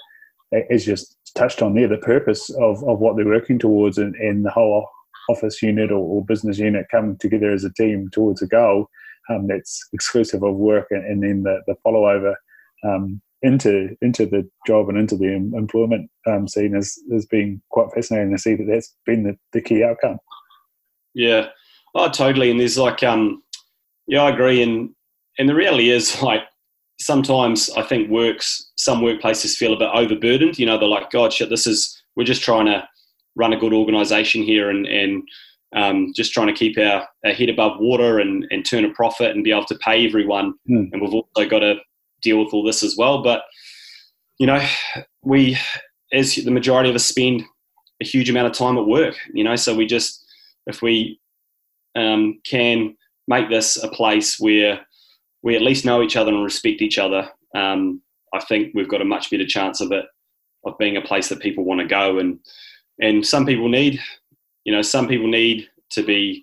as 0.71 0.85
just 0.85 1.17
touched 1.35 1.61
on 1.61 1.75
there, 1.75 1.89
the 1.89 1.99
purpose 1.99 2.51
of, 2.51 2.83
of 2.85 3.01
what 3.01 3.17
they're 3.17 3.27
working 3.27 3.59
towards 3.59 3.99
and, 3.99 4.15
and 4.15 4.45
the 4.45 4.51
whole 4.51 4.89
office 5.29 5.63
unit 5.63 5.91
or, 5.91 5.99
or, 5.99 6.25
business 6.25 6.59
unit 6.59 6.87
coming 6.91 7.17
together 7.19 7.51
as 7.51 7.65
a 7.65 7.73
team 7.73 8.09
towards 8.13 8.43
a 8.43 8.47
goal 8.47 8.89
um, 9.31 9.47
that's 9.49 9.81
exclusive 9.93 10.43
of 10.43 10.55
work 10.57 10.87
and, 10.91 11.05
and 11.05 11.23
then 11.23 11.43
the, 11.43 11.61
the 11.67 11.75
follow 11.83 12.09
over 12.09 12.37
um, 12.85 13.21
into 13.43 13.97
into 14.03 14.27
the 14.27 14.49
job 14.67 14.89
and 14.89 14.99
into 14.99 15.17
the 15.17 15.33
employment 15.33 16.11
um, 16.27 16.49
scene 16.49 16.75
has, 16.75 16.99
has 17.13 17.27
been 17.27 17.61
quite 17.71 17.93
fascinating 17.95 18.33
to 18.33 18.39
see 18.39 18.55
that 18.55 18.67
that's 18.69 18.95
been 19.05 19.25
the, 19.25 19.37
the 19.53 19.61
key 19.61 19.85
outcome. 19.85 20.19
Yeah, 21.15 21.49
oh, 21.95 22.11
totally. 22.11 22.51
And 22.51 22.61
there's 22.61 22.79
like, 22.79 23.03
um, 23.03 23.43
yeah, 24.07 24.23
I 24.23 24.31
agree. 24.31 24.63
And 24.63 24.91
and 25.39 25.49
the 25.49 25.55
reality 25.55 25.91
is 25.91 26.23
like 26.23 26.43
sometimes 26.99 27.71
I 27.71 27.83
think 27.83 28.11
works 28.11 28.73
some 28.77 29.01
workplaces 29.01 29.57
feel 29.57 29.73
a 29.73 29.79
bit 29.79 29.91
overburdened. 29.93 30.59
You 30.59 30.67
know, 30.67 30.79
they're 30.79 30.89
like, 30.89 31.11
God, 31.11 31.33
shit, 31.33 31.51
this 31.51 31.67
is 31.67 32.03
we're 32.17 32.25
just 32.25 32.43
trying 32.43 32.67
to 32.67 32.87
run 33.37 33.53
a 33.53 33.59
good 33.59 33.73
organisation 33.73 34.43
here 34.43 34.71
and 34.71 34.87
and 34.87 35.23
um, 35.75 36.13
just 36.15 36.33
trying 36.33 36.47
to 36.47 36.53
keep 36.53 36.79
our, 36.79 37.07
our 37.25 37.33
head 37.33 37.49
above 37.51 37.79
water 37.79 38.19
and, 38.19 38.47
and 38.51 38.65
turn 38.65 38.85
a 38.85 38.91
profit 38.91 39.33
and 39.33 39.45
be 39.45 39.51
able 39.51 39.67
to 39.67 39.79
pay 39.79 40.07
everyone. 40.07 40.55
Mm. 40.71 40.91
And 40.93 41.03
we've 41.03 41.13
also 41.13 41.49
got 41.49 41.59
to 41.59 41.77
deal 42.23 42.43
with 42.43 42.55
all 42.55 42.65
this 42.65 42.83
as 42.83 42.97
well. 42.97 43.23
But 43.23 43.43
you 44.39 44.47
know, 44.47 44.65
we 45.23 45.59
as 46.13 46.35
the 46.37 46.51
majority 46.51 46.89
of 46.89 46.97
us 46.97 47.05
spend 47.05 47.43
a 48.01 48.05
huge 48.05 48.31
amount 48.31 48.47
of 48.47 48.53
time 48.53 48.79
at 48.79 48.87
work. 48.87 49.17
You 49.33 49.45
know, 49.45 49.57
so 49.57 49.75
we 49.75 49.87
just 49.87 50.25
if 50.67 50.83
we 50.83 51.21
um, 51.95 52.41
can 52.45 52.97
make 53.29 53.49
this 53.49 53.83
a 53.83 53.89
place 53.89 54.39
where 54.39 54.81
we 55.43 55.57
at 55.57 55.63
least 55.63 55.85
know 55.85 56.03
each 56.03 56.17
other 56.17 56.33
and 56.33 56.45
respect 56.45 56.83
each 56.83 56.99
other, 56.99 57.29
um, 57.55 58.03
I 58.35 58.41
think 58.41 58.73
we've 58.75 58.89
got 58.89 59.01
a 59.01 59.07
much 59.07 59.31
better 59.31 59.47
chance 59.47 59.81
of 59.81 59.93
it 59.93 60.05
of 60.65 60.77
being 60.79 60.97
a 60.97 61.03
place 61.03 61.29
that 61.29 61.41
people 61.41 61.65
want 61.65 61.81
to 61.81 61.87
go. 61.87 62.19
And 62.19 62.39
and 63.01 63.27
some 63.27 63.47
people 63.47 63.69
need, 63.69 64.01
you 64.65 64.73
know, 64.73 64.83
some 64.83 65.09
people 65.09 65.29
need 65.29 65.69
to 65.91 66.03
be 66.03 66.43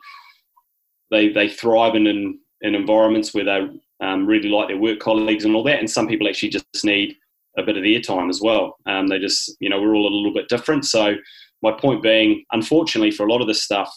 they 1.11 1.29
they 1.29 1.49
thrive 1.49 1.95
in 1.95 2.07
in, 2.07 2.39
in 2.61 2.75
environments 2.75 3.33
where 3.33 3.45
they 3.45 3.67
um, 4.03 4.25
really 4.25 4.49
like 4.49 4.67
their 4.67 4.77
work 4.77 4.99
colleagues 4.99 5.45
and 5.45 5.55
all 5.55 5.63
that. 5.63 5.79
And 5.79 5.89
some 5.89 6.07
people 6.07 6.27
actually 6.27 6.49
just 6.49 6.65
need 6.83 7.15
a 7.57 7.63
bit 7.63 7.77
of 7.77 7.83
their 7.83 8.01
time 8.01 8.29
as 8.29 8.41
well. 8.41 8.77
Um, 8.87 9.07
they 9.07 9.19
just, 9.19 9.55
you 9.59 9.69
know, 9.69 9.79
we're 9.79 9.95
all 9.95 10.07
a 10.07 10.15
little 10.15 10.33
bit 10.33 10.49
different. 10.49 10.85
So 10.85 11.15
my 11.61 11.71
point 11.71 12.01
being, 12.01 12.43
unfortunately, 12.51 13.11
for 13.11 13.25
a 13.25 13.31
lot 13.31 13.41
of 13.41 13.47
this 13.47 13.63
stuff, 13.63 13.93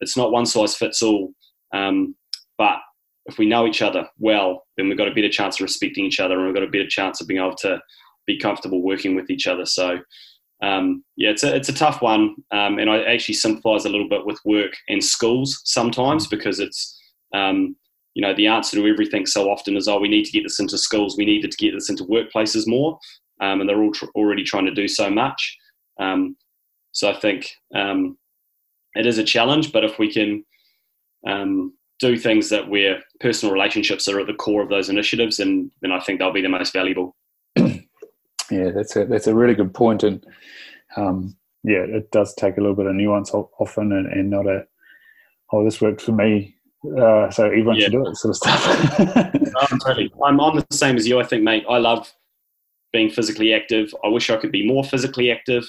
it's 0.00 0.16
not 0.16 0.32
one 0.32 0.46
size 0.46 0.74
fits 0.74 1.02
all. 1.02 1.32
Um, 1.72 2.16
but 2.58 2.78
if 3.26 3.38
we 3.38 3.46
know 3.46 3.66
each 3.66 3.82
other 3.82 4.08
well, 4.18 4.64
then 4.76 4.88
we've 4.88 4.98
got 4.98 5.08
a 5.08 5.14
better 5.14 5.28
chance 5.28 5.56
of 5.56 5.64
respecting 5.64 6.04
each 6.04 6.20
other, 6.20 6.36
and 6.36 6.46
we've 6.46 6.54
got 6.54 6.64
a 6.64 6.70
better 6.70 6.88
chance 6.88 7.20
of 7.20 7.28
being 7.28 7.40
able 7.40 7.54
to 7.56 7.80
be 8.26 8.38
comfortable 8.38 8.82
working 8.82 9.14
with 9.14 9.30
each 9.30 9.46
other. 9.46 9.64
So. 9.64 9.98
Um, 10.62 11.04
yeah, 11.16 11.30
it's 11.30 11.44
a, 11.44 11.54
it's 11.54 11.68
a 11.68 11.74
tough 11.74 12.02
one, 12.02 12.34
um, 12.50 12.78
and 12.78 12.90
I 12.90 13.02
actually 13.02 13.36
sympathise 13.36 13.84
a 13.84 13.88
little 13.88 14.08
bit 14.08 14.26
with 14.26 14.40
work 14.44 14.72
and 14.88 15.02
schools 15.02 15.60
sometimes 15.64 16.26
because 16.26 16.58
it's 16.58 16.98
um, 17.34 17.76
you 18.18 18.22
know, 18.22 18.34
the 18.34 18.48
answer 18.48 18.76
to 18.76 18.86
everything 18.88 19.26
so 19.26 19.48
often 19.48 19.76
is, 19.76 19.86
oh, 19.86 20.00
we 20.00 20.08
need 20.08 20.24
to 20.24 20.32
get 20.32 20.42
this 20.42 20.58
into 20.58 20.76
schools, 20.76 21.16
we 21.16 21.24
needed 21.24 21.52
to 21.52 21.56
get 21.56 21.72
this 21.72 21.88
into 21.88 22.04
workplaces 22.04 22.66
more, 22.66 22.98
um, 23.40 23.60
and 23.60 23.68
they're 23.68 23.80
all 23.80 23.92
tr- 23.92 24.06
already 24.16 24.42
trying 24.42 24.66
to 24.66 24.74
do 24.74 24.88
so 24.88 25.08
much. 25.08 25.56
Um, 26.00 26.36
so 26.90 27.08
I 27.10 27.14
think 27.14 27.48
um, 27.76 28.18
it 28.94 29.06
is 29.06 29.18
a 29.18 29.24
challenge, 29.24 29.72
but 29.72 29.84
if 29.84 30.00
we 30.00 30.12
can 30.12 30.44
um, 31.28 31.74
do 32.00 32.16
things 32.18 32.48
that 32.48 32.68
where 32.68 33.00
personal 33.20 33.52
relationships 33.52 34.08
are 34.08 34.18
at 34.18 34.26
the 34.26 34.34
core 34.34 34.62
of 34.62 34.68
those 34.68 34.88
initiatives, 34.88 35.38
and 35.38 35.70
then 35.82 35.92
I 35.92 36.00
think 36.00 36.18
they'll 36.18 36.32
be 36.32 36.42
the 36.42 36.48
most 36.48 36.72
valuable. 36.72 37.14
Yeah, 38.50 38.70
that's 38.70 38.96
a 38.96 39.04
that's 39.04 39.26
a 39.26 39.34
really 39.34 39.54
good 39.54 39.74
point, 39.74 40.02
and 40.02 40.24
um, 40.96 41.36
yeah, 41.64 41.80
it 41.80 42.10
does 42.10 42.34
take 42.34 42.56
a 42.56 42.60
little 42.60 42.76
bit 42.76 42.86
of 42.86 42.94
nuance 42.94 43.32
often, 43.32 43.92
and, 43.92 44.06
and 44.06 44.30
not 44.30 44.46
a 44.46 44.66
oh, 45.52 45.64
this 45.64 45.80
worked 45.80 46.00
for 46.00 46.12
me 46.12 46.58
uh, 46.84 47.30
so 47.30 47.44
everyone 47.46 47.76
yeah. 47.76 47.84
should 47.84 47.92
do 47.92 48.06
it, 48.06 48.16
sort 48.16 48.30
of 48.30 48.36
stuff. 48.36 49.00
I'm 49.70 49.78
totally. 49.80 50.12
I'm, 50.24 50.40
I'm 50.40 50.56
the 50.56 50.66
same 50.70 50.96
as 50.96 51.08
you. 51.08 51.18
I 51.18 51.24
think, 51.24 51.42
mate. 51.42 51.64
I 51.68 51.78
love 51.78 52.12
being 52.92 53.10
physically 53.10 53.52
active. 53.52 53.92
I 54.04 54.08
wish 54.08 54.30
I 54.30 54.36
could 54.36 54.52
be 54.52 54.66
more 54.66 54.84
physically 54.84 55.30
active, 55.30 55.64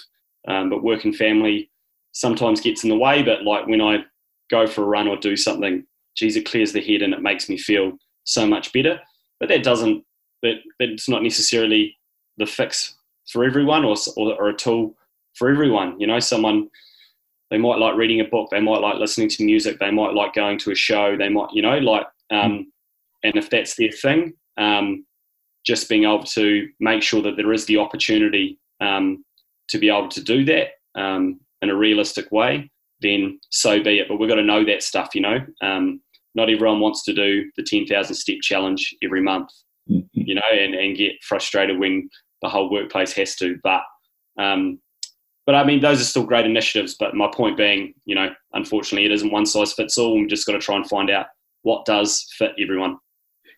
um, 0.47 0.69
but 0.69 0.83
work 0.83 1.05
and 1.05 1.15
family 1.15 1.71
sometimes 2.11 2.61
gets 2.61 2.83
in 2.83 2.89
the 2.89 2.97
way. 2.97 3.23
But 3.23 3.43
like 3.43 3.67
when 3.67 3.81
I 3.81 4.03
go 4.51 4.67
for 4.67 4.83
a 4.83 4.87
run 4.87 5.07
or 5.07 5.17
do 5.17 5.35
something, 5.35 5.83
geez, 6.15 6.35
it 6.35 6.45
clears 6.45 6.73
the 6.73 6.81
head 6.81 7.01
and 7.01 7.13
it 7.13 7.21
makes 7.21 7.49
me 7.49 7.57
feel 7.57 7.93
so 8.25 8.45
much 8.45 8.71
better. 8.71 8.99
But 9.39 9.49
that 9.49 9.63
doesn't. 9.63 10.03
That 10.43 10.57
it's 10.79 11.09
not 11.09 11.23
necessarily 11.23 11.97
the 12.39 12.47
fix 12.47 12.95
for 13.31 13.43
everyone, 13.43 13.85
or 13.85 13.95
or, 14.17 14.33
or 14.33 14.49
a 14.49 14.55
tool 14.55 14.95
for 15.35 15.49
everyone. 15.49 15.99
You 15.99 16.07
know, 16.07 16.19
someone 16.19 16.69
they 17.49 17.57
might 17.57 17.79
like 17.79 17.95
reading 17.95 18.21
a 18.21 18.25
book. 18.25 18.49
They 18.51 18.61
might 18.61 18.81
like 18.81 18.97
listening 18.97 19.29
to 19.29 19.43
music. 19.43 19.79
They 19.79 19.91
might 19.91 20.13
like 20.13 20.33
going 20.33 20.59
to 20.59 20.71
a 20.71 20.75
show. 20.75 21.17
They 21.17 21.29
might, 21.29 21.49
you 21.51 21.61
know, 21.61 21.77
like, 21.79 22.05
um, 22.31 22.71
and 23.23 23.35
if 23.35 23.49
that's 23.49 23.75
their 23.75 23.91
thing, 23.91 24.33
um, 24.57 25.05
just 25.65 25.89
being 25.89 26.03
able 26.03 26.23
to 26.23 26.69
make 26.79 27.01
sure 27.01 27.21
that 27.23 27.37
there 27.37 27.51
is 27.51 27.65
the 27.65 27.77
opportunity 27.77 28.59
um, 28.81 29.23
to 29.69 29.77
be 29.77 29.89
able 29.89 30.09
to 30.09 30.23
do 30.23 30.45
that 30.45 30.69
um, 30.95 31.39
in 31.61 31.69
a 31.69 31.75
realistic 31.75 32.31
way, 32.31 32.69
then 33.01 33.39
so 33.49 33.81
be 33.81 33.99
it. 33.99 34.07
But 34.07 34.19
we've 34.19 34.29
got 34.29 34.35
to 34.35 34.43
know 34.43 34.63
that 34.65 34.83
stuff, 34.83 35.15
you 35.15 35.21
know. 35.21 35.39
Um, 35.61 36.01
not 36.35 36.49
everyone 36.49 36.79
wants 36.79 37.03
to 37.05 37.13
do 37.13 37.49
the 37.57 37.63
10,000 37.63 38.15
step 38.15 38.37
challenge 38.43 38.95
every 39.03 39.21
month, 39.21 39.49
mm-hmm. 39.89 40.05
you 40.13 40.35
know, 40.35 40.41
and, 40.51 40.75
and 40.75 40.95
get 40.95 41.13
frustrated 41.23 41.79
when 41.79 42.09
the 42.41 42.49
whole 42.49 42.71
workplace 42.71 43.13
has 43.13 43.35
to. 43.37 43.57
But 43.63 43.81
um, 44.37 44.79
but 45.45 45.55
I 45.55 45.63
mean, 45.63 45.81
those 45.81 45.99
are 45.99 46.05
still 46.05 46.25
great 46.25 46.45
initiatives. 46.45 46.95
But 46.99 47.15
my 47.15 47.27
point 47.33 47.57
being, 47.57 47.93
you 48.05 48.15
know, 48.15 48.29
unfortunately, 48.53 49.05
it 49.05 49.11
isn't 49.11 49.31
one 49.31 49.45
size 49.45 49.73
fits 49.73 49.97
all. 49.97 50.15
We've 50.15 50.29
just 50.29 50.45
got 50.45 50.53
to 50.53 50.59
try 50.59 50.75
and 50.75 50.87
find 50.87 51.09
out 51.09 51.27
what 51.63 51.85
does 51.85 52.25
fit 52.37 52.51
everyone. 52.61 52.97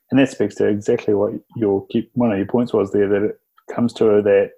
And 0.10 0.20
that 0.20 0.30
speaks 0.30 0.56
to 0.56 0.68
exactly 0.68 1.14
what 1.14 1.34
your 1.56 1.86
one 2.14 2.32
of 2.32 2.38
your 2.38 2.48
points 2.48 2.74
was 2.74 2.92
there. 2.92 3.08
That 3.08 3.24
it 3.24 3.40
comes 3.74 3.94
to 3.94 4.22
that 4.22 4.52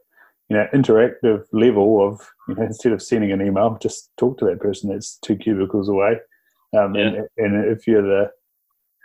you 0.49 0.57
know 0.57 0.67
interactive 0.73 1.45
level 1.51 2.07
of 2.07 2.21
you 2.47 2.55
know 2.55 2.63
instead 2.63 2.91
of 2.91 3.01
sending 3.01 3.31
an 3.31 3.41
email, 3.41 3.77
just 3.81 4.11
talk 4.17 4.37
to 4.39 4.45
that 4.45 4.59
person 4.59 4.89
that's 4.89 5.17
two 5.23 5.35
cubicles 5.35 5.89
away. 5.89 6.17
Um, 6.77 6.95
yeah. 6.95 7.07
and, 7.07 7.27
and 7.37 7.65
if 7.65 7.87
you're 7.87 8.01
the 8.01 8.31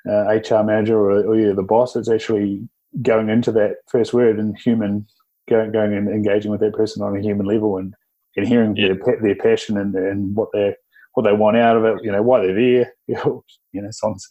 uh, 0.09 0.33
HR 0.35 0.65
manager 0.65 0.99
or, 0.99 1.25
or, 1.27 1.37
you're 1.37 1.55
the 1.55 1.63
boss, 1.63 1.97
it's 1.97 2.09
actually 2.09 2.67
going 3.03 3.29
into 3.29 3.53
that 3.53 3.77
first 3.91 4.13
word 4.13 4.39
and 4.39 4.57
human, 4.59 5.07
going, 5.49 5.73
going 5.73 5.95
and 5.95 6.09
engaging 6.09 6.51
with 6.51 6.61
that 6.61 6.75
person 6.75 7.03
on 7.03 7.17
a 7.17 7.21
human 7.21 7.47
level 7.47 7.77
and 7.77 7.95
and 8.37 8.47
hearing 8.47 8.77
yeah. 8.77 8.95
their 9.05 9.21
their 9.21 9.35
passion 9.35 9.77
and, 9.79 9.95
and 9.95 10.37
what 10.37 10.49
they 10.53 10.75
what 11.15 11.25
they 11.25 11.33
want 11.33 11.57
out 11.57 11.77
of 11.77 11.85
it, 11.85 11.97
you 12.05 12.13
know, 12.13 12.23
why 12.23 12.41
they're 12.41 12.55
there, 12.55 12.93
you 13.07 13.15
know, 13.25 13.45
you 13.73 13.83
know 13.83 13.89
songs, 13.91 14.27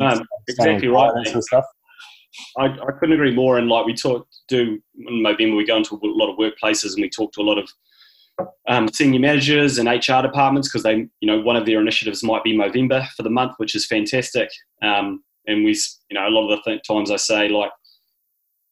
exactly 0.48 0.88
right, 0.88 1.12
of 1.36 1.44
stuff. 1.44 1.66
I, 2.58 2.66
I 2.66 2.92
couldn't 3.00 3.14
agree 3.14 3.34
more. 3.34 3.58
And 3.58 3.68
like 3.68 3.86
we 3.86 3.94
talk, 3.94 4.28
do 4.48 4.80
in 5.08 5.24
November, 5.24 5.56
we 5.56 5.66
go 5.66 5.78
into 5.78 5.96
a 5.96 6.00
lot 6.02 6.32
of 6.32 6.38
workplaces 6.38 6.94
and 6.94 7.02
we 7.02 7.10
talk 7.10 7.34
to 7.34 7.42
a 7.42 7.44
lot 7.44 7.58
of 7.58 7.70
um, 8.68 8.88
senior 8.90 9.20
managers 9.20 9.78
and 9.78 9.90
HR 9.90 10.22
departments 10.22 10.70
because 10.70 10.84
they, 10.84 11.08
you 11.20 11.28
know, 11.28 11.42
one 11.42 11.56
of 11.56 11.66
their 11.66 11.82
initiatives 11.82 12.24
might 12.24 12.44
be 12.44 12.56
Movember 12.56 13.08
for 13.12 13.24
the 13.24 13.30
month, 13.30 13.54
which 13.58 13.76
is 13.76 13.88
fantastic. 13.88 14.50
Um, 14.82 15.24
and 15.48 15.64
we, 15.64 15.72
you 16.10 16.16
know, 16.16 16.28
a 16.28 16.30
lot 16.30 16.50
of 16.50 16.58
the 16.58 16.72
th- 16.72 16.84
times 16.88 17.10
I 17.10 17.16
say 17.16 17.50
like, 17.50 17.72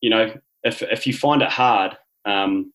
you 0.01 0.09
know, 0.09 0.33
if 0.63 0.81
if 0.81 1.05
you 1.07 1.13
find 1.13 1.41
it 1.41 1.49
hard 1.49 1.97
um, 2.25 2.71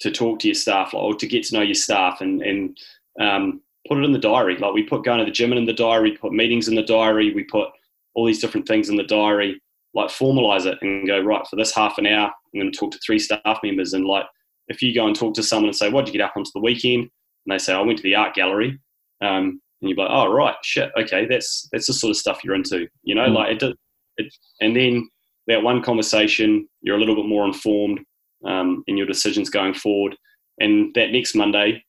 to 0.00 0.10
talk 0.10 0.38
to 0.40 0.48
your 0.48 0.54
staff 0.54 0.94
or 0.94 1.14
to 1.14 1.26
get 1.26 1.44
to 1.44 1.54
know 1.54 1.62
your 1.62 1.74
staff 1.74 2.20
and 2.20 2.42
and 2.42 2.78
um, 3.20 3.60
put 3.88 3.98
it 3.98 4.04
in 4.04 4.12
the 4.12 4.18
diary. 4.18 4.56
Like 4.56 4.74
we 4.74 4.84
put 4.84 5.04
going 5.04 5.18
to 5.18 5.24
the 5.24 5.30
gym 5.30 5.52
in 5.52 5.64
the 5.64 5.72
diary, 5.72 6.16
put 6.16 6.32
meetings 6.32 6.68
in 6.68 6.74
the 6.74 6.82
diary, 6.82 7.34
we 7.34 7.44
put 7.44 7.68
all 8.14 8.26
these 8.26 8.40
different 8.40 8.68
things 8.68 8.88
in 8.88 8.96
the 8.96 9.04
diary, 9.04 9.60
like 9.94 10.08
formalize 10.08 10.66
it 10.66 10.78
and 10.82 11.06
go 11.06 11.20
right 11.20 11.46
for 11.48 11.56
this 11.56 11.74
half 11.74 11.98
an 11.98 12.06
hour. 12.06 12.30
I'm 12.54 12.60
going 12.60 12.72
to 12.72 12.78
talk 12.78 12.92
to 12.92 12.98
three 13.04 13.18
staff 13.18 13.58
members 13.62 13.92
and 13.92 14.06
like 14.06 14.26
if 14.68 14.82
you 14.82 14.94
go 14.94 15.06
and 15.06 15.16
talk 15.16 15.34
to 15.34 15.42
someone 15.42 15.68
and 15.68 15.76
say, 15.76 15.90
"What 15.90 16.04
did 16.04 16.14
you 16.14 16.20
get 16.20 16.26
up 16.26 16.36
onto 16.36 16.50
the 16.54 16.60
weekend?" 16.60 17.02
and 17.02 17.10
they 17.48 17.58
say, 17.58 17.72
"I 17.72 17.80
went 17.80 17.98
to 17.98 18.02
the 18.02 18.14
art 18.14 18.34
gallery," 18.34 18.78
um, 19.22 19.60
and 19.80 19.90
you're 19.90 19.96
like, 19.96 20.10
"Oh 20.10 20.30
right, 20.30 20.54
shit, 20.62 20.90
okay, 21.00 21.26
that's 21.26 21.68
that's 21.72 21.86
the 21.86 21.94
sort 21.94 22.10
of 22.10 22.18
stuff 22.18 22.44
you're 22.44 22.54
into," 22.54 22.86
you 23.02 23.14
know, 23.14 23.28
mm. 23.28 23.34
like 23.34 23.62
it, 23.62 23.78
it, 24.18 24.34
and 24.60 24.76
then 24.76 25.08
that 25.48 25.62
one 25.62 25.82
conversation, 25.82 26.68
you're 26.82 26.96
a 26.96 27.00
little 27.00 27.16
bit 27.16 27.26
more 27.26 27.46
informed 27.46 28.00
um, 28.46 28.84
in 28.86 28.96
your 28.96 29.06
decisions 29.06 29.50
going 29.50 29.74
forward, 29.74 30.16
and 30.60 30.94
that 30.94 31.10
next 31.10 31.34
Monday, 31.34 31.84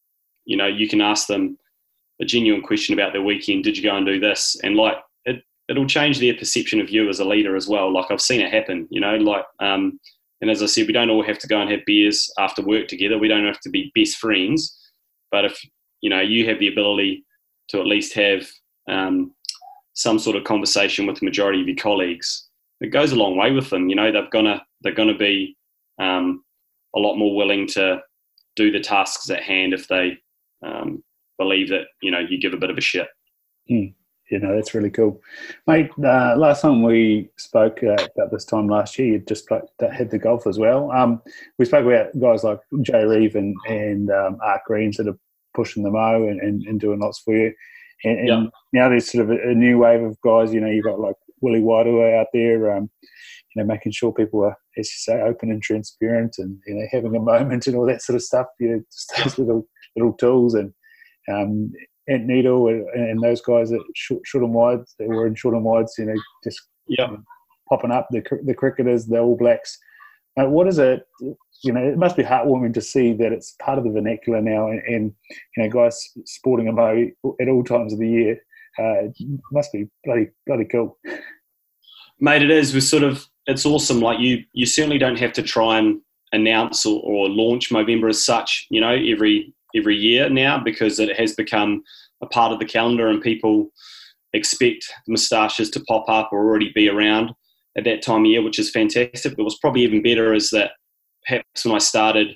you 0.45 0.57
know, 0.57 0.68
you 0.68 0.88
can 0.88 1.01
ask 1.01 1.28
them 1.28 1.57
a 2.22 2.26
genuine 2.26 2.62
question 2.62 2.93
about 2.93 3.14
their 3.14 3.22
weekend. 3.22 3.64
Did 3.64 3.78
you 3.78 3.84
go 3.84 3.95
and 3.95 4.05
do 4.05 4.20
this? 4.20 4.57
And 4.64 4.76
like 4.76 4.97
it, 5.26 5.43
it'll 5.68 5.86
change 5.86 6.20
their 6.20 6.34
perception 6.34 6.82
of 6.82 6.89
you 6.89 7.07
as 7.10 7.20
a 7.20 7.26
leader 7.26 7.55
as 7.55 7.68
well. 7.68 7.93
Like 7.93 8.10
I've 8.10 8.22
seen 8.22 8.41
it 8.41 8.51
happen, 8.51 8.88
you 8.89 8.99
know, 8.99 9.16
like 9.16 9.45
um, 9.60 9.99
and 10.41 10.49
as 10.49 10.64
I 10.64 10.68
said, 10.68 10.88
we 10.88 10.93
don't 10.93 11.10
all 11.10 11.24
have 11.24 11.39
to 11.39 11.47
go 11.47 11.60
and 11.62 11.70
have 11.70 11.86
beers 11.86 12.32
after 12.39 12.62
work 12.62 12.88
together. 12.88 13.18
We 13.18 13.28
don't 13.28 13.45
have 13.45 13.60
to 13.62 13.70
be 13.70 13.91
best 13.93 14.18
friends. 14.18 14.76
But 15.32 15.45
if 15.45 15.60
you 16.01 16.10
know 16.10 16.22
you 16.22 16.47
have 16.47 16.60
the 16.60 16.70
ability 16.70 17.26
to 17.70 17.80
at 17.80 17.86
least 17.86 18.14
have 18.14 18.47
um, 18.89 19.34
some 19.93 20.18
sort 20.18 20.36
of 20.36 20.43
conversation 20.43 21.05
with 21.05 21.20
the 21.20 21.26
majority 21.26 21.62
of 21.62 21.68
your 21.68 21.78
colleagues, 21.78 22.48
it 22.82 22.88
goes 22.88 23.11
a 23.11 23.15
long 23.15 23.38
way 23.38 23.51
with 23.51 23.69
them. 23.69 23.89
You 23.89 23.95
know, 23.95 24.11
they're 24.11 24.30
gonna 24.30 24.65
they're 24.82 24.93
gonna 24.93 25.17
be 25.17 25.55
um, 25.99 26.43
a 26.95 26.99
lot 26.99 27.15
more 27.15 27.36
willing 27.36 27.67
to 27.67 28.01
do 28.55 28.71
the 28.71 28.80
tasks 28.80 29.30
at 29.30 29.43
hand 29.43 29.73
if 29.73 29.88
they 29.88 30.17
um, 30.65 31.03
believe 31.38 31.69
that 31.69 31.86
you 32.01 32.11
know 32.11 32.19
you 32.19 32.39
give 32.39 32.53
a 32.53 32.57
bit 32.57 32.69
of 32.69 32.77
a 32.77 32.82
shit. 32.82 33.07
Mm 33.69 33.93
you 34.30 34.39
know 34.39 34.55
that's 34.55 34.73
really 34.73 34.89
cool, 34.89 35.19
mate. 35.67 35.89
Uh, 36.03 36.36
last 36.38 36.61
time 36.61 36.84
we 36.84 37.30
spoke 37.38 37.82
uh, 37.84 37.93
about 38.15 38.32
this 38.32 38.45
time 38.45 38.67
last 38.67 38.97
year, 38.97 39.13
you 39.13 39.19
just 39.19 39.47
played, 39.47 39.63
had 39.91 40.11
the 40.11 40.19
golf 40.19 40.45
as 40.47 40.59
well. 40.59 40.91
Um, 40.91 41.21
we 41.57 41.65
spoke 41.65 41.86
about 41.86 42.17
guys 42.19 42.43
like 42.43 42.59
Jay 42.82 43.03
Reeve 43.03 43.36
and 43.36 43.55
and 43.67 44.11
um, 44.11 44.38
Art 44.41 44.61
Greens 44.65 44.97
that 44.97 45.07
are 45.07 45.17
pushing 45.55 45.84
the 45.84 45.91
mo 45.91 46.27
and, 46.27 46.39
and, 46.41 46.61
and 46.63 46.80
doing 46.80 46.99
lots 46.99 47.19
for 47.19 47.36
you. 47.36 47.53
And, 48.03 48.30
and 48.30 48.51
now 48.71 48.88
there's 48.88 49.11
sort 49.11 49.25
of 49.25 49.32
a, 49.32 49.49
a, 49.49 49.53
new 49.53 49.80
wave 49.80 50.03
of 50.03 50.21
guys. 50.21 50.53
You 50.53 50.61
know, 50.61 50.69
you've 50.69 50.86
got 50.86 50.99
like 50.99 51.15
Willie 51.41 51.61
Wairua 51.61 52.19
out 52.19 52.27
there. 52.33 52.75
Um, 52.75 52.89
you 53.55 53.63
know, 53.63 53.67
making 53.67 53.93
sure 53.93 54.13
people 54.13 54.43
are, 54.43 54.55
as 54.77 54.87
you 54.87 54.97
say, 54.97 55.21
open 55.21 55.51
and 55.51 55.61
transparent, 55.61 56.35
and 56.37 56.59
you 56.67 56.75
know, 56.75 56.87
having 56.91 57.15
a 57.15 57.19
moment 57.19 57.65
and 57.65 57.75
all 57.75 57.85
that 57.87 58.01
sort 58.01 58.15
of 58.15 58.23
stuff. 58.23 58.47
You 58.59 58.69
know, 58.69 58.81
just 58.91 59.13
those 59.17 59.37
little 59.39 59.67
little 59.95 60.13
tools 60.13 60.53
and 60.53 60.73
um, 61.29 61.71
Ant 62.09 62.25
Needle 62.25 62.67
and, 62.67 62.87
and, 62.93 63.21
those 63.21 63.41
guys 63.41 63.71
at 63.71 63.81
short, 63.95 64.21
short 64.25 64.43
and 64.43 64.53
wides, 64.53 64.95
they 64.97 65.07
were 65.07 65.27
in 65.27 65.35
short 65.35 65.53
and 65.53 65.63
wides, 65.63 65.93
you 65.97 66.05
know, 66.05 66.15
just 66.43 66.59
yeah. 66.87 67.15
popping 67.69 67.91
up, 67.91 68.07
the, 68.09 68.23
the 68.45 68.53
cricketers, 68.53 69.05
the 69.05 69.19
All 69.19 69.37
Blacks. 69.37 69.77
Uh, 70.39 70.45
what 70.45 70.67
is 70.67 70.79
it? 70.79 71.03
You 71.63 71.73
know, 71.73 71.83
it 71.83 71.97
must 71.97 72.15
be 72.15 72.23
heartwarming 72.23 72.73
to 72.73 72.81
see 72.81 73.13
that 73.13 73.31
it's 73.31 73.55
part 73.61 73.77
of 73.77 73.83
the 73.83 73.91
vernacular 73.91 74.41
now, 74.41 74.69
and, 74.69 74.81
and 74.87 75.13
you 75.55 75.63
know, 75.63 75.69
guys 75.69 76.01
sporting 76.25 76.67
a 76.67 76.73
bow 76.73 77.07
at 77.39 77.47
all 77.47 77.63
times 77.63 77.93
of 77.93 77.99
the 77.99 78.09
year. 78.09 78.39
Uh, 78.78 79.09
must 79.51 79.72
be 79.72 79.88
bloody 80.03 80.28
bloody 80.45 80.65
cool, 80.65 80.97
mate. 82.20 82.41
It 82.41 82.51
is. 82.51 82.74
We're 82.74 82.82
sort 82.82 83.03
of. 83.03 83.26
It's 83.47 83.65
awesome. 83.65 83.99
Like 83.99 84.20
you, 84.20 84.43
you 84.53 84.65
certainly 84.65 84.99
don't 84.99 85.17
have 85.17 85.34
to 85.34 85.41
try 85.41 85.80
and 85.80 86.01
announce 86.34 86.86
or, 86.86 87.01
or 87.03 87.30
launch 87.30 87.72
Movember 87.72 88.09
as 88.09 88.24
such. 88.24 88.67
You 88.70 88.82
know, 88.82 88.91
every 88.93 89.53
every 89.76 89.95
year 89.95 90.30
now 90.30 90.61
because 90.63 90.99
it 90.99 91.17
has 91.17 91.36
become 91.36 91.84
a 92.22 92.28
part 92.28 92.51
of 92.51 92.59
the 92.59 92.65
calendar 92.65 93.07
and 93.07 93.22
people 93.22 93.70
expect 94.34 94.86
moustaches 95.07 95.70
to 95.72 95.80
pop 95.82 96.05
up 96.07 96.30
or 96.32 96.39
already 96.39 96.72
be 96.74 96.89
around 96.89 97.32
at 97.78 97.84
that 97.86 98.01
time 98.01 98.22
of 98.22 98.26
year, 98.26 98.43
which 98.43 98.59
is 98.59 98.70
fantastic. 98.70 99.36
But 99.36 99.43
what's 99.43 99.59
probably 99.59 99.84
even 99.84 100.03
better 100.03 100.34
is 100.34 100.49
that 100.51 100.72
perhaps 101.28 101.65
when 101.65 101.76
I 101.76 101.80
started, 101.80 102.36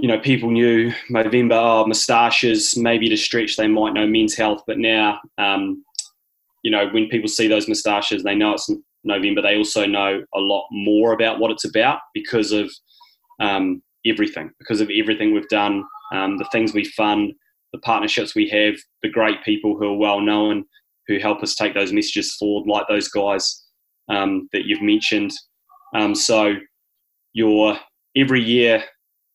you 0.00 0.08
know, 0.08 0.18
people 0.18 0.50
knew 0.50 0.92
Movember, 1.10 1.52
oh, 1.54 1.86
moustaches, 1.86 2.76
maybe 2.76 3.08
to 3.08 3.16
stretch, 3.16 3.56
they 3.56 3.68
might 3.68 3.92
know 3.92 4.06
men's 4.06 4.34
health. 4.34 4.62
But 4.66 4.78
now, 4.78 5.20
um, 5.38 5.84
you 6.62 6.70
know, 6.70 6.88
when 6.88 7.08
people 7.08 7.28
see 7.28 7.48
those 7.48 7.68
moustaches, 7.68 8.22
they 8.22 8.34
know 8.34 8.54
it's 8.54 8.70
November. 9.04 9.42
They 9.42 9.56
also 9.56 9.86
know 9.86 10.24
a 10.34 10.38
lot 10.38 10.66
more 10.70 11.12
about 11.12 11.38
what 11.38 11.50
it's 11.50 11.64
about 11.64 12.00
because 12.14 12.52
of 12.52 12.70
um, 13.40 13.82
everything, 14.06 14.50
because 14.58 14.80
of 14.80 14.90
everything 14.90 15.32
we've 15.32 15.48
done 15.48 15.84
um, 16.12 16.38
the 16.38 16.48
things 16.52 16.72
we 16.72 16.84
fund, 16.84 17.32
the 17.72 17.78
partnerships 17.80 18.34
we 18.34 18.48
have, 18.48 18.74
the 19.02 19.08
great 19.08 19.42
people 19.44 19.76
who 19.76 19.92
are 19.92 19.96
well 19.96 20.20
known, 20.20 20.64
who 21.06 21.18
help 21.18 21.42
us 21.42 21.54
take 21.54 21.74
those 21.74 21.92
messages 21.92 22.34
forward, 22.36 22.68
like 22.68 22.86
those 22.88 23.08
guys 23.08 23.64
um, 24.08 24.48
that 24.52 24.64
you've 24.64 24.82
mentioned. 24.82 25.32
Um, 25.94 26.14
so 26.14 26.54
you're 27.32 27.78
every 28.16 28.42
year 28.42 28.82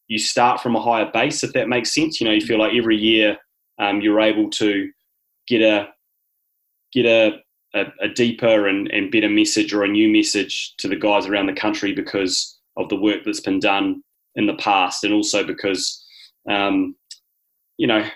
you 0.08 0.20
start 0.20 0.62
from 0.62 0.76
a 0.76 0.82
higher 0.82 1.10
base, 1.12 1.44
if 1.44 1.54
that 1.54 1.68
makes 1.68 1.94
sense. 1.94 2.20
You 2.20 2.28
know, 2.28 2.34
you 2.34 2.46
feel 2.46 2.60
like 2.60 2.74
every 2.76 2.98
year 2.98 3.38
um, 3.80 4.02
you're 4.02 4.22
able 4.22 4.50
to 4.52 4.90
get 5.48 5.62
a 5.62 5.90
get 6.94 7.06
a, 7.06 7.40
a, 7.74 7.86
a 8.02 8.10
deeper 8.10 8.68
and, 8.68 8.90
and 8.92 9.12
better 9.12 9.30
message 9.30 9.74
or 9.74 9.84
a 9.84 9.88
new 9.88 10.10
message 10.10 10.76
to 10.78 10.88
the 10.88 10.96
guys 10.96 11.26
around 11.26 11.48
the 11.48 11.54
country 11.54 11.94
because 11.94 12.60
of 12.78 12.88
the 12.90 12.96
work 12.96 13.24
that's 13.26 13.42
been 13.42 13.60
done 13.60 14.02
in 14.36 14.46
the 14.46 14.56
past, 14.56 15.04
and 15.04 15.14
also 15.14 15.44
because 15.44 16.04
um, 16.50 16.96
you 17.78 17.88
know, 17.88 18.08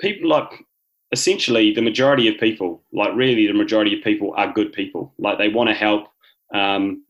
people 0.00 0.28
like 0.28 0.64
essentially 1.12 1.72
the 1.72 1.82
majority 1.82 2.28
of 2.28 2.38
people, 2.38 2.82
like 2.92 3.14
really 3.14 3.46
the 3.46 3.54
majority 3.54 3.96
of 3.96 4.04
people 4.04 4.34
are 4.36 4.52
good 4.52 4.72
people. 4.72 5.12
Like 5.18 5.38
they 5.38 5.48
want 5.48 5.68
to 5.68 5.74
help. 5.74 6.08
Um, 6.54 7.04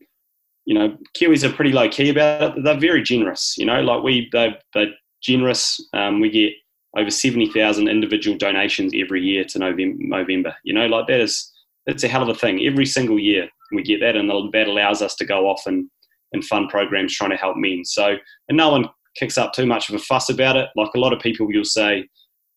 you 0.67 0.73
know, 0.73 0.97
Kiwis 1.17 1.45
are 1.45 1.53
pretty 1.53 1.71
low 1.71 1.87
key 1.87 2.09
about 2.09 2.57
it. 2.57 2.63
They're 2.63 2.77
very 2.77 3.01
generous. 3.01 3.55
You 3.57 3.65
know, 3.65 3.81
like 3.81 4.03
we 4.03 4.27
they 4.33 4.53
they're 4.73 4.91
generous. 5.23 5.79
Um, 5.93 6.19
we 6.19 6.29
get 6.29 6.51
over 6.97 7.09
seventy 7.09 7.49
thousand 7.49 7.87
individual 7.87 8.37
donations 8.37 8.91
every 8.93 9.23
year 9.23 9.45
to 9.45 9.59
Movember. 9.59 10.53
You 10.63 10.73
know, 10.73 10.85
like 10.85 11.07
that 11.07 11.21
is 11.21 11.49
that's 11.85 12.03
a 12.03 12.09
hell 12.09 12.21
of 12.21 12.27
a 12.27 12.35
thing. 12.35 12.65
Every 12.65 12.85
single 12.85 13.17
year 13.17 13.47
we 13.71 13.81
get 13.81 14.01
that, 14.01 14.17
and 14.17 14.29
that 14.29 14.67
allows 14.67 15.01
us 15.01 15.15
to 15.15 15.25
go 15.25 15.47
off 15.47 15.61
and 15.65 15.89
and 16.33 16.43
fund 16.43 16.67
programs 16.69 17.15
trying 17.15 17.31
to 17.31 17.37
help 17.37 17.55
men. 17.55 17.85
So, 17.85 18.17
and 18.49 18.57
no 18.57 18.69
one 18.69 18.89
kicks 19.17 19.37
up 19.37 19.53
too 19.53 19.65
much 19.65 19.87
of 19.87 19.95
a 19.95 19.99
fuss 19.99 20.29
about 20.29 20.57
it. 20.57 20.67
Like 20.75 20.91
a 20.93 20.99
lot 20.99 21.13
of 21.13 21.21
people, 21.21 21.47
you'll 21.49 21.63
say, 21.63 22.05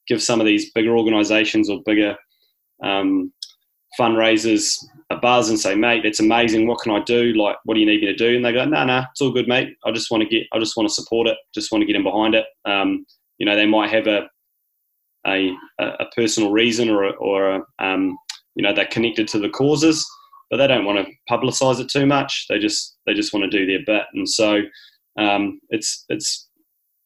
give 0.08 0.20
some 0.20 0.40
of 0.40 0.46
these 0.46 0.72
bigger 0.72 0.96
organisations 0.98 1.70
or 1.70 1.80
bigger 1.86 2.16
um, 2.82 3.32
fundraisers 3.98 4.76
a 5.10 5.16
buzz 5.16 5.48
and 5.48 5.58
say, 5.58 5.74
mate, 5.74 6.02
that's 6.04 6.20
amazing. 6.20 6.66
What 6.66 6.80
can 6.80 6.92
I 6.92 7.02
do? 7.02 7.32
Like, 7.34 7.56
what 7.64 7.74
do 7.74 7.80
you 7.80 7.86
need 7.86 8.00
me 8.00 8.06
to 8.06 8.14
do? 8.14 8.36
And 8.36 8.44
they 8.44 8.52
go, 8.52 8.64
no, 8.64 8.70
nah, 8.70 8.84
no, 8.84 9.00
nah, 9.00 9.06
it's 9.10 9.20
all 9.20 9.32
good, 9.32 9.48
mate. 9.48 9.76
I 9.84 9.90
just 9.90 10.10
want 10.10 10.22
to 10.22 10.28
get, 10.28 10.46
I 10.52 10.58
just 10.58 10.76
want 10.76 10.88
to 10.88 10.94
support 10.94 11.26
it. 11.26 11.36
Just 11.54 11.72
want 11.72 11.82
to 11.82 11.86
get 11.86 11.96
in 11.96 12.04
behind 12.04 12.34
it. 12.34 12.46
Um, 12.64 13.04
you 13.38 13.46
know, 13.46 13.56
they 13.56 13.66
might 13.66 13.90
have 13.90 14.06
a 14.06 14.28
a, 15.26 15.52
a 15.78 16.06
personal 16.14 16.50
reason 16.50 16.88
or, 16.88 17.14
or 17.16 17.56
a, 17.56 17.62
um, 17.78 18.16
you 18.54 18.62
know, 18.62 18.72
they're 18.74 18.86
connected 18.86 19.28
to 19.28 19.38
the 19.38 19.50
causes, 19.50 20.08
but 20.50 20.56
they 20.56 20.66
don't 20.66 20.84
want 20.84 21.06
to 21.06 21.12
publicise 21.30 21.80
it 21.80 21.88
too 21.88 22.06
much. 22.06 22.46
They 22.48 22.58
just 22.58 22.96
they 23.06 23.14
just 23.14 23.32
want 23.32 23.50
to 23.50 23.58
do 23.58 23.66
their 23.66 23.84
bit, 23.86 24.06
and 24.14 24.28
so 24.28 24.60
um, 25.18 25.60
it's 25.70 26.04
it's 26.08 26.48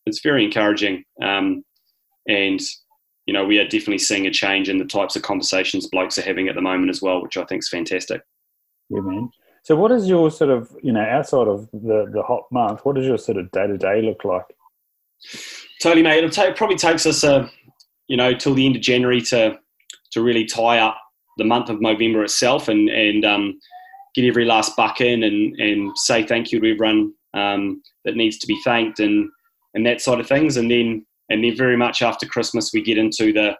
it's 0.06 0.20
very 0.22 0.44
encouraging. 0.44 1.04
Um, 1.22 1.64
and 2.26 2.60
you 3.26 3.32
know, 3.32 3.44
we 3.44 3.58
are 3.58 3.64
definitely 3.64 3.98
seeing 3.98 4.26
a 4.26 4.30
change 4.30 4.68
in 4.68 4.78
the 4.78 4.84
types 4.84 5.16
of 5.16 5.22
conversations 5.22 5.86
blokes 5.86 6.18
are 6.18 6.22
having 6.22 6.48
at 6.48 6.54
the 6.54 6.60
moment 6.60 6.90
as 6.90 7.00
well, 7.00 7.22
which 7.22 7.36
I 7.36 7.44
think 7.44 7.60
is 7.60 7.68
fantastic. 7.68 8.22
Yeah, 8.90 9.00
man. 9.00 9.30
So, 9.62 9.76
what 9.76 9.92
is 9.92 10.06
your 10.06 10.30
sort 10.30 10.50
of, 10.50 10.70
you 10.82 10.92
know, 10.92 11.00
outside 11.00 11.48
of 11.48 11.68
the 11.72 12.10
the 12.12 12.22
hot 12.22 12.44
month, 12.52 12.80
what 12.84 12.96
does 12.96 13.06
your 13.06 13.18
sort 13.18 13.38
of 13.38 13.50
day 13.50 13.66
to 13.66 13.78
day 13.78 14.02
look 14.02 14.24
like? 14.24 14.44
Totally, 15.82 16.02
mate. 16.02 16.18
It'll 16.18 16.30
take, 16.30 16.56
probably 16.56 16.76
takes 16.76 17.06
us, 17.06 17.24
uh, 17.24 17.48
you 18.06 18.16
know, 18.16 18.34
till 18.34 18.54
the 18.54 18.66
end 18.66 18.76
of 18.76 18.82
January 18.82 19.22
to 19.22 19.58
to 20.12 20.22
really 20.22 20.44
tie 20.44 20.78
up 20.78 20.98
the 21.38 21.44
month 21.44 21.70
of 21.70 21.80
November 21.80 22.22
itself 22.22 22.68
and 22.68 22.90
and 22.90 23.24
um, 23.24 23.58
get 24.14 24.26
every 24.26 24.44
last 24.44 24.76
buck 24.76 25.00
in 25.00 25.22
and 25.22 25.58
and 25.58 25.96
say 25.96 26.22
thank 26.22 26.52
you 26.52 26.60
to 26.60 26.70
everyone 26.70 27.14
um, 27.32 27.82
that 28.04 28.16
needs 28.16 28.36
to 28.38 28.46
be 28.46 28.60
thanked 28.64 29.00
and 29.00 29.30
and 29.72 29.86
that 29.86 30.00
side 30.00 30.20
of 30.20 30.28
things. 30.28 30.58
And 30.58 30.70
then 30.70 31.06
and 31.30 31.42
then 31.44 31.56
very 31.56 31.76
much 31.76 32.02
after 32.02 32.26
Christmas, 32.26 32.72
we 32.72 32.82
get 32.82 32.98
into 32.98 33.32
the 33.32 33.56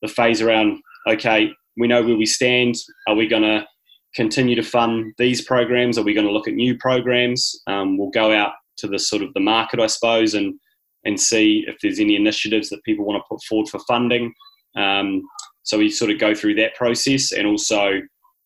the 0.00 0.08
phase 0.08 0.40
around 0.40 0.78
okay, 1.08 1.50
we 1.76 1.88
know 1.88 2.02
where 2.02 2.16
we 2.16 2.26
stand. 2.26 2.74
Are 3.08 3.14
we 3.14 3.26
going 3.26 3.42
to 3.42 3.66
continue 4.14 4.54
to 4.54 4.62
fund 4.62 5.14
these 5.18 5.42
programs? 5.42 5.98
Are 5.98 6.04
we 6.04 6.14
going 6.14 6.26
to 6.26 6.32
look 6.32 6.48
at 6.48 6.54
new 6.54 6.76
programs? 6.76 7.60
Um, 7.66 7.96
we'll 7.96 8.10
go 8.10 8.32
out 8.32 8.52
to 8.78 8.86
the 8.86 8.98
sort 8.98 9.22
of 9.22 9.32
the 9.34 9.40
market, 9.40 9.80
I 9.80 9.86
suppose, 9.86 10.34
and 10.34 10.54
and 11.04 11.18
see 11.18 11.64
if 11.66 11.76
there's 11.82 11.98
any 11.98 12.14
initiatives 12.14 12.68
that 12.68 12.84
people 12.84 13.04
want 13.04 13.22
to 13.22 13.28
put 13.28 13.42
forward 13.42 13.68
for 13.68 13.80
funding. 13.80 14.32
Um, 14.76 15.22
so 15.64 15.78
we 15.78 15.90
sort 15.90 16.12
of 16.12 16.20
go 16.20 16.34
through 16.34 16.54
that 16.56 16.74
process, 16.76 17.32
and 17.32 17.46
also 17.46 18.00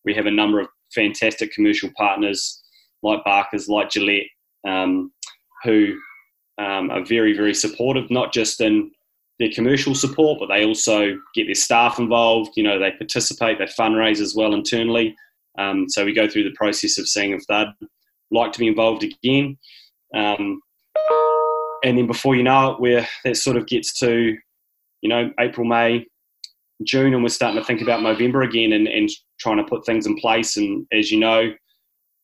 we 0.04 0.14
have 0.14 0.26
a 0.26 0.30
number 0.30 0.60
of 0.60 0.68
fantastic 0.94 1.52
commercial 1.52 1.90
partners 1.96 2.62
like 3.02 3.24
Barkers, 3.24 3.68
like 3.68 3.90
Gillette, 3.90 4.26
um, 4.66 5.12
who 5.64 5.98
um, 6.59 6.90
are 6.90 7.04
very, 7.04 7.36
very 7.36 7.54
supportive, 7.54 8.11
not 8.11 8.32
just 8.32 8.61
in 8.61 8.90
their 9.38 9.50
commercial 9.50 9.94
support, 9.94 10.38
but 10.38 10.46
they 10.46 10.64
also 10.64 11.18
get 11.34 11.46
their 11.46 11.54
staff 11.54 11.98
involved. 11.98 12.52
You 12.57 12.62
know, 12.62 12.78
they 12.78 12.92
participate, 12.92 13.59
they 13.59 13.66
fundraise 13.66 14.20
as 14.20 14.34
well 14.34 14.54
internally. 14.54 15.14
Um, 15.59 15.88
so 15.88 16.04
we 16.04 16.14
go 16.14 16.28
through 16.28 16.44
the 16.44 16.57
process 16.57 16.98
of 16.98 17.09
seeing 17.09 17.32
if 17.32 17.46
they'd 17.46 17.72
like 18.30 18.52
to 18.52 18.59
be 18.59 18.66
involved 18.66 19.04
again. 19.04 19.59
Um, 20.14 20.61
and 21.84 21.98
then 21.98 22.07
before 22.07 22.34
you 22.34 22.42
know 22.42 22.72
it, 22.72 22.80
where 22.80 23.07
that 23.24 23.36
sort 23.36 23.57
of 23.57 23.66
gets 23.66 23.98
to, 24.00 24.36
you 25.02 25.09
know, 25.09 25.30
April, 25.38 25.66
May, 25.66 26.07
June, 26.82 27.14
and 27.14 27.22
we're 27.22 27.28
starting 27.28 27.61
to 27.61 27.66
think 27.66 27.82
about 27.82 28.02
November 28.02 28.42
again 28.42 28.72
and, 28.72 28.88
and 28.88 29.11
trying 29.38 29.59
to 29.59 29.64
put 29.64 29.84
things 29.84 30.07
in 30.07 30.16
place. 30.16 30.57
And 30.57 30.86
as 30.92 31.11
you 31.11 31.18
know, 31.20 31.52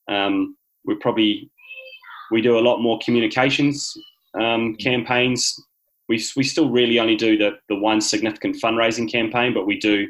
um, 0.08 0.56
we 0.84 0.94
probably 0.96 1.50
we 2.30 2.40
do 2.40 2.58
a 2.58 2.60
lot 2.60 2.80
more 2.80 2.98
communications 3.04 3.94
um, 4.40 4.74
campaigns. 4.76 5.54
We, 6.08 6.22
we 6.36 6.44
still 6.44 6.70
really 6.70 6.98
only 6.98 7.16
do 7.16 7.38
the, 7.38 7.52
the 7.68 7.76
one 7.76 8.00
significant 8.00 8.56
fundraising 8.62 9.10
campaign, 9.10 9.54
but 9.54 9.66
we 9.66 9.78
do 9.78 10.06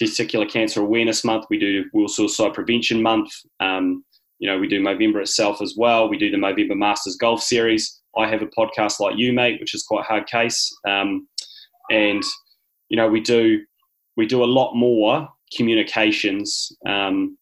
Testicular 0.00 0.48
Cancer 0.48 0.80
Awareness 0.80 1.24
Month. 1.24 1.46
We 1.50 1.58
do 1.58 1.84
World 1.92 2.10
Suicide 2.10 2.54
Prevention 2.54 3.02
Month. 3.02 3.30
Um, 3.60 4.04
you 4.38 4.48
know, 4.48 4.58
we 4.58 4.66
do 4.66 4.82
Movember 4.82 5.20
itself 5.20 5.60
as 5.60 5.74
well. 5.76 6.08
We 6.08 6.18
do 6.18 6.30
the 6.30 6.36
Movember 6.36 6.76
Masters 6.76 7.16
Golf 7.16 7.42
Series. 7.42 8.00
I 8.16 8.26
have 8.26 8.42
a 8.42 8.46
podcast 8.46 9.00
like 9.00 9.16
you, 9.16 9.32
mate, 9.32 9.60
which 9.60 9.74
is 9.74 9.84
quite 9.84 10.04
hard 10.04 10.26
case. 10.26 10.70
Um, 10.88 11.28
and 11.90 12.22
you 12.88 12.96
know, 12.96 13.08
we 13.08 13.20
do 13.20 13.60
we 14.16 14.26
do 14.26 14.42
a 14.42 14.46
lot 14.46 14.74
more 14.74 15.28
communications 15.56 16.72
um, 16.86 17.38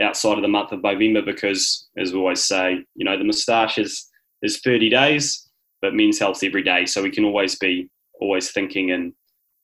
outside 0.00 0.38
of 0.38 0.42
the 0.42 0.48
month 0.48 0.72
of 0.72 0.82
November 0.82 1.22
because, 1.22 1.88
as 1.98 2.12
we 2.12 2.18
always 2.18 2.44
say, 2.44 2.84
you 2.94 3.04
know, 3.04 3.18
the 3.18 3.24
moustache 3.24 3.78
is 3.78 4.08
is 4.42 4.60
30 4.60 4.90
days, 4.90 5.48
but 5.82 5.94
men's 5.94 6.18
health 6.18 6.42
every 6.42 6.62
day. 6.62 6.86
So 6.86 7.02
we 7.02 7.10
can 7.10 7.24
always 7.24 7.56
be 7.56 7.90
always 8.20 8.50
thinking 8.50 8.90
and 8.90 9.12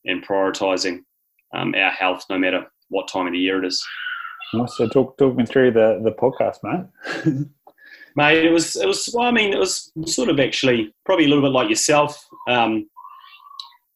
and 0.04 0.26
prioritizing 0.26 1.00
um, 1.54 1.74
our 1.74 1.90
health, 1.90 2.24
no 2.28 2.38
matter 2.38 2.66
what 2.88 3.08
time 3.08 3.26
of 3.26 3.32
the 3.32 3.38
year 3.38 3.62
it 3.62 3.66
is. 3.66 3.84
So 4.66 4.88
talk 4.88 5.16
talk 5.16 5.36
me 5.36 5.46
through 5.46 5.72
the 5.72 6.00
the 6.02 6.12
podcast, 6.12 6.58
mate. 6.62 7.46
mate, 8.16 8.44
it 8.44 8.50
was 8.50 8.76
it 8.76 8.86
was. 8.86 9.08
Well, 9.14 9.26
I 9.26 9.30
mean, 9.30 9.52
it 9.52 9.58
was 9.58 9.90
sort 10.06 10.28
of 10.28 10.38
actually 10.38 10.94
probably 11.06 11.24
a 11.24 11.28
little 11.28 11.44
bit 11.44 11.52
like 11.52 11.68
yourself. 11.68 12.26
Um, 12.48 12.88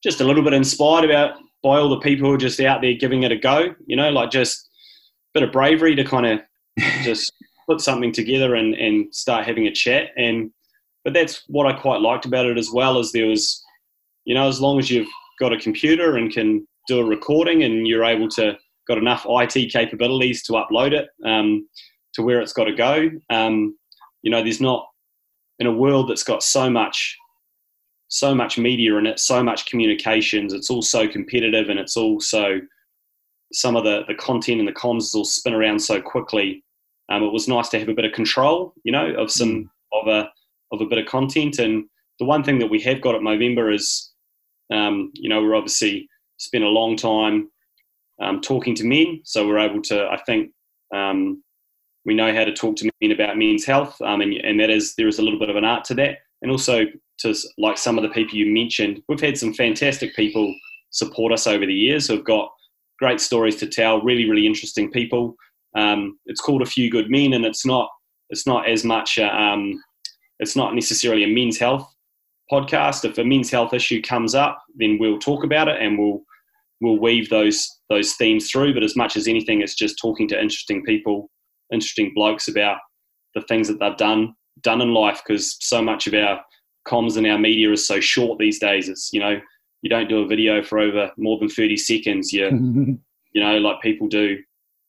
just 0.03 0.21
a 0.21 0.25
little 0.25 0.43
bit 0.43 0.55
inspired 0.55 1.05
about 1.05 1.37
by 1.63 1.79
all 1.79 1.89
the 1.89 2.01
people 2.01 2.29
who 2.29 2.35
are 2.35 2.39
just 2.39 2.61
out 2.61 2.81
there 2.81 2.95
giving 2.95 3.25
it 3.25 3.33
a 3.33 3.37
go. 3.37 3.75
You 3.87 3.97
know, 3.97 4.11
like 4.11 4.31
just 4.31 4.69
a 5.35 5.41
bit 5.41 5.43
of 5.43 5.53
bravery 5.53 5.95
to 5.97 6.05
kind 6.05 6.27
of 6.27 6.41
just 7.03 7.33
put 7.69 7.81
something 7.81 8.13
together 8.13 8.55
and, 8.55 8.75
and 8.75 9.15
start 9.15 9.47
having 9.47 9.67
a 9.67 9.73
chat. 9.73 10.11
And 10.17 10.51
but 11.07 11.15
that's 11.15 11.45
what 11.47 11.69
I 11.69 11.73
quite 11.73 12.01
liked 12.01 12.25
about 12.25 12.47
it 12.47 12.59
as 12.59 12.73
well. 12.73 12.99
As 12.99 13.13
there 13.13 13.29
was, 13.29 13.65
you 14.25 14.35
know, 14.35 14.49
as 14.49 14.61
long 14.61 14.81
as 14.81 14.91
you've 14.91 15.07
got 15.39 15.53
a 15.53 15.57
computer 15.57 16.17
and 16.17 16.33
can 16.33 16.67
do 16.89 16.99
a 16.99 17.05
recording 17.05 17.63
and 17.63 17.87
you're 17.87 18.05
able 18.05 18.29
to 18.31 18.59
got 18.89 18.99
enough 18.99 19.25
IT 19.29 19.73
capabilities 19.73 20.43
to 20.43 20.55
upload 20.55 20.91
it 20.91 21.09
um, 21.25 21.69
to 22.15 22.23
where 22.23 22.41
it's 22.41 22.53
got 22.53 22.65
to 22.65 22.75
go. 22.75 23.09
Um, 23.31 23.79
you 24.23 24.33
know, 24.33 24.43
there's 24.43 24.61
not 24.61 24.85
in 25.61 25.69
a 25.69 25.73
world 25.73 26.11
that's 26.11 26.25
got 26.25 26.43
so 26.43 26.69
much 26.69 27.17
so 28.09 28.35
much 28.35 28.59
media 28.59 28.97
in 28.97 29.07
it, 29.07 29.21
so 29.21 29.45
much 29.45 29.67
communications. 29.67 30.53
It's 30.53 30.71
all 30.71 30.83
so 30.83 31.07
competitive, 31.07 31.69
and 31.69 31.79
it's 31.79 31.97
all 31.97 32.21
so 32.21 32.59
some 33.53 33.77
of 33.77 33.85
the 33.85 34.03
the 34.09 34.15
content 34.17 34.59
and 34.59 34.67
the 34.67 34.73
comms 34.73 35.15
all 35.15 35.25
spin 35.25 35.55
around 35.55 35.79
so 35.79 36.01
quickly. 36.01 36.65
Um, 37.11 37.23
it 37.23 37.33
was 37.33 37.47
nice 37.47 37.69
to 37.69 37.79
have 37.79 37.89
a 37.89 37.95
bit 37.95 38.05
of 38.05 38.11
control, 38.11 38.75
you 38.83 38.91
know, 38.91 39.15
of 39.15 39.31
some 39.31 39.49
mm. 39.51 39.69
of 39.93 40.09
a 40.09 40.29
of 40.73 40.81
a 40.81 40.87
bit 40.87 40.99
of 40.99 41.07
content. 41.07 41.59
And 41.59 41.85
the 42.19 42.25
one 42.25 42.43
thing 42.43 42.59
that 42.59 42.71
we 42.71 42.81
have 42.83 43.01
got 43.01 43.15
at 43.15 43.21
Movember 43.21 43.75
is, 43.75 44.13
um, 44.73 45.11
you 45.15 45.29
know, 45.29 45.43
we're 45.43 45.55
obviously 45.55 46.09
spent 46.39 46.65
a 46.65 46.69
long 46.69 46.97
time 46.97 47.51
um, 48.21 48.41
talking 48.41 48.75
to 48.77 48.85
men, 48.85 49.21
so 49.25 49.47
we're 49.47 49.59
able 49.59 49.83
to, 49.83 50.07
I 50.07 50.19
think, 50.25 50.51
um, 50.95 51.43
we 52.05 52.15
know 52.15 52.33
how 52.33 52.45
to 52.45 52.55
talk 52.55 52.77
to 52.77 52.91
men 53.01 53.13
about 53.13 53.37
men's 53.37 53.65
health, 53.65 54.01
um, 54.01 54.21
and, 54.21 54.33
and 54.35 54.61
that 54.61 54.71
is 54.71 54.95
there 54.95 55.09
is 55.09 55.19
a 55.19 55.23
little 55.23 55.39
bit 55.39 55.51
of 55.51 55.57
an 55.57 55.65
art 55.65 55.85
to 55.87 55.95
that, 55.95 56.19
and 56.41 56.51
also 56.51 56.85
to 57.19 57.35
like 57.59 57.79
some 57.79 57.99
of 57.99 58.03
the 58.03 58.11
people 58.11 58.37
you 58.37 58.47
mentioned, 58.47 59.03
we've 59.09 59.21
had 59.21 59.37
some 59.37 59.53
fantastic 59.53 60.15
people 60.15 60.55
support 60.91 61.33
us 61.33 61.47
over 61.47 61.67
the 61.67 61.75
years 61.75 62.07
who've 62.07 62.25
got 62.25 62.51
great 62.99 63.21
stories 63.21 63.57
to 63.57 63.67
tell, 63.67 64.01
really 64.03 64.29
really 64.29 64.47
interesting 64.47 64.91
people. 64.91 65.35
Um, 65.77 66.19
it's 66.27 66.41
called 66.41 66.63
A 66.63 66.67
Few 66.67 66.91
Good 66.91 67.11
Men, 67.11 67.35
and 67.35 67.45
it's 67.45 67.67
not 67.67 67.89
it's 68.31 68.47
not 68.47 68.69
as 68.69 68.85
much 68.85 69.19
um, 69.19 69.75
it's 70.39 70.57
not 70.57 70.75
necessarily 70.75 71.25
a 71.25 71.29
men's 71.29 71.59
health 71.59 71.93
podcast. 72.51 73.05
If 73.05 73.19
a 73.19 73.25
men's 73.25 73.51
health 73.51 73.73
issue 73.73 74.03
comes 74.03 74.35
up, 74.35 74.63
then 74.77 74.99
we'll 75.01 75.19
talk 75.19 75.45
about 75.45 75.69
it 75.69 75.81
and 75.81 75.99
we'll 75.99 76.23
we'll 76.81 76.99
weave 76.99 77.29
those 77.31 77.69
those 77.89 78.15
themes 78.15 78.51
through. 78.51 78.75
But 78.75 78.83
as 78.83 78.97
much 78.97 79.17
as 79.17 79.29
anything, 79.29 79.61
it's 79.61 79.75
just 79.75 79.99
talking 79.99 80.29
to 80.29 80.41
interesting 80.41 80.83
people 80.85 81.31
interesting 81.73 82.13
blokes 82.15 82.47
about 82.47 82.79
the 83.35 83.41
things 83.43 83.69
that 83.69 83.81
they've 83.81 83.97
done 83.97 84.35
done 84.63 84.81
in 84.81 84.95
life 84.95 85.21
because 85.27 85.57
so 85.61 85.83
much 85.83 86.07
of 86.07 86.15
our 86.15 86.41
comms 86.87 87.17
and 87.17 87.27
our 87.27 87.39
media 87.39 87.71
is 87.73 87.87
so 87.87 88.01
short 88.01 88.39
these 88.39 88.59
days. 88.59 88.89
It's 88.89 89.11
you 89.13 89.21
know 89.21 89.41
you 89.83 89.91
don't 89.91 90.09
do 90.09 90.23
a 90.23 90.27
video 90.27 90.63
for 90.63 90.79
over 90.79 91.11
more 91.17 91.39
than 91.39 91.49
thirty 91.49 91.77
seconds. 91.77 92.33
You 92.33 92.49
you 93.33 93.43
know 93.43 93.59
like 93.59 93.81
people 93.83 94.09
do 94.09 94.39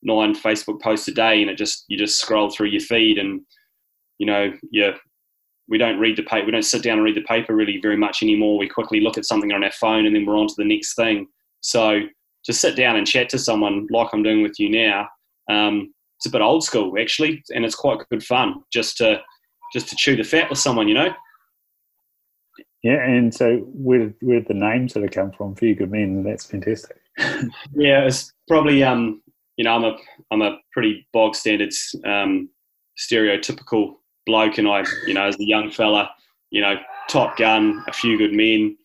nine 0.03 0.35
Facebook 0.35 0.81
posts 0.81 1.07
a 1.07 1.13
day, 1.13 1.41
and 1.41 1.49
it 1.49 1.57
just 1.57 1.85
you 1.87 1.97
just 1.97 2.19
scroll 2.19 2.49
through 2.49 2.67
your 2.67 2.81
feed 2.81 3.17
and 3.17 3.41
you 4.19 4.25
know 4.25 4.51
you 4.71 4.93
we 5.69 5.77
don't 5.77 5.99
read 5.99 6.17
the 6.17 6.23
paper. 6.23 6.45
We 6.45 6.51
don't 6.51 6.63
sit 6.63 6.83
down 6.83 6.97
and 6.97 7.03
read 7.03 7.15
the 7.15 7.21
paper 7.21 7.55
really 7.55 7.79
very 7.81 7.97
much 7.97 8.23
anymore. 8.23 8.57
We 8.57 8.69
quickly 8.69 9.01
look 9.01 9.17
at 9.17 9.25
something 9.25 9.51
on 9.51 9.63
our 9.63 9.71
phone 9.71 10.05
and 10.05 10.15
then 10.15 10.25
we're 10.25 10.37
on 10.37 10.47
to 10.47 10.53
the 10.57 10.65
next 10.65 10.95
thing. 10.95 11.27
So 11.61 12.01
to 12.45 12.53
sit 12.53 12.75
down 12.75 12.95
and 12.95 13.05
chat 13.05 13.29
to 13.29 13.39
someone 13.39 13.87
like 13.89 14.09
I'm 14.13 14.23
doing 14.23 14.41
with 14.41 14.59
you 14.59 14.69
now, 14.69 15.07
um, 15.49 15.93
it's 16.17 16.25
a 16.25 16.29
bit 16.29 16.41
old 16.41 16.63
school 16.63 16.95
actually, 16.99 17.43
and 17.53 17.65
it's 17.65 17.75
quite 17.75 17.99
good 18.09 18.23
fun 18.23 18.63
just 18.71 18.97
to 18.97 19.21
just 19.73 19.89
to 19.89 19.95
chew 19.95 20.15
the 20.15 20.23
fat 20.23 20.49
with 20.49 20.59
someone, 20.59 20.87
you 20.87 20.93
know. 20.93 21.13
Yeah, 22.83 23.03
and 23.03 23.33
so 23.33 23.57
where 23.73 24.13
where 24.21 24.41
the 24.41 24.53
names 24.53 24.93
that 24.93 25.03
have 25.03 25.11
come 25.11 25.31
from? 25.31 25.55
for 25.55 25.65
you 25.65 25.75
good 25.75 25.91
men. 25.91 26.23
That's 26.23 26.45
fantastic. 26.45 26.97
yeah, 27.17 28.05
it's 28.05 28.31
probably 28.47 28.83
um 28.83 29.21
you 29.57 29.65
know 29.65 29.75
I'm 29.75 29.83
a 29.83 29.97
I'm 30.31 30.41
a 30.41 30.57
pretty 30.71 31.07
bog 31.13 31.35
standard 31.35 31.73
um, 32.05 32.49
stereotypical 32.97 33.95
bloke, 34.27 34.59
and 34.59 34.67
I 34.67 34.85
you 35.07 35.15
know 35.15 35.25
as 35.25 35.39
a 35.39 35.43
young 35.43 35.71
fella, 35.71 36.11
you 36.51 36.61
know 36.61 36.75
Top 37.09 37.37
Gun, 37.37 37.83
A 37.87 37.93
Few 37.93 38.17
Good 38.17 38.33
Men, 38.33 38.77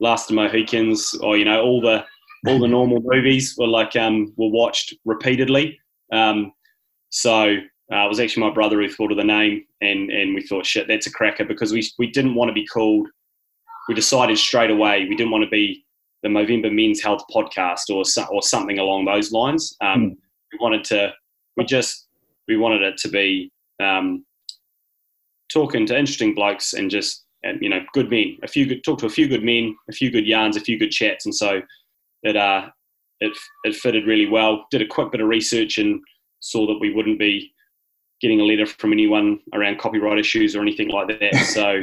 Last 0.00 0.30
of 0.30 0.36
Mohicans, 0.36 1.14
or 1.22 1.36
you 1.36 1.44
know 1.44 1.62
all 1.62 1.80
the 1.80 2.04
all 2.48 2.58
the 2.58 2.68
normal 2.68 3.00
movies 3.04 3.54
were 3.56 3.68
like 3.68 3.94
um 3.94 4.32
were 4.36 4.50
watched 4.50 4.94
repeatedly. 5.04 5.78
Um, 6.12 6.52
so 7.10 7.56
uh, 7.92 8.04
it 8.04 8.08
was 8.08 8.18
actually 8.18 8.42
my 8.42 8.52
brother 8.52 8.80
who 8.80 8.88
thought 8.88 9.12
of 9.12 9.18
the 9.18 9.24
name, 9.24 9.64
and 9.80 10.10
and 10.10 10.34
we 10.34 10.42
thought, 10.42 10.66
shit, 10.66 10.88
that's 10.88 11.06
a 11.06 11.12
cracker 11.12 11.44
because 11.44 11.72
we 11.72 11.88
we 11.98 12.10
didn't 12.10 12.34
want 12.34 12.48
to 12.48 12.54
be 12.54 12.66
called. 12.66 13.08
We 13.88 13.94
decided 13.94 14.36
straight 14.38 14.70
away 14.70 15.06
we 15.08 15.14
didn't 15.14 15.30
want 15.30 15.44
to 15.44 15.50
be 15.50 15.84
the 16.22 16.28
Movember 16.28 16.74
Men's 16.74 17.02
Health 17.02 17.22
Podcast 17.32 17.90
or 17.90 18.02
or 18.34 18.42
something 18.42 18.78
along 18.78 19.04
those 19.04 19.30
lines. 19.30 19.76
Um, 19.80 20.00
mm. 20.00 20.16
We 20.52 20.58
wanted 20.60 20.84
to, 20.84 21.12
we 21.56 21.64
just 21.64 22.08
we 22.48 22.56
wanted 22.56 22.82
it 22.82 22.96
to 22.98 23.08
be 23.08 23.52
um, 23.82 24.24
talking 25.52 25.86
to 25.86 25.98
interesting 25.98 26.34
blokes 26.34 26.72
and 26.72 26.90
just 26.90 27.24
and, 27.42 27.60
you 27.60 27.68
know 27.68 27.80
good 27.92 28.10
men. 28.10 28.38
A 28.42 28.48
few 28.48 28.66
good 28.66 28.82
talk 28.84 28.98
to 29.00 29.06
a 29.06 29.10
few 29.10 29.28
good 29.28 29.44
men, 29.44 29.76
a 29.88 29.92
few 29.92 30.10
good 30.10 30.26
yarns, 30.26 30.56
a 30.56 30.60
few 30.60 30.78
good 30.78 30.90
chats, 30.90 31.26
and 31.26 31.34
so 31.34 31.60
it 32.22 32.36
uh 32.36 32.68
it 33.20 33.36
it 33.64 33.74
fitted 33.74 34.06
really 34.06 34.28
well. 34.28 34.66
Did 34.70 34.82
a 34.82 34.86
quick 34.86 35.12
bit 35.12 35.20
of 35.20 35.28
research 35.28 35.78
and 35.78 36.00
saw 36.40 36.66
that 36.66 36.78
we 36.80 36.92
wouldn't 36.92 37.18
be 37.18 37.52
getting 38.20 38.40
a 38.40 38.44
letter 38.44 38.66
from 38.66 38.92
anyone 38.92 39.38
around 39.52 39.78
copyright 39.78 40.18
issues 40.18 40.56
or 40.56 40.62
anything 40.62 40.88
like 40.88 41.08
that. 41.08 41.34
So, 41.46 41.82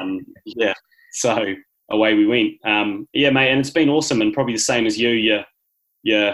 um, 0.00 0.24
yeah, 0.44 0.74
so 1.12 1.54
away 1.90 2.14
we 2.14 2.26
went. 2.26 2.54
Um, 2.64 3.08
yeah, 3.12 3.30
mate, 3.30 3.50
and 3.50 3.60
it's 3.60 3.70
been 3.70 3.88
awesome, 3.88 4.22
and 4.22 4.32
probably 4.32 4.54
the 4.54 4.60
same 4.60 4.86
as 4.86 4.98
you. 4.98 5.10
You, 5.10 5.40
you, 6.02 6.32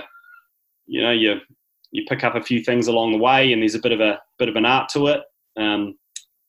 you 0.86 1.02
know, 1.02 1.10
you 1.10 1.40
you 1.90 2.04
pick 2.08 2.24
up 2.24 2.34
a 2.34 2.42
few 2.42 2.62
things 2.62 2.88
along 2.88 3.12
the 3.12 3.18
way, 3.18 3.52
and 3.52 3.62
there's 3.62 3.74
a 3.74 3.80
bit 3.80 3.92
of 3.92 4.00
a 4.00 4.20
bit 4.38 4.48
of 4.48 4.56
an 4.56 4.66
art 4.66 4.88
to 4.90 5.08
it. 5.08 5.22
Um, 5.56 5.96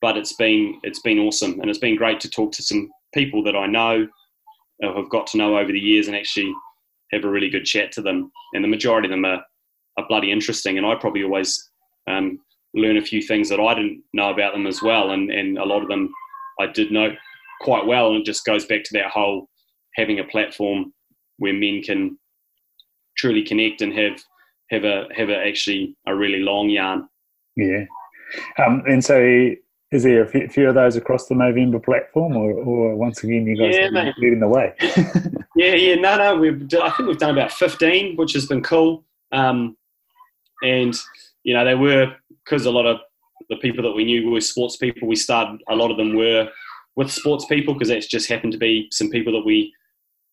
but 0.06 0.18
it's 0.18 0.34
been 0.34 0.80
it's 0.84 1.00
been 1.00 1.18
awesome, 1.18 1.60
and 1.60 1.68
it's 1.68 1.80
been 1.80 1.96
great 1.96 2.20
to 2.20 2.30
talk 2.30 2.52
to 2.52 2.62
some 2.62 2.92
people 3.16 3.42
that 3.42 3.56
I 3.56 3.66
know, 3.66 4.08
uh, 4.84 4.94
have 4.94 5.10
got 5.10 5.26
to 5.28 5.38
know 5.40 5.58
over 5.58 5.72
the 5.72 5.80
years, 5.80 6.06
and 6.06 6.16
actually 6.16 6.54
have 7.12 7.24
a 7.24 7.28
really 7.28 7.50
good 7.50 7.66
chat 7.66 7.92
to 7.94 8.04
them. 8.04 8.32
And 8.54 8.64
the 8.64 8.68
majority 8.68 9.08
of 9.08 9.10
them 9.10 9.26
are 9.26 9.44
are 9.98 10.08
bloody 10.08 10.32
interesting. 10.32 10.78
And 10.78 10.86
I 10.86 10.94
probably 10.94 11.24
always 11.24 11.72
um, 12.08 12.38
learn 12.76 12.98
a 12.98 13.02
few 13.02 13.20
things 13.20 13.50
that 13.50 13.60
I 13.60 13.74
didn't 13.74 14.04
know 14.14 14.30
about 14.30 14.54
them 14.54 14.68
as 14.68 14.80
well. 14.80 15.10
And, 15.10 15.32
and 15.32 15.58
a 15.58 15.66
lot 15.66 15.82
of 15.82 15.88
them 15.88 16.14
I 16.62 16.68
did 16.68 16.92
know 16.92 17.10
quite 17.62 17.88
well. 17.88 18.10
And 18.12 18.18
it 18.18 18.26
just 18.26 18.46
goes 18.46 18.68
back 18.68 18.84
to 18.84 18.94
that 18.94 19.10
whole 19.10 19.50
having 19.96 20.20
a 20.20 20.26
platform 20.26 20.94
where 21.40 21.54
men 21.54 21.82
can 21.82 22.20
truly 23.18 23.42
connect 23.42 23.82
and 23.82 23.92
have 23.92 24.22
have 24.70 24.84
a 24.84 25.08
have 25.16 25.30
a 25.30 25.48
actually 25.48 25.98
a 26.06 26.16
really 26.16 26.42
long 26.42 26.70
yarn. 26.70 27.10
Yeah, 27.56 27.86
um, 28.64 28.84
and 28.86 29.04
so 29.04 29.56
is 29.96 30.04
there 30.04 30.24
a 30.24 30.50
few, 30.50 30.68
of 30.68 30.76
those 30.76 30.96
across 30.96 31.28
the 31.28 31.36
Movember 31.36 31.84
platform, 31.84 32.36
or, 32.36 32.52
or 32.52 32.96
once 32.96 33.24
again 33.24 33.46
you 33.46 33.58
guys 33.58 33.76
yeah, 33.76 34.12
leading 34.18 34.42
the 34.42 34.48
way? 34.48 34.74
yeah, 35.56 35.74
yeah, 35.74 35.96
no, 35.96 36.18
no. 36.18 36.36
We've 36.36 36.62
I 36.82 36.90
think 36.92 37.08
we've 37.08 37.18
done 37.18 37.38
about 37.38 37.52
fifteen, 37.52 38.16
which 38.18 38.34
has 38.34 38.46
been 38.46 38.62
cool. 38.62 39.06
Um, 39.32 39.78
and 40.62 40.96
you 41.44 41.54
know 41.54 41.64
they 41.64 41.76
were 41.76 42.14
because 42.44 42.66
a 42.66 42.72
lot 42.72 42.86
of 42.86 43.00
the 43.50 43.56
people 43.58 43.84
that 43.84 43.94
we 43.94 44.04
knew 44.04 44.30
were 44.30 44.42
sports 44.42 44.76
people. 44.76 45.08
We 45.08 45.16
started 45.16 45.62
a 45.70 45.76
lot 45.76 45.92
of 45.92 45.98
them 45.98 46.16
were 46.16 46.50
with 46.96 47.12
sports 47.12 47.46
people 47.46 47.74
because 47.74 47.90
that's 47.90 48.08
just 48.08 48.30
happened 48.30 48.54
to 48.54 48.60
be 48.60 48.88
some 48.92 49.10
people 49.10 49.34
that 49.34 49.46
we 49.46 49.74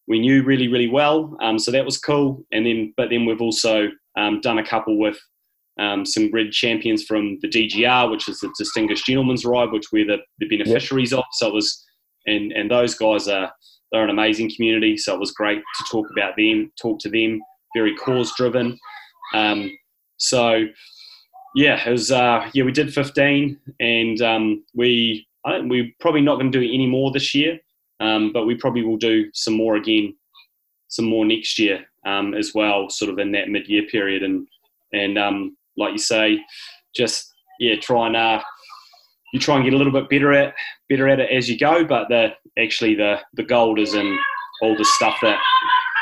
we 0.08 0.18
knew 0.18 0.42
really 0.42 0.68
really 0.68 0.88
well. 0.88 1.36
Um, 1.40 1.58
so 1.58 1.70
that 1.70 1.84
was 1.84 1.98
cool. 1.98 2.44
And 2.52 2.66
then 2.66 2.94
but 2.96 3.10
then 3.10 3.26
we've 3.26 3.40
also 3.40 3.88
um, 4.16 4.40
done 4.40 4.58
a 4.58 4.66
couple 4.66 4.98
with 4.98 5.18
um, 5.78 6.04
some 6.04 6.30
red 6.32 6.52
champions 6.52 7.04
from 7.04 7.38
the 7.40 7.48
DGR, 7.48 8.10
which 8.10 8.28
is 8.28 8.40
the 8.40 8.52
Distinguished 8.58 9.06
Gentleman's 9.06 9.44
Ride, 9.44 9.72
which 9.72 9.92
we're 9.92 10.06
the, 10.06 10.18
the 10.38 10.48
beneficiaries 10.48 11.12
yep. 11.12 11.20
of. 11.20 11.24
So 11.32 11.48
it 11.48 11.54
was 11.54 11.84
and 12.26 12.52
and 12.52 12.70
those 12.70 12.94
guys 12.94 13.28
are 13.28 13.52
they're 13.90 14.04
an 14.04 14.10
amazing 14.10 14.50
community. 14.54 14.96
So 14.96 15.14
it 15.14 15.20
was 15.20 15.32
great 15.32 15.58
to 15.58 15.84
talk 15.90 16.06
about 16.10 16.36
them, 16.36 16.72
talk 16.80 16.98
to 17.00 17.10
them. 17.10 17.40
Very 17.74 17.94
cause 17.96 18.32
driven. 18.36 18.78
Um, 19.34 19.70
so 20.18 20.66
yeah, 21.54 21.86
it 21.86 21.90
was 21.90 22.10
uh, 22.10 22.48
yeah 22.54 22.64
we 22.64 22.72
did 22.72 22.92
15, 22.92 23.58
and 23.80 24.22
um, 24.22 24.64
we 24.74 25.26
I 25.44 25.60
we're 25.60 25.90
probably 26.00 26.20
not 26.20 26.38
going 26.38 26.52
to 26.52 26.60
do 26.60 26.64
any 26.64 26.86
more 26.86 27.10
this 27.12 27.34
year, 27.34 27.58
um, 28.00 28.32
but 28.32 28.46
we 28.46 28.54
probably 28.54 28.82
will 28.82 28.96
do 28.96 29.30
some 29.34 29.54
more 29.54 29.76
again, 29.76 30.14
some 30.88 31.06
more 31.06 31.24
next 31.24 31.58
year 31.58 31.84
um, 32.06 32.34
as 32.34 32.52
well, 32.54 32.88
sort 32.88 33.10
of 33.10 33.18
in 33.18 33.32
that 33.32 33.48
mid-year 33.48 33.84
period, 33.90 34.22
and 34.22 34.46
and 34.92 35.18
um, 35.18 35.56
like 35.76 35.92
you 35.92 35.98
say, 35.98 36.40
just 36.94 37.32
yeah 37.58 37.76
try 37.80 38.06
and 38.06 38.16
uh, 38.16 38.42
you 39.32 39.40
try 39.40 39.56
and 39.56 39.64
get 39.64 39.74
a 39.74 39.76
little 39.76 39.92
bit 39.92 40.08
better 40.08 40.32
at 40.32 40.54
better 40.88 41.08
at 41.08 41.20
it 41.20 41.30
as 41.30 41.48
you 41.48 41.58
go, 41.58 41.84
but 41.84 42.08
the 42.08 42.32
actually 42.58 42.94
the 42.94 43.20
the 43.34 43.44
gold 43.44 43.78
is 43.78 43.94
in 43.94 44.18
all 44.62 44.76
the 44.76 44.84
stuff 44.84 45.16
that 45.22 45.38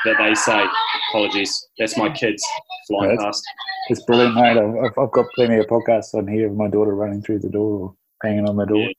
that 0.05 0.17
they 0.19 0.35
say. 0.35 0.65
Apologies, 1.11 1.69
that's 1.79 1.97
my 1.97 2.11
kids 2.11 2.43
flying 2.89 3.17
past. 3.19 3.43
It's 3.89 4.05
brilliant, 4.05 4.35
mate. 4.35 4.57
I've, 4.57 4.99
I've, 4.99 5.11
got 5.11 5.27
plenty 5.35 5.57
of 5.57 5.67
podcasts 5.67 6.15
on 6.15 6.29
here 6.29 6.47
of 6.47 6.55
my 6.55 6.69
daughter 6.69 6.95
running 6.95 7.23
through 7.23 7.41
the 7.41 7.49
door 7.49 7.81
or 7.81 7.95
banging 8.23 8.49
on 8.49 8.57
the 8.57 8.67
door. 8.67 8.79
Yeah. 8.79 8.93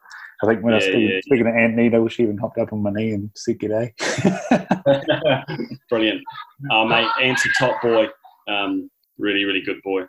I 0.44 0.48
think 0.48 0.64
when 0.64 0.72
yeah, 0.72 0.76
I 0.76 0.78
was 0.78 0.84
speaking, 0.86 1.10
yeah, 1.10 1.20
speaking 1.22 1.46
to 1.46 1.52
Ant 1.52 1.76
Nita, 1.76 2.08
she 2.10 2.24
even 2.24 2.38
hopped 2.38 2.58
up 2.58 2.74
on 2.74 2.82
my 2.82 2.92
knee 2.92 3.12
and 3.12 3.30
said 3.36 3.60
g'day. 3.60 3.94
Brilliant. 5.90 6.22
Uh, 6.72 6.86
mate, 6.86 7.08
Ant's 7.22 7.46
a 7.46 7.50
top 7.60 7.82
boy. 7.82 8.08
Um, 8.48 8.90
really, 9.20 9.46
really 9.46 9.62
good 9.62 9.82
boy. 9.84 10.02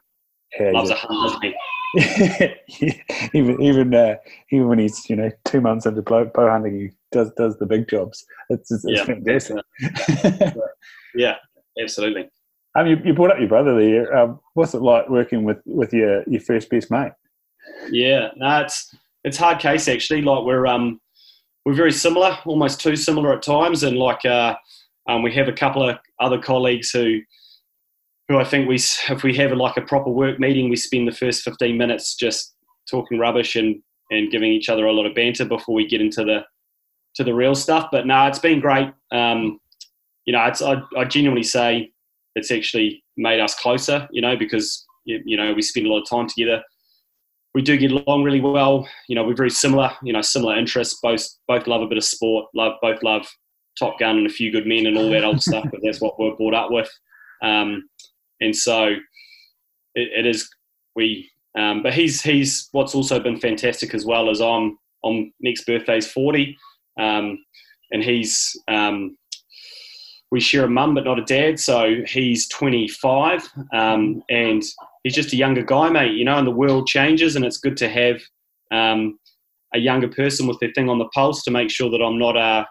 Yeah, 0.59 0.71
Loves 0.73 0.91
a 0.91 0.95
hunt, 0.95 1.55
even 3.35 3.61
even 3.61 3.95
uh, 3.95 4.17
even 4.51 4.69
when 4.69 4.79
he's 4.79 5.09
you 5.11 5.17
know 5.17 5.31
two 5.45 5.61
months 5.61 5.87
into 5.87 6.03
bow, 6.03 6.25
bow 6.25 6.51
hunting, 6.51 6.79
he 6.79 6.91
does 7.11 7.31
does 7.37 7.59
the 7.59 7.67
big 7.67 7.89
jobs. 7.89 8.25
It's, 8.49 8.71
it's, 8.71 8.85
yeah, 8.87 9.05
fantastic. 9.05 9.57
yeah, 11.15 11.37
absolutely. 11.81 12.31
Um, 12.75 12.87
you, 12.87 12.99
you 13.05 13.13
brought 13.13 13.31
up 13.31 13.39
your 13.39 13.49
brother 13.49 13.79
there. 13.79 14.17
Um, 14.17 14.41
what's 14.55 14.73
it 14.73 14.81
like 14.81 15.09
working 15.11 15.45
with, 15.45 15.59
with 15.67 15.93
your, 15.93 16.23
your 16.27 16.41
first 16.41 16.71
best 16.71 16.91
mate? 16.91 17.13
Yeah, 17.91 18.29
no, 18.37 18.61
it's 18.61 18.95
it's 19.25 19.37
hard 19.37 19.59
case 19.59 19.89
actually. 19.89 20.23
Like 20.23 20.45
we're 20.45 20.67
um 20.67 21.01
we're 21.65 21.75
very 21.75 21.93
similar, 21.93 22.39
almost 22.45 22.81
too 22.81 22.97
similar 22.97 23.35
at 23.35 23.43
times, 23.43 23.83
and 23.83 23.97
like 23.97 24.25
uh, 24.25 24.57
um, 25.09 25.23
we 25.23 25.33
have 25.35 25.49
a 25.49 25.53
couple 25.53 25.89
of 25.89 25.99
other 26.19 26.41
colleagues 26.41 26.91
who 26.91 27.21
who 28.33 28.39
I 28.39 28.45
think 28.45 28.69
we 28.69 28.77
if 28.77 29.23
we 29.23 29.35
have 29.37 29.53
like 29.53 29.77
a 29.77 29.83
proper 29.83 30.11
work 30.11 30.41
meeting, 30.41 30.71
we 30.71 30.77
spend 30.77 31.07
the 31.07 31.13
first 31.13 31.43
fifteen 31.43 31.77
minutes 31.77 32.15
just 32.15 32.55
talking 32.91 33.19
rubbish 33.19 33.57
and 33.57 33.83
and 34.11 34.31
giving 34.31 34.53
each 34.53 34.69
other 34.69 34.87
a 34.87 34.93
lot 34.93 35.07
of 35.07 35.15
banter 35.15 35.45
before 35.45 35.75
we 35.75 35.87
get 35.87 36.01
into 36.01 36.25
the 36.25 36.45
to 37.15 37.25
the 37.25 37.35
real 37.35 37.55
stuff. 37.55 37.89
But 37.93 38.07
no, 38.07 38.27
it's 38.27 38.39
been 38.39 38.61
great. 38.61 38.93
Um, 39.11 39.61
you 40.25 40.33
know, 40.33 40.45
it's, 40.45 40.63
I, 40.63 40.81
I 40.97 41.05
genuinely 41.05 41.43
say 41.43 41.93
it's 42.37 42.51
actually 42.51 43.03
made 43.17 43.41
us 43.41 43.55
closer, 43.55 44.09
you 44.13 44.23
know, 44.23 44.37
because, 44.37 44.87
you 45.05 45.37
know, 45.37 45.53
we 45.53 45.63
spend 45.63 45.87
a 45.87 45.91
lot 45.91 46.03
of 46.03 46.09
time 46.09 46.29
together. 46.29 46.63
We 47.55 47.61
do 47.61 47.77
get 47.77 47.93
along 47.93 48.23
really 48.23 48.41
well. 48.41 48.89
You 49.09 49.17
know, 49.17 49.25
we're 49.25 49.35
very 49.35 49.51
similar, 49.51 49.93
you 50.03 50.13
know, 50.13 50.23
similar 50.23 50.57
interests. 50.57 50.99
Both 51.03 51.27
both 51.49 51.67
love 51.67 51.83
a 51.83 51.87
bit 51.87 51.99
of 51.99 52.05
sport, 52.05 52.47
love 52.55 52.75
both 52.81 53.03
love 53.03 53.27
Top 53.79 53.99
Gun 53.99 54.19
and 54.19 54.27
a 54.27 54.31
few 54.31 54.51
good 54.51 54.67
men 54.67 54.87
and 54.87 54.97
all 54.97 55.11
that 55.11 55.25
old 55.25 55.43
stuff, 55.49 55.67
but 55.71 55.81
that's 55.83 56.01
what 56.01 56.19
we're 56.19 56.37
brought 56.37 56.55
up 56.55 56.71
with. 56.71 56.91
Um, 57.43 57.89
and 58.43 58.55
so 58.55 58.97
it, 59.95 60.09
it 60.25 60.27
is, 60.27 60.49
we, 60.97 61.31
um, 61.57 61.83
but 61.83 61.95
he's, 61.95 62.23
he's, 62.23 62.69
what's 62.73 62.95
also 62.95 63.21
been 63.21 63.39
fantastic 63.39 63.95
as 63.95 64.05
well 64.05 64.31
is 64.31 64.41
I'm, 64.41 64.79
on 65.03 65.33
next 65.41 65.67
birthday's 65.67 66.11
40. 66.11 66.57
Um, 66.99 67.39
and 67.91 68.03
he's, 68.03 68.57
um, 68.69 69.17
we 70.31 70.41
share 70.41 70.65
a 70.65 70.69
mum 70.69 70.95
but 70.95 71.05
not 71.05 71.19
a 71.19 71.25
dad. 71.25 71.61
So 71.61 72.03
he's 72.07 72.49
25 72.49 73.49
um, 73.75 74.23
and 74.31 74.63
he's 75.03 75.15
just 75.15 75.33
a 75.33 75.37
younger 75.37 75.63
guy, 75.63 75.91
mate, 75.91 76.15
you 76.15 76.25
know, 76.25 76.39
and 76.39 76.47
the 76.47 76.53
world 76.53 76.87
changes 76.87 77.37
and 77.37 77.45
it's 77.45 77.59
good 77.59 77.77
to 77.79 77.89
have 77.89 78.21
um, 78.71 79.19
a 79.75 79.79
younger 79.79 80.09
person 80.09 80.47
with 80.47 80.59
their 80.61 80.73
thing 80.73 80.89
on 80.89 80.99
the 80.99 81.09
pulse 81.15 81.43
to 81.45 81.51
make 81.51 81.71
sure 81.71 81.91
that 81.91 82.03
I'm 82.03 82.19
not, 82.19 82.37
uh, 82.37 82.65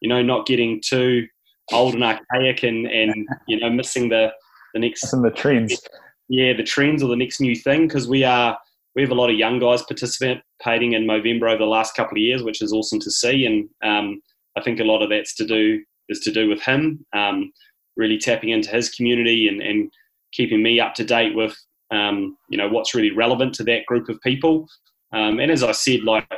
you 0.00 0.08
know, 0.08 0.22
not 0.22 0.46
getting 0.46 0.80
too 0.84 1.26
old 1.72 1.94
and 1.94 2.04
archaic 2.04 2.62
and, 2.62 2.86
and 2.86 3.28
you 3.48 3.58
know, 3.58 3.70
missing 3.70 4.08
the, 4.08 4.32
the 4.74 4.80
next. 4.80 5.12
And 5.12 5.24
the 5.24 5.30
trends. 5.30 5.80
Yeah, 6.28 6.52
the 6.52 6.62
trends 6.62 7.02
or 7.02 7.08
the 7.08 7.16
next 7.16 7.40
new 7.40 7.56
thing 7.56 7.88
because 7.88 8.08
we 8.08 8.22
are, 8.24 8.56
we 8.94 9.02
have 9.02 9.10
a 9.10 9.14
lot 9.14 9.30
of 9.30 9.36
young 9.36 9.58
guys 9.58 9.82
participating 9.82 10.92
in 10.92 11.06
Movember 11.06 11.50
over 11.50 11.58
the 11.58 11.64
last 11.64 11.96
couple 11.96 12.16
of 12.16 12.22
years, 12.22 12.42
which 12.42 12.62
is 12.62 12.72
awesome 12.72 13.00
to 13.00 13.10
see. 13.10 13.46
And 13.46 13.68
um, 13.82 14.22
I 14.56 14.62
think 14.62 14.78
a 14.78 14.84
lot 14.84 15.02
of 15.02 15.10
that's 15.10 15.34
to 15.36 15.46
do 15.46 15.82
is 16.08 16.20
to 16.20 16.32
do 16.32 16.48
with 16.48 16.62
him, 16.62 17.04
um, 17.14 17.52
really 17.96 18.18
tapping 18.18 18.50
into 18.50 18.70
his 18.70 18.90
community 18.90 19.48
and, 19.48 19.60
and 19.60 19.90
keeping 20.32 20.62
me 20.62 20.78
up 20.80 20.94
to 20.94 21.04
date 21.04 21.34
with 21.34 21.56
um, 21.90 22.36
you 22.48 22.56
know 22.56 22.68
what's 22.68 22.94
really 22.94 23.10
relevant 23.10 23.54
to 23.54 23.64
that 23.64 23.86
group 23.86 24.08
of 24.08 24.20
people. 24.20 24.68
Um, 25.12 25.40
and 25.40 25.50
as 25.50 25.62
I 25.62 25.72
said, 25.72 26.04
like 26.04 26.28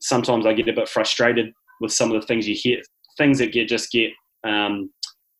sometimes 0.00 0.46
I 0.46 0.52
get 0.52 0.68
a 0.68 0.72
bit 0.72 0.88
frustrated 0.88 1.52
with 1.80 1.92
some 1.92 2.10
of 2.10 2.20
the 2.20 2.26
things 2.26 2.48
you 2.48 2.56
hear, 2.56 2.80
things 3.16 3.38
that 3.38 3.52
get 3.52 3.68
just 3.68 3.90
get 3.92 4.10
um, 4.44 4.90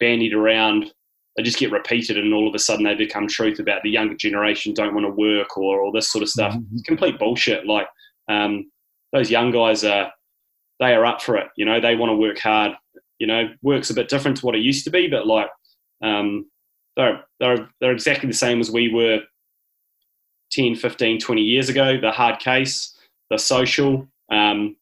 bandied 0.01 0.35
around. 0.35 0.93
They 1.39 1.43
just 1.43 1.59
get 1.59 1.73
repeated, 1.73 2.19
and 2.19 2.35
all 2.35 2.47
of 2.47 2.55
a 2.55 2.59
sudden 2.59 2.85
they 2.85 2.95
become 2.95 3.27
truth 3.27 3.59
about 3.59 3.83
the 3.83 3.91
younger 3.91 4.15
generation 4.15 4.75
don't 4.75 4.95
want 4.95 5.07
to 5.07 5.11
work 5.11 5.57
or 5.57 5.81
all 5.81 5.93
this 5.93 6.11
sort 6.11 6.23
of 6.23 6.29
stuff. 6.29 6.53
Mm-hmm. 6.53 6.79
complete 6.85 7.19
bullshit. 7.19 7.67
Like 7.67 7.87
um, 8.29 8.71
those 9.15 9.31
young 9.31 9.51
guys 9.51 9.85
are, 9.85 10.13
they 10.81 10.95
are 10.95 11.07
up 11.07 11.23
for 11.23 11.37
it. 11.37 11.47
You 11.57 11.65
know, 11.65 11.81
they 11.81 11.97
want 11.97 12.11
to 12.11 12.17
work 12.17 12.39
hard 12.39 12.77
you 13.19 13.27
know, 13.27 13.51
work's 13.63 13.91
a 13.91 13.95
bit 13.95 14.09
different 14.09 14.37
to 14.39 14.47
what 14.47 14.55
it 14.55 14.63
used 14.63 14.85
to 14.85 14.91
be, 14.91 15.09
but 15.09 15.27
like 15.27 15.49
um, 16.03 16.47
they're, 16.97 17.25
they're, 17.41 17.69
they're 17.81 17.93
exactly 17.93 18.29
the 18.29 18.35
same 18.35 18.61
as 18.61 18.71
we 18.71 18.93
were 18.93 19.21
10, 20.53 20.77
15, 20.77 21.21
20 21.21 21.41
years 21.43 21.69
ago. 21.69 22.01
The 22.01 22.13
hard 22.13 22.39
case, 22.39 22.97
the 23.31 23.39
social. 23.39 24.09
Um, 24.31 24.77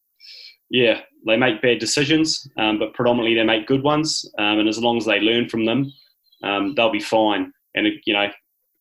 yeah, 0.70 1.00
they 1.26 1.36
make 1.36 1.62
bad 1.62 1.78
decisions, 1.78 2.48
um, 2.58 2.78
but 2.78 2.94
predominantly 2.94 3.34
they 3.34 3.44
make 3.44 3.66
good 3.66 3.82
ones. 3.82 4.30
Um, 4.38 4.58
and 4.58 4.68
as 4.68 4.78
long 4.78 4.96
as 4.96 5.06
they 5.06 5.20
learn 5.20 5.48
from 5.48 5.64
them, 5.64 5.92
um, 6.42 6.74
they'll 6.74 6.90
be 6.90 7.00
fine. 7.00 7.52
And, 7.74 7.86
you 8.06 8.14
know, 8.14 8.28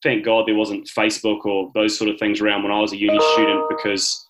thank 0.03 0.25
God 0.25 0.47
there 0.47 0.55
wasn't 0.55 0.89
Facebook 0.89 1.45
or 1.45 1.71
those 1.73 1.97
sort 1.97 2.09
of 2.09 2.19
things 2.19 2.41
around 2.41 2.63
when 2.63 2.71
I 2.71 2.79
was 2.79 2.93
a 2.93 2.97
uni 2.97 3.19
student 3.33 3.65
because, 3.69 4.27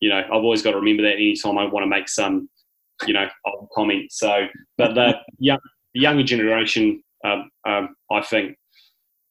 you 0.00 0.08
know, 0.08 0.22
I've 0.24 0.42
always 0.44 0.62
got 0.62 0.72
to 0.72 0.78
remember 0.78 1.02
that 1.04 1.14
anytime 1.14 1.58
I 1.58 1.64
want 1.64 1.84
to 1.84 1.88
make 1.88 2.08
some 2.08 2.48
you 3.06 3.14
know, 3.14 3.26
old 3.46 3.68
comments. 3.74 4.18
So, 4.18 4.46
but 4.78 4.94
the 4.94 5.18
young, 5.38 5.58
younger 5.92 6.22
generation, 6.22 7.02
um, 7.24 7.50
um, 7.66 7.96
I 8.10 8.22
think, 8.22 8.56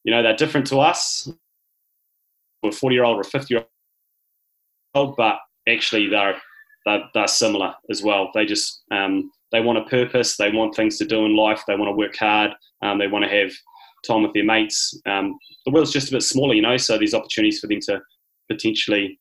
you 0.04 0.12
know, 0.12 0.22
they're 0.22 0.36
different 0.36 0.66
to 0.68 0.80
us. 0.80 1.28
We're 2.62 2.72
40 2.72 2.94
year 2.94 3.04
old 3.04 3.18
or 3.18 3.24
50 3.24 3.54
year 3.54 3.64
old, 4.94 5.16
but 5.16 5.38
actually 5.68 6.08
they're, 6.08 6.36
they're, 6.86 7.04
they're 7.14 7.28
similar 7.28 7.74
as 7.90 8.02
well. 8.02 8.30
They 8.34 8.44
just, 8.44 8.82
um, 8.90 9.30
they 9.54 9.60
want 9.60 9.78
a 9.78 9.84
purpose. 9.84 10.36
They 10.36 10.50
want 10.50 10.74
things 10.74 10.98
to 10.98 11.04
do 11.04 11.24
in 11.24 11.36
life. 11.36 11.62
They 11.66 11.76
want 11.76 11.88
to 11.88 11.96
work 11.96 12.16
hard. 12.16 12.50
Um, 12.82 12.98
they 12.98 13.06
want 13.06 13.24
to 13.24 13.30
have 13.30 13.52
time 14.04 14.24
with 14.24 14.32
their 14.32 14.44
mates. 14.44 15.00
Um, 15.06 15.38
the 15.64 15.70
world's 15.70 15.92
just 15.92 16.08
a 16.08 16.12
bit 16.12 16.24
smaller, 16.24 16.54
you 16.54 16.60
know, 16.60 16.76
so 16.76 16.98
there's 16.98 17.14
opportunities 17.14 17.60
for 17.60 17.68
them 17.68 17.78
to 17.82 18.00
potentially 18.50 19.20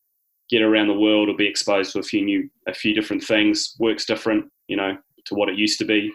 get 0.50 0.64
around 0.64 0.88
the 0.88 1.00
world 1.00 1.30
or 1.30 1.38
be 1.38 1.48
exposed 1.48 1.94
to 1.94 2.00
a 2.00 2.04
few 2.04 2.26
new, 2.26 2.50
a 2.68 2.74
few 2.74 2.96
different 2.96 3.24
things. 3.24 3.76
Work's 3.80 4.06
different, 4.06 4.46
you 4.68 4.76
know, 4.76 4.98
to 5.26 5.36
what 5.36 5.50
it 5.50 5.58
used 5.58 5.78
to 5.80 5.86
be, 5.86 6.12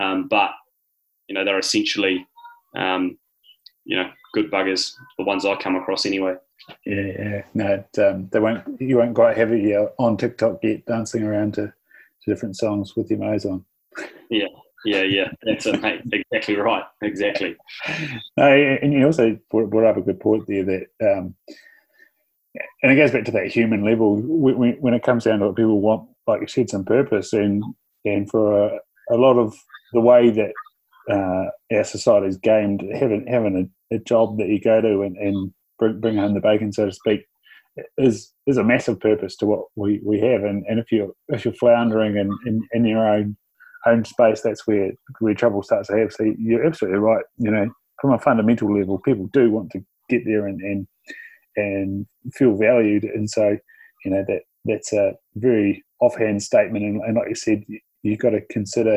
um, 0.00 0.26
but 0.28 0.50
you 1.28 1.34
know 1.34 1.44
they're 1.44 1.58
essentially, 1.58 2.26
um, 2.76 3.16
you 3.84 3.96
know, 3.96 4.10
good 4.34 4.50
buggers. 4.50 4.92
The 5.18 5.24
ones 5.24 5.46
I 5.46 5.54
come 5.54 5.76
across 5.76 6.04
anyway. 6.04 6.34
Yeah, 6.84 7.12
yeah. 7.18 7.42
No, 7.54 7.66
it, 7.66 7.98
um, 7.98 8.28
they 8.30 8.40
won't. 8.40 8.80
You 8.80 8.98
won't 8.98 9.14
quite 9.14 9.36
have 9.38 9.52
it 9.52 9.94
on 9.98 10.16
TikTok 10.16 10.58
yet, 10.62 10.84
dancing 10.84 11.22
around 11.22 11.54
to 11.54 11.72
different 12.26 12.56
songs 12.56 12.94
with 12.96 13.10
your 13.10 13.24
eyes 13.24 13.44
on. 13.44 13.64
Yeah, 14.30 14.46
yeah, 14.84 15.02
yeah. 15.02 15.28
That's 15.42 15.66
it, 15.66 15.80
mate. 15.80 16.02
Exactly 16.12 16.56
right. 16.56 16.84
Exactly. 17.02 17.56
No, 18.36 18.46
and 18.46 18.92
you 18.92 19.04
also 19.06 19.38
brought, 19.50 19.84
up 19.84 19.96
a 19.96 20.02
good 20.02 20.20
point 20.20 20.44
there 20.46 20.64
that 20.64 20.86
um, 21.02 21.34
and 22.82 22.92
it 22.92 22.96
goes 22.96 23.12
back 23.12 23.24
to 23.24 23.32
that 23.32 23.46
human 23.46 23.84
level. 23.84 24.16
When, 24.16 24.72
when 24.80 24.94
it 24.94 25.02
comes 25.02 25.24
down 25.24 25.38
to 25.40 25.46
it, 25.46 25.56
people 25.56 25.80
want, 25.80 26.08
like 26.26 26.40
you 26.40 26.46
said, 26.46 26.70
some 26.70 26.84
purpose, 26.84 27.32
and 27.32 27.62
and 28.04 28.28
for 28.30 28.66
a, 28.66 28.78
a 29.10 29.16
lot 29.16 29.38
of 29.38 29.56
the 29.92 30.00
way 30.00 30.30
that 30.30 30.52
uh, 31.10 31.76
our 31.76 31.84
society 31.84 32.26
is 32.26 32.36
gamed, 32.36 32.82
having 32.94 33.26
having 33.26 33.70
a, 33.90 33.94
a, 33.94 33.98
job 33.98 34.38
that 34.38 34.48
you 34.48 34.60
go 34.60 34.80
to 34.80 35.02
and, 35.02 35.16
and 35.16 35.52
bring, 35.78 36.00
bring 36.00 36.16
home 36.16 36.34
the 36.34 36.40
bacon, 36.40 36.72
so 36.72 36.86
to 36.86 36.92
speak, 36.92 37.26
is 37.96 38.32
is 38.46 38.58
a 38.58 38.64
massive 38.64 39.00
purpose 39.00 39.36
to 39.36 39.46
what 39.46 39.64
we, 39.76 40.00
we 40.04 40.20
have. 40.20 40.44
And, 40.44 40.64
and 40.68 40.78
if 40.78 40.92
you're 40.92 41.12
if 41.28 41.44
you're 41.44 41.54
floundering 41.54 42.16
in, 42.16 42.30
in, 42.46 42.60
in 42.72 42.84
your 42.84 43.06
own 43.06 43.36
own 43.86 44.04
space, 44.04 44.42
that's 44.42 44.66
where 44.66 44.92
where 45.20 45.34
trouble 45.34 45.62
starts 45.62 45.88
to 45.88 45.96
have. 45.98 46.12
So 46.12 46.24
you're 46.38 46.66
absolutely 46.66 47.00
right. 47.00 47.24
You 47.38 47.50
know, 47.50 47.70
from 48.00 48.12
a 48.12 48.18
fundamental 48.18 48.76
level, 48.78 48.98
people 48.98 49.28
do 49.32 49.50
want 49.50 49.70
to 49.72 49.80
get 50.08 50.22
there 50.24 50.46
and 50.46 50.60
and, 50.60 50.86
and 51.56 52.06
feel 52.34 52.56
valued. 52.56 53.04
And 53.04 53.28
so, 53.28 53.56
you 54.04 54.10
know, 54.10 54.24
that 54.28 54.42
that's 54.64 54.92
a 54.92 55.14
very 55.36 55.82
offhand 56.00 56.42
statement. 56.42 56.84
And, 56.84 57.02
and 57.02 57.16
like 57.16 57.28
you 57.28 57.34
said, 57.34 57.64
you, 57.66 57.80
you've 58.02 58.18
got 58.18 58.30
to 58.30 58.40
consider, 58.50 58.96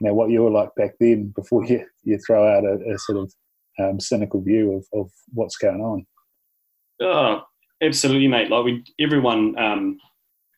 you 0.00 0.06
know, 0.06 0.14
what 0.14 0.30
you 0.30 0.42
were 0.42 0.50
like 0.50 0.70
back 0.76 0.92
then 1.00 1.32
before 1.34 1.64
you 1.64 1.84
you 2.04 2.18
throw 2.26 2.46
out 2.46 2.64
a, 2.64 2.78
a 2.92 2.98
sort 2.98 3.18
of 3.18 3.32
um, 3.78 3.98
cynical 3.98 4.42
view 4.42 4.72
of, 4.72 5.00
of 5.00 5.10
what's 5.32 5.56
going 5.56 5.80
on. 5.80 6.06
Oh, 7.02 7.42
absolutely, 7.82 8.28
mate. 8.28 8.50
Like 8.50 8.64
we, 8.64 8.84
everyone, 8.98 9.58
um, 9.58 9.98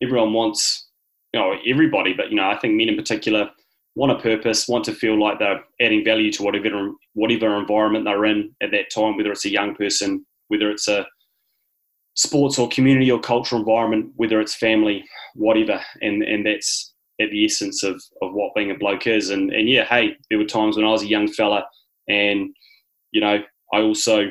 everyone 0.03 0.33
wants, 0.33 0.89
you 1.33 1.41
know, 1.41 1.55
everybody, 1.67 2.13
but 2.13 2.31
you 2.31 2.37
know, 2.37 2.49
I 2.49 2.59
think 2.59 2.75
men 2.75 2.89
in 2.89 2.97
particular 2.97 3.51
want 3.95 4.13
a 4.13 4.19
purpose, 4.19 4.69
want 4.69 4.85
to 4.85 4.93
feel 4.93 5.21
like 5.21 5.39
they're 5.39 5.63
adding 5.81 6.05
value 6.05 6.33
to 6.33 6.43
whatever 6.43 6.93
whatever 7.15 7.59
environment 7.59 8.05
they're 8.05 8.25
in 8.25 8.55
at 8.63 8.71
that 8.71 8.91
time, 8.95 9.17
whether 9.17 9.33
it's 9.33 9.45
a 9.45 9.51
young 9.51 9.75
person, 9.75 10.25
whether 10.49 10.71
it's 10.71 10.89
a 10.89 11.07
sports 12.15 12.59
or 12.59 12.69
community 12.69 13.11
or 13.11 13.21
cultural 13.21 13.61
environment, 13.61 14.13
whether 14.17 14.41
it's 14.41 14.55
family, 14.55 15.05
whatever. 15.35 15.81
And 16.01 16.23
and 16.23 16.47
that's 16.47 16.93
at 17.21 17.31
the 17.31 17.45
essence 17.45 17.83
of, 17.83 18.03
of 18.23 18.33
what 18.33 18.55
being 18.55 18.71
a 18.71 18.79
bloke 18.79 19.07
is. 19.07 19.31
And 19.31 19.53
and 19.53 19.69
yeah, 19.69 19.85
hey, 19.85 20.17
there 20.31 20.39
were 20.39 20.45
times 20.45 20.77
when 20.77 20.87
I 20.87 20.91
was 20.91 21.03
a 21.03 21.09
young 21.09 21.29
fella 21.29 21.65
and, 22.09 22.55
you 23.13 23.21
know, 23.21 23.43
I 23.73 23.81
also, 23.81 24.31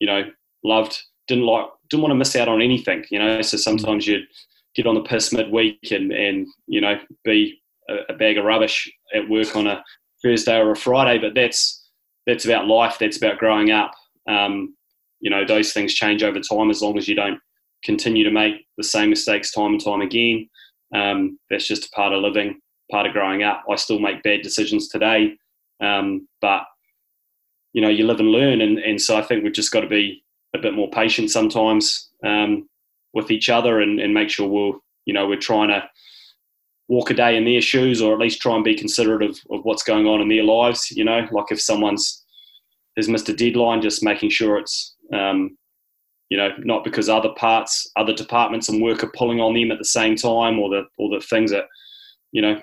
you 0.00 0.06
know, 0.06 0.22
loved 0.64 0.98
didn't 1.28 1.44
like 1.44 1.66
didn't 1.94 2.02
want 2.02 2.10
to 2.10 2.16
miss 2.16 2.34
out 2.34 2.48
on 2.48 2.60
anything, 2.60 3.04
you 3.10 3.20
know. 3.20 3.40
So 3.42 3.56
sometimes 3.56 4.06
you'd 4.06 4.26
get 4.74 4.86
on 4.86 4.96
the 4.96 5.02
piss 5.02 5.32
midweek 5.32 5.92
and 5.92 6.12
and 6.12 6.46
you 6.66 6.80
know 6.80 6.98
be 7.24 7.62
a, 7.88 8.12
a, 8.12 8.14
bag 8.14 8.36
of 8.36 8.44
rubbish 8.44 8.90
at 9.14 9.28
work 9.28 9.54
on 9.54 9.68
a 9.68 9.84
Thursday 10.22 10.58
or 10.58 10.72
a 10.72 10.76
Friday, 10.76 11.20
but 11.20 11.34
that's 11.34 11.88
that's 12.26 12.44
about 12.44 12.66
life. 12.66 12.96
That's 12.98 13.16
about 13.16 13.38
growing 13.38 13.70
up. 13.70 13.92
Um, 14.28 14.74
you 15.20 15.30
know, 15.30 15.44
those 15.44 15.72
things 15.72 15.94
change 15.94 16.24
over 16.24 16.40
time 16.40 16.68
as 16.68 16.82
long 16.82 16.98
as 16.98 17.06
you 17.06 17.14
don't 17.14 17.38
continue 17.84 18.24
to 18.24 18.30
make 18.30 18.66
the 18.76 18.84
same 18.84 19.10
mistakes 19.10 19.52
time 19.52 19.72
and 19.72 19.84
time 19.84 20.00
again. 20.00 20.48
Um, 20.92 21.38
that's 21.48 21.68
just 21.68 21.86
a 21.86 21.90
part 21.90 22.12
of 22.12 22.22
living, 22.22 22.58
part 22.90 23.06
of 23.06 23.12
growing 23.12 23.44
up. 23.44 23.62
I 23.70 23.76
still 23.76 24.00
make 24.00 24.22
bad 24.24 24.42
decisions 24.42 24.88
today, 24.88 25.36
um, 25.80 26.26
but 26.40 26.64
you 27.72 27.82
know, 27.82 27.88
you 27.88 28.06
live 28.06 28.20
and 28.20 28.30
learn, 28.30 28.60
and, 28.62 28.78
and 28.78 29.00
so 29.00 29.16
I 29.16 29.22
think 29.22 29.44
we've 29.44 29.52
just 29.52 29.72
got 29.72 29.80
to 29.80 29.88
be 29.88 30.23
a 30.54 30.58
bit 30.58 30.74
more 30.74 30.90
patient 30.90 31.30
sometimes 31.30 32.10
um, 32.24 32.68
with 33.12 33.30
each 33.30 33.48
other 33.48 33.80
and, 33.80 34.00
and 34.00 34.14
make 34.14 34.30
sure 34.30 34.48
we're 34.48 34.78
you 35.04 35.12
know 35.12 35.26
we're 35.26 35.38
trying 35.38 35.68
to 35.68 35.82
walk 36.88 37.10
a 37.10 37.14
day 37.14 37.36
in 37.36 37.44
their 37.44 37.60
shoes 37.60 38.00
or 38.00 38.12
at 38.12 38.18
least 38.18 38.40
try 38.40 38.54
and 38.54 38.64
be 38.64 38.74
considerate 38.74 39.22
of, 39.22 39.38
of 39.50 39.64
what's 39.64 39.82
going 39.82 40.06
on 40.06 40.20
in 40.20 40.28
their 40.28 40.44
lives 40.44 40.90
you 40.90 41.04
know 41.04 41.26
like 41.32 41.50
if 41.50 41.60
someone's 41.60 42.24
has 42.96 43.08
missed 43.08 43.28
a 43.28 43.34
deadline 43.34 43.82
just 43.82 44.04
making 44.04 44.30
sure 44.30 44.58
it's 44.58 44.94
um, 45.12 45.56
you 46.28 46.36
know 46.36 46.50
not 46.58 46.84
because 46.84 47.08
other 47.08 47.32
parts 47.36 47.90
other 47.96 48.14
departments 48.14 48.68
and 48.68 48.82
work 48.82 49.02
are 49.02 49.12
pulling 49.16 49.40
on 49.40 49.54
them 49.54 49.70
at 49.70 49.78
the 49.78 49.84
same 49.84 50.14
time 50.14 50.58
or 50.58 50.70
the 50.70 50.84
or 50.98 51.10
the 51.10 51.24
things 51.26 51.50
that 51.50 51.64
you 52.32 52.40
know 52.40 52.60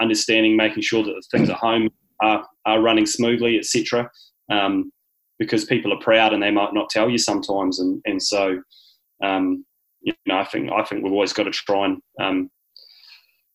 understanding 0.00 0.56
making 0.56 0.82
sure 0.82 1.04
that 1.04 1.12
the 1.12 1.38
things 1.38 1.50
at 1.50 1.56
home 1.56 1.88
are, 2.22 2.46
are 2.64 2.80
running 2.80 3.04
smoothly 3.04 3.58
etc 3.58 4.10
um, 4.50 4.90
because 5.38 5.64
people 5.64 5.92
are 5.92 6.00
proud 6.00 6.32
and 6.32 6.42
they 6.42 6.50
might 6.50 6.74
not 6.74 6.90
tell 6.90 7.08
you 7.10 7.18
sometimes. 7.18 7.78
And 7.80 8.00
and 8.04 8.22
so, 8.22 8.60
um, 9.22 9.64
you 10.02 10.14
know, 10.26 10.38
I 10.38 10.44
think 10.44 10.70
I 10.70 10.84
think 10.84 11.02
we've 11.02 11.12
always 11.12 11.32
got 11.32 11.44
to 11.44 11.50
try 11.50 11.86
and 11.86 11.98
um, 12.20 12.50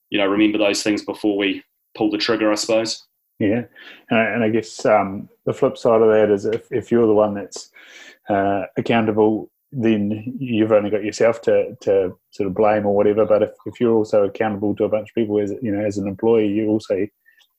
you 0.10 0.20
know 0.20 0.28
remember 0.28 0.58
those 0.58 0.84
things 0.84 1.04
before 1.04 1.38
we 1.38 1.64
pull 1.96 2.12
the 2.12 2.18
trigger. 2.18 2.52
I 2.52 2.56
suppose. 2.56 3.06
Yeah, 3.40 3.64
and 4.12 4.44
I 4.44 4.50
guess 4.50 4.86
um, 4.86 5.28
the 5.48 5.54
flip 5.54 5.76
side 5.76 6.02
of 6.02 6.10
that 6.10 6.30
is 6.30 6.46
if, 6.46 6.72
if 6.72 6.92
you're 6.92 7.08
the 7.08 7.14
one 7.14 7.34
that's 7.34 7.72
uh, 8.30 8.66
accountable, 8.78 9.50
then 9.72 10.36
you've 10.38 10.72
only 10.72 10.92
got 10.92 11.04
yourself 11.04 11.42
to, 11.44 11.76
to 11.82 12.16
sort 12.30 12.48
of 12.48 12.54
blame 12.54 12.86
or 12.86 12.96
whatever. 12.96 13.26
But 13.26 13.42
if, 13.42 13.50
if 13.66 13.80
you're 13.80 13.96
also 13.96 14.26
accountable 14.26 14.76
to 14.76 14.84
a 14.84 14.90
bunch 14.90 15.10
of 15.10 15.16
people 15.16 15.40
as 15.40 15.52
you 15.62 15.72
know 15.72 15.84
as 15.84 15.98
an 15.98 16.08
employee, 16.08 16.50
you 16.50 16.68
also 16.68 17.08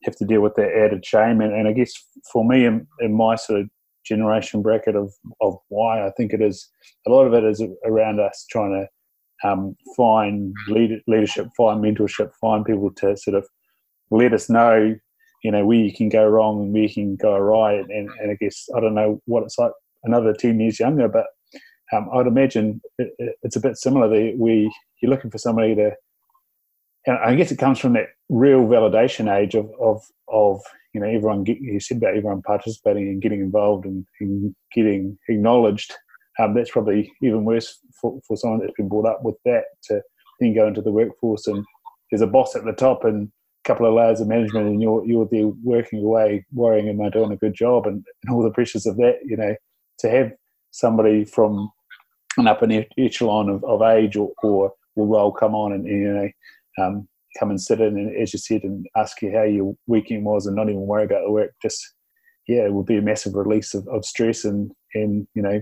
have 0.03 0.15
to 0.17 0.25
deal 0.25 0.41
with 0.41 0.55
that 0.55 0.71
added 0.73 1.05
shame. 1.05 1.41
And, 1.41 1.53
and 1.53 1.67
I 1.67 1.73
guess 1.73 1.93
for 2.31 2.45
me 2.45 2.65
in, 2.65 2.87
in 2.99 3.13
my 3.13 3.35
sort 3.35 3.61
of 3.61 3.69
generation 4.05 4.61
bracket 4.61 4.95
of, 4.95 5.13
of 5.41 5.57
why 5.69 6.05
I 6.05 6.11
think 6.11 6.33
it 6.33 6.41
is. 6.41 6.69
A 7.07 7.09
lot 7.09 7.25
of 7.25 7.33
it 7.33 7.43
is 7.43 7.63
around 7.85 8.19
us 8.19 8.45
trying 8.49 8.71
to 8.71 9.49
um, 9.49 9.75
find 9.95 10.53
lead, 10.67 11.01
leadership, 11.07 11.47
find 11.57 11.83
mentorship, 11.83 12.31
find 12.39 12.65
people 12.65 12.91
to 12.91 13.17
sort 13.17 13.35
of 13.35 13.47
let 14.11 14.33
us 14.33 14.49
know, 14.49 14.95
you 15.43 15.51
know, 15.51 15.65
where 15.65 15.77
you 15.77 15.93
can 15.93 16.09
go 16.09 16.25
wrong 16.25 16.63
and 16.63 16.73
where 16.73 16.83
you 16.83 16.93
can 16.93 17.15
go 17.15 17.37
right. 17.37 17.79
And, 17.79 18.09
and 18.21 18.31
I 18.31 18.37
guess 18.39 18.67
I 18.75 18.79
don't 18.79 18.95
know 18.95 19.21
what 19.25 19.43
it's 19.43 19.57
like 19.57 19.71
another 20.03 20.33
ten 20.33 20.59
years 20.59 20.79
younger, 20.79 21.07
but 21.07 21.25
um, 21.91 22.09
I'd 22.13 22.27
imagine 22.27 22.81
it, 22.97 23.13
it's 23.43 23.55
a 23.55 23.61
bit 23.61 23.77
similar. 23.77 24.07
There, 24.07 24.31
where 24.33 24.69
you're 25.01 25.11
looking 25.11 25.31
for 25.31 25.37
somebody 25.37 25.75
to 25.75 25.91
and 27.05 27.17
I 27.17 27.35
guess 27.35 27.51
it 27.51 27.59
comes 27.59 27.79
from 27.79 27.93
that 27.93 28.07
real 28.29 28.61
validation 28.61 29.33
age 29.33 29.55
of 29.55 29.69
of 29.79 30.01
of 30.27 30.61
you 30.93 31.01
know 31.01 31.07
everyone 31.07 31.43
get, 31.43 31.59
you 31.59 31.79
said 31.79 31.97
about 31.97 32.15
everyone 32.15 32.41
participating 32.41 33.07
and 33.07 33.21
getting 33.21 33.41
involved 33.41 33.85
and, 33.85 34.05
and 34.19 34.55
getting 34.73 35.17
acknowledged. 35.27 35.93
Um, 36.39 36.55
that's 36.55 36.71
probably 36.71 37.11
even 37.21 37.45
worse 37.45 37.79
for, 37.99 38.19
for 38.27 38.35
someone 38.35 38.59
that's 38.59 38.73
been 38.75 38.89
brought 38.89 39.05
up 39.05 39.23
with 39.23 39.35
that 39.45 39.65
to 39.83 40.01
then 40.39 40.55
go 40.55 40.67
into 40.67 40.81
the 40.81 40.91
workforce 40.91 41.45
and 41.45 41.63
there's 42.09 42.21
a 42.21 42.27
boss 42.27 42.55
at 42.55 42.65
the 42.65 42.73
top 42.73 43.03
and 43.03 43.27
a 43.27 43.67
couple 43.67 43.85
of 43.85 43.93
layers 43.93 44.19
of 44.19 44.27
management 44.27 44.67
and 44.67 44.81
you're 44.81 45.05
you're 45.05 45.27
there 45.31 45.47
working 45.63 46.03
away, 46.03 46.45
worrying 46.51 46.89
am 46.89 47.01
I 47.01 47.09
doing 47.09 47.31
a 47.31 47.37
good 47.37 47.53
job 47.53 47.85
and, 47.85 48.03
and 48.23 48.33
all 48.33 48.43
the 48.43 48.51
pressures 48.51 48.85
of 48.85 48.97
that. 48.97 49.19
You 49.23 49.37
know, 49.37 49.55
to 49.99 50.09
have 50.09 50.31
somebody 50.71 51.23
from 51.23 51.71
an 52.37 52.47
upper 52.47 52.67
echelon 52.97 53.49
of, 53.49 53.63
of 53.63 53.81
age 53.81 54.15
or, 54.15 54.31
or, 54.41 54.73
or 54.95 55.07
role 55.07 55.31
come 55.31 55.53
on 55.53 55.71
and, 55.71 55.85
you 55.85 56.13
know 56.13 56.29
um, 56.79 57.07
come 57.39 57.49
and 57.49 57.61
sit 57.61 57.81
in 57.81 57.97
and, 57.97 58.15
as 58.21 58.33
you 58.33 58.39
said, 58.39 58.63
and 58.63 58.85
ask 58.95 59.21
you 59.21 59.31
how 59.31 59.43
your 59.43 59.75
weekend 59.87 60.23
was 60.23 60.45
and 60.45 60.55
not 60.55 60.69
even 60.69 60.81
worry 60.81 61.05
about 61.05 61.23
the 61.25 61.31
work. 61.31 61.51
Just, 61.61 61.81
yeah, 62.47 62.65
it 62.65 62.73
would 62.73 62.85
be 62.85 62.97
a 62.97 63.01
massive 63.01 63.35
release 63.35 63.73
of, 63.73 63.87
of 63.87 64.05
stress 64.05 64.45
and, 64.45 64.71
and, 64.93 65.27
you 65.33 65.41
know, 65.41 65.61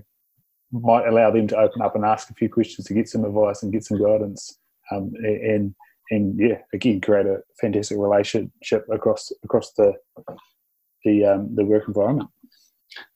might 0.71 1.07
allow 1.07 1.29
them 1.31 1.47
to 1.47 1.57
open 1.57 1.81
up 1.81 1.95
and 1.95 2.05
ask 2.05 2.29
a 2.29 2.33
few 2.33 2.49
questions 2.49 2.87
to 2.87 2.93
get 2.93 3.09
some 3.09 3.25
advice 3.25 3.61
and 3.61 3.73
get 3.73 3.83
some 3.83 4.01
guidance. 4.01 4.57
Um, 4.91 5.11
and, 5.23 5.75
and 6.09 6.39
yeah, 6.39 6.59
again, 6.73 6.99
create 7.01 7.25
a 7.25 7.37
fantastic 7.59 7.97
relationship 7.97 8.85
across, 8.91 9.31
across 9.43 9.71
the, 9.73 9.93
the, 11.05 11.25
um, 11.25 11.55
the 11.55 11.65
work 11.65 11.83
environment. 11.87 12.29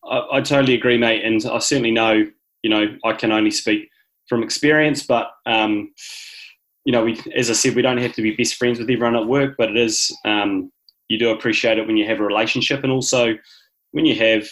I, 0.03 0.21
I 0.33 0.41
totally 0.41 0.75
agree, 0.75 0.97
mate. 0.97 1.23
And 1.23 1.45
I 1.45 1.59
certainly 1.59 1.91
know, 1.91 2.25
you 2.61 2.69
know, 2.69 2.85
I 3.03 3.13
can 3.13 3.31
only 3.31 3.51
speak 3.51 3.89
from 4.29 4.43
experience, 4.43 5.05
but, 5.05 5.31
um, 5.45 5.91
you 6.85 6.91
know, 6.91 7.03
we, 7.03 7.19
as 7.35 7.49
I 7.49 7.53
said, 7.53 7.75
we 7.75 7.81
don't 7.81 7.97
have 7.97 8.13
to 8.13 8.21
be 8.21 8.35
best 8.35 8.55
friends 8.55 8.79
with 8.79 8.89
everyone 8.89 9.15
at 9.15 9.27
work, 9.27 9.55
but 9.57 9.71
it 9.71 9.77
is, 9.77 10.15
um, 10.23 10.71
you 11.07 11.17
do 11.17 11.31
appreciate 11.31 11.79
it 11.79 11.87
when 11.87 11.97
you 11.97 12.05
have 12.05 12.19
a 12.19 12.23
relationship. 12.23 12.83
And 12.83 12.91
also 12.91 13.33
when 13.91 14.05
you 14.05 14.15
have 14.15 14.47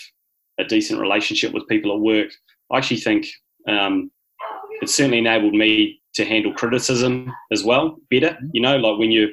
a 0.60 0.64
decent 0.64 1.00
relationship 1.00 1.54
with 1.54 1.68
people 1.68 1.94
at 1.94 2.02
work, 2.02 2.30
I 2.72 2.78
actually 2.78 3.02
think 3.02 3.28
um, 3.70 4.12
it 4.82 4.90
certainly 4.90 5.20
enabled 5.20 5.54
me 5.54 6.02
to 6.16 6.26
handle 6.26 6.54
criticism 6.54 7.32
as 7.52 7.64
well 7.64 7.98
better. 8.10 8.38
You 8.52 8.62
know, 8.62 8.78
like 8.78 9.00
when 9.00 9.12
you, 9.12 9.30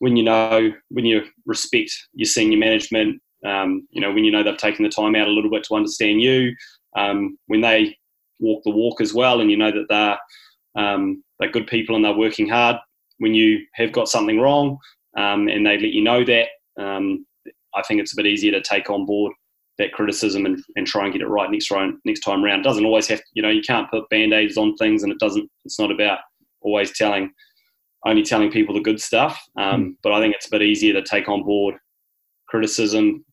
when 0.00 0.16
you 0.16 0.22
know, 0.22 0.70
when 0.90 1.06
you 1.06 1.24
respect 1.46 1.90
your 2.12 2.26
senior 2.26 2.58
management, 2.58 3.22
um, 3.44 3.86
you 3.90 4.00
know, 4.00 4.12
when 4.12 4.24
you 4.24 4.30
know 4.30 4.42
they've 4.42 4.56
taken 4.56 4.84
the 4.84 4.90
time 4.90 5.14
out 5.14 5.28
a 5.28 5.30
little 5.30 5.50
bit 5.50 5.64
to 5.64 5.74
understand 5.74 6.20
you, 6.20 6.54
um, 6.96 7.38
when 7.46 7.62
they 7.62 7.96
walk 8.38 8.62
the 8.64 8.70
walk 8.70 9.00
as 9.00 9.14
well, 9.14 9.40
and 9.40 9.50
you 9.50 9.56
know 9.56 9.70
that 9.70 9.86
they're 9.88 10.18
um, 10.82 11.22
they're 11.38 11.50
good 11.50 11.66
people 11.66 11.96
and 11.96 12.04
they're 12.04 12.16
working 12.16 12.48
hard. 12.48 12.76
When 13.18 13.34
you 13.34 13.64
have 13.74 13.92
got 13.92 14.08
something 14.08 14.40
wrong 14.40 14.78
um, 15.16 15.48
and 15.48 15.66
they 15.66 15.78
let 15.78 15.92
you 15.92 16.02
know 16.02 16.24
that, 16.24 16.48
um, 16.80 17.26
I 17.74 17.82
think 17.82 18.00
it's 18.00 18.12
a 18.12 18.16
bit 18.16 18.26
easier 18.26 18.52
to 18.52 18.62
take 18.62 18.90
on 18.90 19.06
board 19.06 19.32
that 19.78 19.92
criticism 19.92 20.44
and, 20.44 20.62
and 20.76 20.86
try 20.86 21.04
and 21.04 21.12
get 21.12 21.22
it 21.22 21.28
right 21.28 21.50
next 21.50 21.68
time 21.68 22.00
next 22.04 22.20
time 22.20 22.44
around. 22.44 22.60
It 22.60 22.64
doesn't 22.64 22.84
always 22.84 23.06
have, 23.08 23.18
to, 23.18 23.24
you 23.34 23.42
know, 23.42 23.48
you 23.48 23.62
can't 23.62 23.90
put 23.90 24.08
band 24.10 24.32
aids 24.32 24.56
on 24.56 24.74
things, 24.76 25.02
and 25.02 25.12
it 25.12 25.18
doesn't. 25.20 25.48
It's 25.64 25.78
not 25.78 25.92
about 25.92 26.18
always 26.60 26.96
telling, 26.96 27.30
only 28.04 28.22
telling 28.22 28.50
people 28.50 28.74
the 28.74 28.80
good 28.80 29.00
stuff. 29.00 29.40
Um, 29.56 29.84
mm. 29.84 29.94
But 30.02 30.12
I 30.12 30.20
think 30.20 30.34
it's 30.34 30.46
a 30.46 30.50
bit 30.50 30.62
easier 30.62 30.92
to 30.94 31.02
take 31.02 31.28
on 31.28 31.44
board 31.44 31.76
criticism 32.48 33.24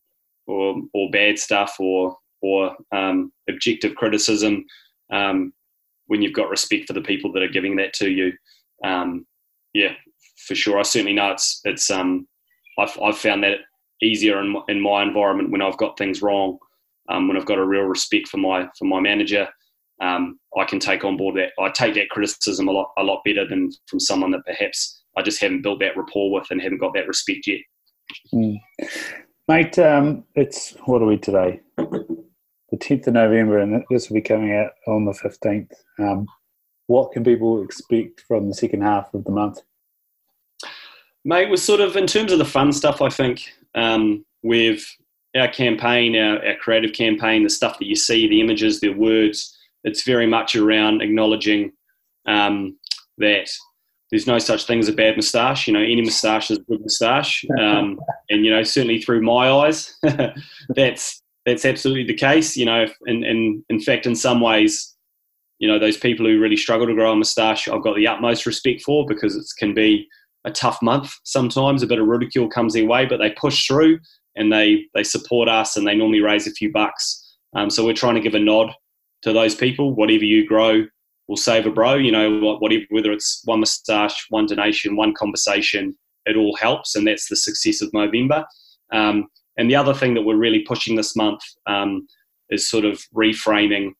or 0.46 0.76
or 0.94 1.10
bad 1.10 1.38
stuff 1.38 1.74
or 1.80 2.16
or 2.42 2.76
um, 2.92 3.32
objective 3.48 3.94
criticism 3.96 4.64
um, 5.12 5.52
when 6.06 6.22
you've 6.22 6.32
got 6.32 6.50
respect 6.50 6.86
for 6.86 6.92
the 6.92 7.00
people 7.00 7.32
that 7.32 7.42
are 7.42 7.48
giving 7.48 7.76
that 7.76 7.92
to 7.94 8.10
you. 8.10 8.32
Um, 8.84 9.26
yeah, 9.74 9.92
for 10.46 10.54
sure. 10.54 10.78
I 10.78 10.82
certainly 10.82 11.12
know 11.12 11.32
it's 11.32 11.60
it's 11.64 11.90
um, 11.90 12.26
I've 12.78 12.96
I've 13.02 13.18
found 13.18 13.42
that 13.44 13.58
easier 14.02 14.40
in 14.40 14.56
in 14.68 14.80
my 14.80 15.02
environment 15.02 15.50
when 15.50 15.62
I've 15.62 15.78
got 15.78 15.98
things 15.98 16.22
wrong, 16.22 16.58
um, 17.08 17.28
when 17.28 17.36
I've 17.36 17.46
got 17.46 17.58
a 17.58 17.64
real 17.64 17.82
respect 17.82 18.28
for 18.28 18.38
my 18.38 18.68
for 18.78 18.84
my 18.84 19.00
manager. 19.00 19.48
Um, 20.02 20.38
I 20.58 20.64
can 20.64 20.78
take 20.78 21.04
on 21.04 21.16
board 21.16 21.36
that. 21.36 21.52
I 21.58 21.70
take 21.70 21.94
that 21.94 22.10
criticism 22.10 22.68
a 22.68 22.72
lot 22.72 22.90
a 22.98 23.02
lot 23.02 23.22
better 23.24 23.46
than 23.46 23.70
from 23.86 24.00
someone 24.00 24.30
that 24.32 24.44
perhaps 24.44 25.02
I 25.16 25.22
just 25.22 25.40
haven't 25.40 25.62
built 25.62 25.80
that 25.80 25.96
rapport 25.96 26.30
with 26.30 26.46
and 26.50 26.60
haven't 26.60 26.78
got 26.78 26.94
that 26.94 27.08
respect 27.08 27.46
yet. 27.46 27.60
Mm. 28.32 28.56
Mate, 29.48 29.78
um, 29.78 30.24
it's 30.34 30.72
what 30.84 31.02
are 31.02 31.06
we 31.06 31.16
today? 31.16 31.60
The 32.70 32.76
tenth 32.76 33.06
of 33.06 33.14
November, 33.14 33.58
and 33.58 33.84
this 33.90 34.08
will 34.08 34.14
be 34.14 34.22
coming 34.22 34.52
out 34.54 34.72
on 34.86 35.04
the 35.04 35.14
fifteenth. 35.14 35.72
Um, 35.98 36.26
what 36.86 37.12
can 37.12 37.24
people 37.24 37.62
expect 37.62 38.22
from 38.26 38.48
the 38.48 38.54
second 38.54 38.82
half 38.82 39.12
of 39.14 39.24
the 39.24 39.30
month? 39.30 39.60
Mate, 41.24 41.50
we're 41.50 41.56
sort 41.56 41.80
of 41.80 41.96
in 41.96 42.06
terms 42.06 42.32
of 42.32 42.38
the 42.38 42.44
fun 42.44 42.72
stuff. 42.72 43.02
I 43.02 43.08
think 43.08 43.42
um, 43.74 44.24
with 44.42 44.84
our 45.36 45.48
campaign, 45.48 46.16
our, 46.16 46.44
our 46.44 46.56
creative 46.56 46.92
campaign, 46.92 47.42
the 47.42 47.50
stuff 47.50 47.78
that 47.78 47.86
you 47.86 47.96
see, 47.96 48.28
the 48.28 48.40
images, 48.40 48.80
the 48.80 48.90
words, 48.90 49.56
it's 49.84 50.02
very 50.02 50.26
much 50.26 50.54
around 50.54 51.02
acknowledging 51.02 51.72
um, 52.26 52.76
that 53.18 53.48
there's 54.10 54.26
no 54.26 54.38
such 54.38 54.66
thing 54.66 54.78
as 54.78 54.88
a 54.88 54.92
bad 54.92 55.16
moustache. 55.16 55.66
You 55.66 55.72
know, 55.72 55.80
any 55.80 56.02
moustache 56.02 56.50
is 56.50 56.58
a 56.58 56.62
good 56.62 56.80
moustache, 56.80 57.44
um, 57.58 57.98
and 58.30 58.44
you 58.44 58.50
know, 58.50 58.62
certainly 58.62 59.00
through 59.00 59.22
my 59.22 59.50
eyes, 59.50 59.96
that's 60.70 61.22
that's 61.46 61.64
absolutely 61.64 62.04
the 62.04 62.18
case. 62.18 62.56
You 62.56 62.66
know, 62.66 62.86
and, 63.06 63.24
and 63.24 63.64
in 63.70 63.80
fact, 63.80 64.04
in 64.06 64.14
some 64.14 64.40
ways, 64.40 64.94
you 65.58 65.68
know, 65.68 65.78
those 65.78 65.96
people 65.96 66.26
who 66.26 66.38
really 66.38 66.56
struggle 66.56 66.86
to 66.86 66.94
grow 66.94 67.12
a 67.12 67.16
moustache, 67.16 67.68
I've 67.68 67.82
got 67.82 67.96
the 67.96 68.06
utmost 68.06 68.44
respect 68.44 68.82
for 68.82 69.06
because 69.06 69.36
it 69.36 69.46
can 69.58 69.72
be 69.72 70.06
a 70.44 70.50
tough 70.50 70.82
month 70.82 71.10
sometimes. 71.24 71.82
A 71.82 71.86
bit 71.86 71.98
of 71.98 72.06
ridicule 72.06 72.48
comes 72.50 72.74
their 72.74 72.86
way, 72.86 73.06
but 73.06 73.16
they 73.16 73.30
push 73.30 73.66
through 73.66 73.98
and 74.36 74.52
they 74.52 74.84
they 74.94 75.02
support 75.02 75.48
us, 75.48 75.76
and 75.76 75.86
they 75.86 75.94
normally 75.94 76.20
raise 76.20 76.46
a 76.46 76.52
few 76.52 76.70
bucks. 76.70 77.22
Um, 77.54 77.70
so 77.70 77.84
we're 77.84 77.94
trying 77.94 78.16
to 78.16 78.20
give 78.20 78.34
a 78.34 78.38
nod 78.38 78.70
to 79.22 79.32
those 79.32 79.54
people. 79.54 79.94
Whatever 79.94 80.24
you 80.24 80.46
grow, 80.46 80.84
will 81.28 81.36
save 81.36 81.66
a 81.66 81.70
bro. 81.70 81.94
You 81.94 82.12
know, 82.12 82.56
whatever, 82.60 82.84
whether 82.90 83.12
it's 83.12 83.42
one 83.44 83.60
moustache, 83.60 84.26
one 84.30 84.46
donation, 84.46 84.96
one 84.96 85.14
conversation, 85.14 85.96
it 86.26 86.36
all 86.36 86.56
helps, 86.56 86.94
and 86.94 87.06
that's 87.06 87.28
the 87.28 87.36
success 87.36 87.80
of 87.80 87.90
Movember. 87.92 88.44
Um, 88.92 89.28
and 89.56 89.70
the 89.70 89.76
other 89.76 89.94
thing 89.94 90.14
that 90.14 90.22
we're 90.22 90.36
really 90.36 90.60
pushing 90.60 90.96
this 90.96 91.16
month 91.16 91.40
um, 91.66 92.06
is 92.50 92.68
sort 92.68 92.84
of 92.84 93.00
reframing 93.14 93.92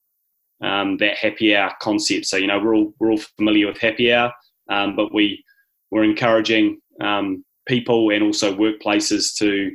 um, 0.62 0.96
that 0.98 1.16
happy 1.16 1.54
hour 1.54 1.72
concept. 1.80 2.26
So 2.26 2.36
you 2.36 2.46
know, 2.46 2.58
we're 2.58 2.74
all 2.74 2.92
we're 2.98 3.10
all 3.10 3.20
familiar 3.36 3.66
with 3.66 3.78
happy 3.78 4.12
hour, 4.12 4.32
um, 4.70 4.96
but 4.96 5.12
we 5.12 5.42
we're 5.90 6.04
encouraging 6.04 6.80
um, 7.00 7.44
people 7.66 8.10
and 8.10 8.22
also 8.22 8.54
workplaces 8.54 9.34
to 9.38 9.70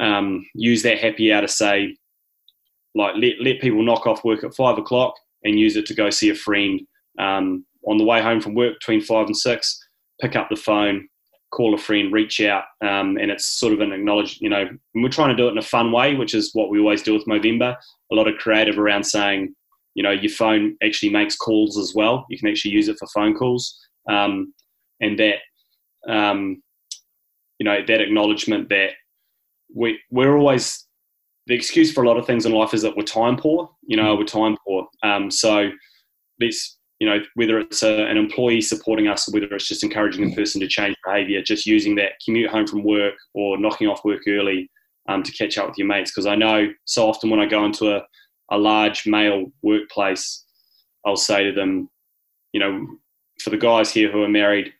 um, 0.00 0.46
use 0.54 0.82
that 0.82 0.98
happy 0.98 1.32
hour 1.32 1.42
to 1.42 1.48
say, 1.48 1.96
like, 2.94 3.14
let 3.16 3.34
let 3.40 3.60
people 3.60 3.82
knock 3.82 4.06
off 4.06 4.24
work 4.24 4.44
at 4.44 4.54
five 4.54 4.78
o'clock 4.78 5.14
and 5.44 5.58
use 5.58 5.76
it 5.76 5.86
to 5.86 5.94
go 5.94 6.10
see 6.10 6.30
a 6.30 6.34
friend 6.34 6.80
um, 7.18 7.64
on 7.86 7.98
the 7.98 8.04
way 8.04 8.20
home 8.20 8.40
from 8.40 8.54
work 8.54 8.74
between 8.74 9.00
five 9.00 9.26
and 9.26 9.36
six. 9.36 9.78
Pick 10.20 10.34
up 10.34 10.48
the 10.50 10.56
phone, 10.56 11.08
call 11.50 11.74
a 11.74 11.78
friend, 11.78 12.12
reach 12.12 12.40
out, 12.40 12.64
um, 12.82 13.16
and 13.16 13.30
it's 13.30 13.46
sort 13.46 13.72
of 13.72 13.80
an 13.80 13.92
acknowledge. 13.92 14.38
You 14.40 14.50
know, 14.50 14.68
we're 14.94 15.08
trying 15.08 15.34
to 15.34 15.36
do 15.36 15.48
it 15.48 15.52
in 15.52 15.58
a 15.58 15.62
fun 15.62 15.92
way, 15.92 16.14
which 16.14 16.34
is 16.34 16.50
what 16.52 16.70
we 16.70 16.78
always 16.78 17.02
do 17.02 17.14
with 17.14 17.26
Movember. 17.26 17.76
A 18.10 18.14
lot 18.14 18.28
of 18.28 18.36
creative 18.36 18.78
around 18.78 19.04
saying, 19.04 19.54
you 19.94 20.02
know, 20.02 20.10
your 20.10 20.30
phone 20.30 20.76
actually 20.82 21.10
makes 21.10 21.36
calls 21.36 21.78
as 21.78 21.94
well. 21.94 22.26
You 22.28 22.38
can 22.38 22.48
actually 22.48 22.72
use 22.72 22.88
it 22.88 22.98
for 22.98 23.08
phone 23.08 23.34
calls, 23.34 23.78
um, 24.08 24.52
and 25.00 25.18
that, 25.18 25.38
um, 26.08 26.62
you 27.58 27.64
know, 27.64 27.78
that 27.86 28.00
acknowledgement 28.00 28.68
that 28.68 28.90
we 29.74 29.98
we're 30.10 30.36
always 30.36 30.86
the 31.46 31.54
excuse 31.54 31.92
for 31.92 32.04
a 32.04 32.08
lot 32.08 32.18
of 32.18 32.26
things 32.26 32.44
in 32.44 32.52
life 32.52 32.74
is 32.74 32.82
that 32.82 32.96
we're 32.96 33.02
time 33.02 33.36
poor. 33.36 33.70
You 33.86 33.96
know, 33.96 34.14
we're 34.14 34.24
time 34.24 34.56
poor. 34.66 34.86
Um, 35.02 35.30
so 35.30 35.70
let's 36.40 36.77
you 36.98 37.08
know 37.08 37.18
whether 37.34 37.58
it's 37.58 37.82
a, 37.82 38.06
an 38.06 38.16
employee 38.16 38.60
supporting 38.60 39.08
us 39.08 39.28
or 39.28 39.32
whether 39.32 39.54
it's 39.54 39.68
just 39.68 39.84
encouraging 39.84 40.30
a 40.30 40.34
person 40.34 40.60
to 40.60 40.66
change 40.66 40.96
behaviour, 41.04 41.42
just 41.42 41.66
using 41.66 41.94
that 41.96 42.12
commute 42.24 42.50
home 42.50 42.66
from 42.66 42.82
work 42.82 43.14
or 43.34 43.58
knocking 43.58 43.88
off 43.88 44.04
work 44.04 44.22
early 44.26 44.70
um, 45.08 45.22
to 45.22 45.32
catch 45.32 45.58
up 45.58 45.68
with 45.68 45.78
your 45.78 45.86
mates. 45.86 46.10
Because 46.10 46.26
I 46.26 46.34
know 46.34 46.68
so 46.84 47.08
often 47.08 47.30
when 47.30 47.40
I 47.40 47.46
go 47.46 47.64
into 47.64 47.94
a, 47.94 48.02
a 48.50 48.58
large 48.58 49.06
male 49.06 49.46
workplace, 49.62 50.44
I'll 51.06 51.16
say 51.16 51.44
to 51.44 51.52
them, 51.52 51.88
you 52.52 52.60
know, 52.60 52.86
for 53.40 53.50
the 53.50 53.56
guys 53.56 53.92
here 53.92 54.10
who 54.10 54.22
are 54.22 54.28
married, 54.28 54.72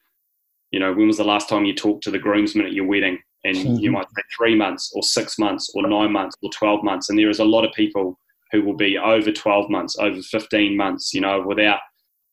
you 0.72 0.80
know, 0.80 0.92
when 0.92 1.06
was 1.06 1.18
the 1.18 1.24
last 1.24 1.48
time 1.48 1.64
you 1.64 1.74
talked 1.74 2.04
to 2.04 2.10
the 2.10 2.18
groomsmen 2.18 2.66
at 2.66 2.72
your 2.72 2.86
wedding? 2.86 3.18
and 3.44 3.56
mm-hmm. 3.56 3.74
you 3.76 3.90
might 3.90 4.06
say 4.08 4.22
three 4.36 4.54
months 4.54 4.92
or 4.94 5.02
six 5.02 5.38
months 5.38 5.70
or 5.74 5.86
nine 5.86 6.12
months 6.12 6.36
or 6.42 6.50
12 6.50 6.82
months. 6.82 7.08
And 7.08 7.18
there 7.18 7.30
is 7.30 7.38
a 7.38 7.44
lot 7.44 7.64
of 7.64 7.72
people 7.72 8.18
who 8.52 8.62
will 8.62 8.76
be 8.76 8.98
over 8.98 9.30
12 9.30 9.70
months, 9.70 9.96
over 9.98 10.20
15 10.20 10.76
months, 10.76 11.12
you 11.14 11.20
know, 11.20 11.42
without 11.42 11.80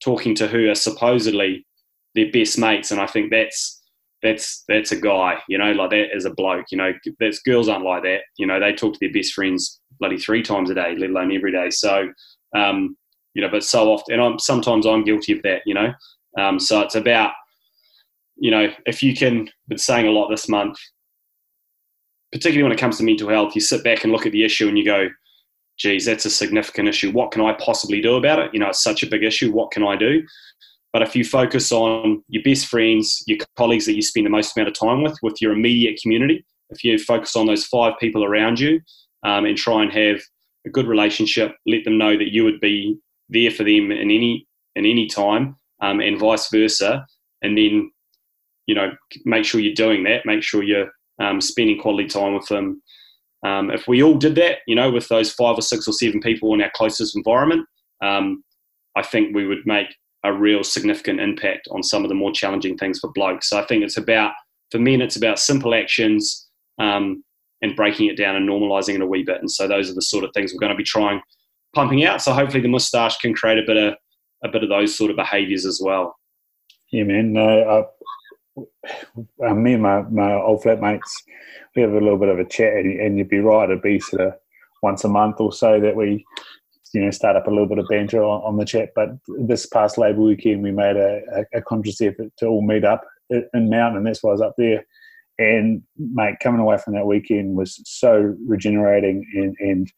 talking 0.04 0.36
to 0.36 0.48
who 0.48 0.70
are 0.70 0.76
supposedly 0.76 1.66
their 2.14 2.32
best 2.32 2.58
mates. 2.58 2.92
And 2.92 3.02
I 3.02 3.08
think 3.08 3.32
that's, 3.32 3.82
that's, 4.22 4.64
that's 4.68 4.92
a 4.92 5.00
guy, 5.00 5.38
you 5.48 5.58
know, 5.58 5.72
like 5.72 5.92
that 5.92 6.16
is 6.16 6.26
a 6.26 6.34
bloke, 6.34 6.66
you 6.72 6.78
know, 6.78 6.94
that's 7.20 7.40
girls 7.40 7.70
aren't 7.70 7.86
like 7.86 8.04
that. 8.04 8.22
You 8.38 8.48
know, 8.48 8.60
they 8.60 8.74
talk 8.74 8.94
to 8.94 9.00
their 9.00 9.14
best 9.14 9.34
friends 9.34 9.80
bloody 10.00 10.18
three 10.18 10.42
times 10.42 10.70
a 10.70 10.74
day, 10.74 10.96
let 10.98 11.10
alone 11.10 11.36
every 11.36 11.52
day. 11.52 11.70
So, 11.70 12.10
um, 12.56 12.98
you 13.34 13.42
know, 13.42 13.50
but 13.50 13.64
so 13.64 13.92
often, 13.92 14.16
and 14.16 14.24
I'm, 14.24 14.40
sometimes 14.40 14.86
I'm 14.86 15.04
guilty 15.04 15.34
of 15.34 15.42
that, 15.44 15.62
you 15.66 15.74
know? 15.74 15.94
Um, 16.38 16.60
so 16.60 16.82
it's 16.82 16.96
about, 16.96 17.34
you 18.38 18.52
know, 18.52 18.70
if 18.86 19.04
you 19.04 19.16
can, 19.16 19.50
been 19.68 19.78
saying 19.78 20.08
a 20.08 20.12
lot 20.12 20.30
this 20.30 20.50
month, 20.50 20.78
particularly 22.32 22.64
when 22.64 22.72
it 22.72 22.80
comes 22.80 22.98
to 22.98 23.04
mental 23.04 23.30
health, 23.30 23.56
you 23.56 23.62
sit 23.62 23.84
back 23.84 24.04
and 24.04 24.12
look 24.12 24.26
at 24.26 24.32
the 24.32 24.44
issue 24.44 24.68
and 24.68 24.78
you 24.78 24.86
go, 24.86 25.08
geez, 25.78 26.06
that's 26.06 26.26
a 26.26 26.30
significant 26.30 26.88
issue. 26.88 27.12
What 27.12 27.32
can 27.32 27.42
I 27.42 27.54
possibly 27.54 28.02
do 28.02 28.16
about 28.16 28.40
it? 28.40 28.52
You 28.54 28.60
know, 28.60 28.70
it's 28.70 28.84
such 28.84 29.04
a 29.04 29.08
big 29.08 29.24
issue. 29.24 29.52
What 29.52 29.72
can 29.72 29.84
I 29.84 29.96
do? 29.96 30.24
But 30.94 31.02
if 31.02 31.16
you 31.16 31.26
focus 31.26 31.72
on 31.72 32.24
your 32.30 32.42
best 32.44 32.68
friends, 32.68 33.22
your 33.28 33.40
colleagues 33.58 33.86
that 33.86 33.96
you 33.96 34.02
spend 34.02 34.26
the 34.26 34.30
most 34.30 34.56
amount 34.56 34.70
of 34.70 34.80
time 34.80 35.04
with, 35.04 35.18
with 35.22 35.42
your 35.42 35.52
immediate 35.52 36.00
community, 36.02 36.46
if 36.70 36.84
you 36.84 36.98
focus 36.98 37.36
on 37.36 37.48
those 37.48 37.66
five 37.66 37.94
people 38.00 38.24
around 38.24 38.60
you 38.60 38.80
um, 39.24 39.46
and 39.46 39.58
try 39.58 39.84
and 39.84 39.92
have 39.92 40.22
a 40.66 40.70
good 40.70 40.88
relationship, 40.88 41.56
let 41.66 41.84
them 41.84 41.98
know 41.98 42.18
that 42.18 42.32
you 42.32 42.44
would 42.44 42.60
be 42.60 42.98
there 43.30 43.52
for 43.52 43.64
them 43.64 43.92
in 43.92 44.10
any 44.12 44.48
in 44.76 44.86
any 44.86 45.08
time, 45.08 45.56
um, 45.82 46.00
and 46.00 46.20
vice 46.20 46.50
versa, 46.50 47.06
and 47.42 47.58
then 47.58 47.92
you 48.66 48.76
know 48.76 48.92
make 49.26 49.46
sure 49.46 49.62
you're 49.62 49.74
doing 49.74 50.04
that. 50.04 50.26
Make 50.26 50.44
sure 50.44 50.64
you're 50.64 50.92
um, 51.20 51.42
spending 51.42 51.80
quality 51.80 52.08
time 52.08 52.34
with 52.34 52.48
them. 52.48 52.82
Um, 53.46 53.70
if 53.70 53.88
we 53.88 54.02
all 54.02 54.16
did 54.16 54.34
that, 54.36 54.60
you 54.66 54.76
know, 54.76 54.90
with 54.90 55.08
those 55.08 55.32
five 55.32 55.58
or 55.58 55.62
six 55.62 55.88
or 55.88 55.94
seven 55.94 56.20
people 56.20 56.54
in 56.54 56.62
our 56.62 56.72
closest 56.74 57.16
environment, 57.16 57.68
um, 58.04 58.44
I 58.96 59.04
think 59.04 59.36
we 59.36 59.46
would 59.46 59.66
make 59.66 59.88
a 60.24 60.34
real 60.34 60.64
significant 60.64 61.20
impact 61.20 61.68
on 61.70 61.84
some 61.84 62.04
of 62.04 62.10
the 62.10 62.16
more 62.16 62.32
challenging 62.32 62.76
things 62.76 63.00
for 63.00 63.12
blokes. 63.14 63.50
So 63.50 63.60
I 63.60 63.66
think 63.66 63.84
it's 63.84 63.98
about, 63.98 64.32
for 64.72 64.80
men, 64.80 65.00
it's 65.00 65.16
about 65.16 65.38
simple 65.38 65.76
actions 65.76 66.48
um, 66.80 67.24
and 67.62 67.76
breaking 67.76 68.08
it 68.08 68.18
down 68.18 68.36
and 68.36 68.50
normalising 68.50 68.96
it 68.96 69.02
a 69.02 69.06
wee 69.06 69.24
bit. 69.24 69.40
And 69.40 69.52
so 69.52 69.68
those 69.68 69.92
are 69.92 69.94
the 69.94 70.02
sort 70.02 70.24
of 70.24 70.32
things 70.34 70.52
we're 70.52 70.60
going 70.60 70.72
to 70.72 70.78
be 70.78 70.84
trying 70.84 71.22
pumping 71.76 72.04
out. 72.04 72.24
So 72.24 72.34
hopefully 72.34 72.62
the 72.62 72.70
moustache 72.70 73.18
can 73.18 73.36
create 73.36 73.60
a 73.60 73.68
bit 73.68 73.78
of 73.78 73.94
a 74.44 74.50
bit 74.50 74.64
of 74.64 74.70
those 74.70 74.96
sort 74.96 75.12
of 75.12 75.18
behaviours 75.18 75.66
as 75.66 75.80
well. 75.84 76.16
Yeah, 76.92 77.04
man. 77.04 77.34
No, 77.34 77.88
me 78.56 79.74
and 79.74 79.82
my, 79.82 80.02
my 80.04 80.34
old 80.34 80.64
flatmates, 80.64 81.12
we 81.76 81.82
have 81.82 81.92
a 81.92 82.00
little 82.00 82.18
bit 82.18 82.30
of 82.30 82.40
a 82.40 82.46
chat, 82.46 82.74
and, 82.74 83.00
and 83.00 83.18
you'd 83.18 83.30
be 83.30 83.40
right, 83.40 83.70
it'd 83.70 83.82
be 83.82 84.00
sort 84.00 84.22
of 84.22 84.34
once 84.82 85.04
a 85.04 85.10
month 85.10 85.40
or 85.40 85.52
so 85.52 85.80
that 85.80 85.96
we, 85.96 86.26
you 86.94 87.02
know, 87.02 87.12
start 87.12 87.36
up 87.36 87.48
a 87.48 87.50
little 87.50 87.68
bit 87.68 87.80
of 87.80 87.88
banter 87.90 88.24
on, 88.24 88.42
on 88.44 88.58
the 88.58 88.66
chat. 88.66 88.90
But 88.96 89.10
this 89.48 89.66
past 89.66 89.98
Labour 89.98 90.22
weekend, 90.22 90.64
we 90.64 90.72
made 90.72 90.96
a, 90.96 91.22
a, 91.36 91.58
a 91.60 91.62
conscious 91.62 92.02
effort 92.02 92.32
to 92.38 92.48
all 92.48 92.66
meet 92.66 92.86
up 92.86 93.04
in 93.30 93.70
Mount, 93.70 93.98
and 93.98 94.06
that's 94.06 94.24
why 94.24 94.30
I 94.30 94.34
was 94.34 94.42
up 94.42 94.56
there. 94.58 94.86
And 95.38 95.82
mate, 95.98 96.36
coming 96.42 96.62
away 96.62 96.78
from 96.78 96.94
that 96.94 97.08
weekend 97.08 97.58
was 97.58 97.82
so 97.84 98.36
regenerating, 98.48 99.26
and 99.34 99.56
and 99.60 99.92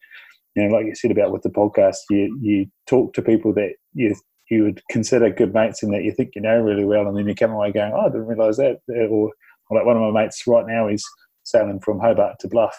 you 0.56 0.64
know, 0.64 0.74
like 0.74 0.86
you 0.86 0.94
said 0.96 1.12
about 1.12 1.32
with 1.32 1.42
the 1.42 1.50
podcast, 1.50 1.96
you 2.10 2.36
you 2.42 2.66
talk 2.86 3.12
to 3.14 3.22
people 3.22 3.54
that 3.54 3.74
you 3.94 4.16
you 4.50 4.64
would 4.64 4.80
consider 4.90 5.30
good 5.30 5.54
mates 5.54 5.82
and 5.82 5.92
that 5.92 6.04
you 6.04 6.12
think 6.12 6.32
you 6.34 6.42
know 6.42 6.58
really 6.60 6.84
well, 6.84 7.06
and 7.06 7.16
then 7.16 7.28
you 7.28 7.34
come 7.34 7.52
away 7.52 7.72
going, 7.72 7.92
"Oh, 7.94 8.06
I 8.06 8.08
didn't 8.08 8.26
realise 8.26 8.56
that." 8.56 8.80
Or, 8.88 9.30
or 9.70 9.76
like 9.76 9.84
one 9.86 9.96
of 9.96 10.02
my 10.02 10.22
mates 10.22 10.46
right 10.46 10.66
now, 10.66 10.88
he's 10.88 11.04
sailing 11.44 11.80
from 11.80 12.00
Hobart 12.00 12.38
to 12.40 12.48
Bluff, 12.48 12.76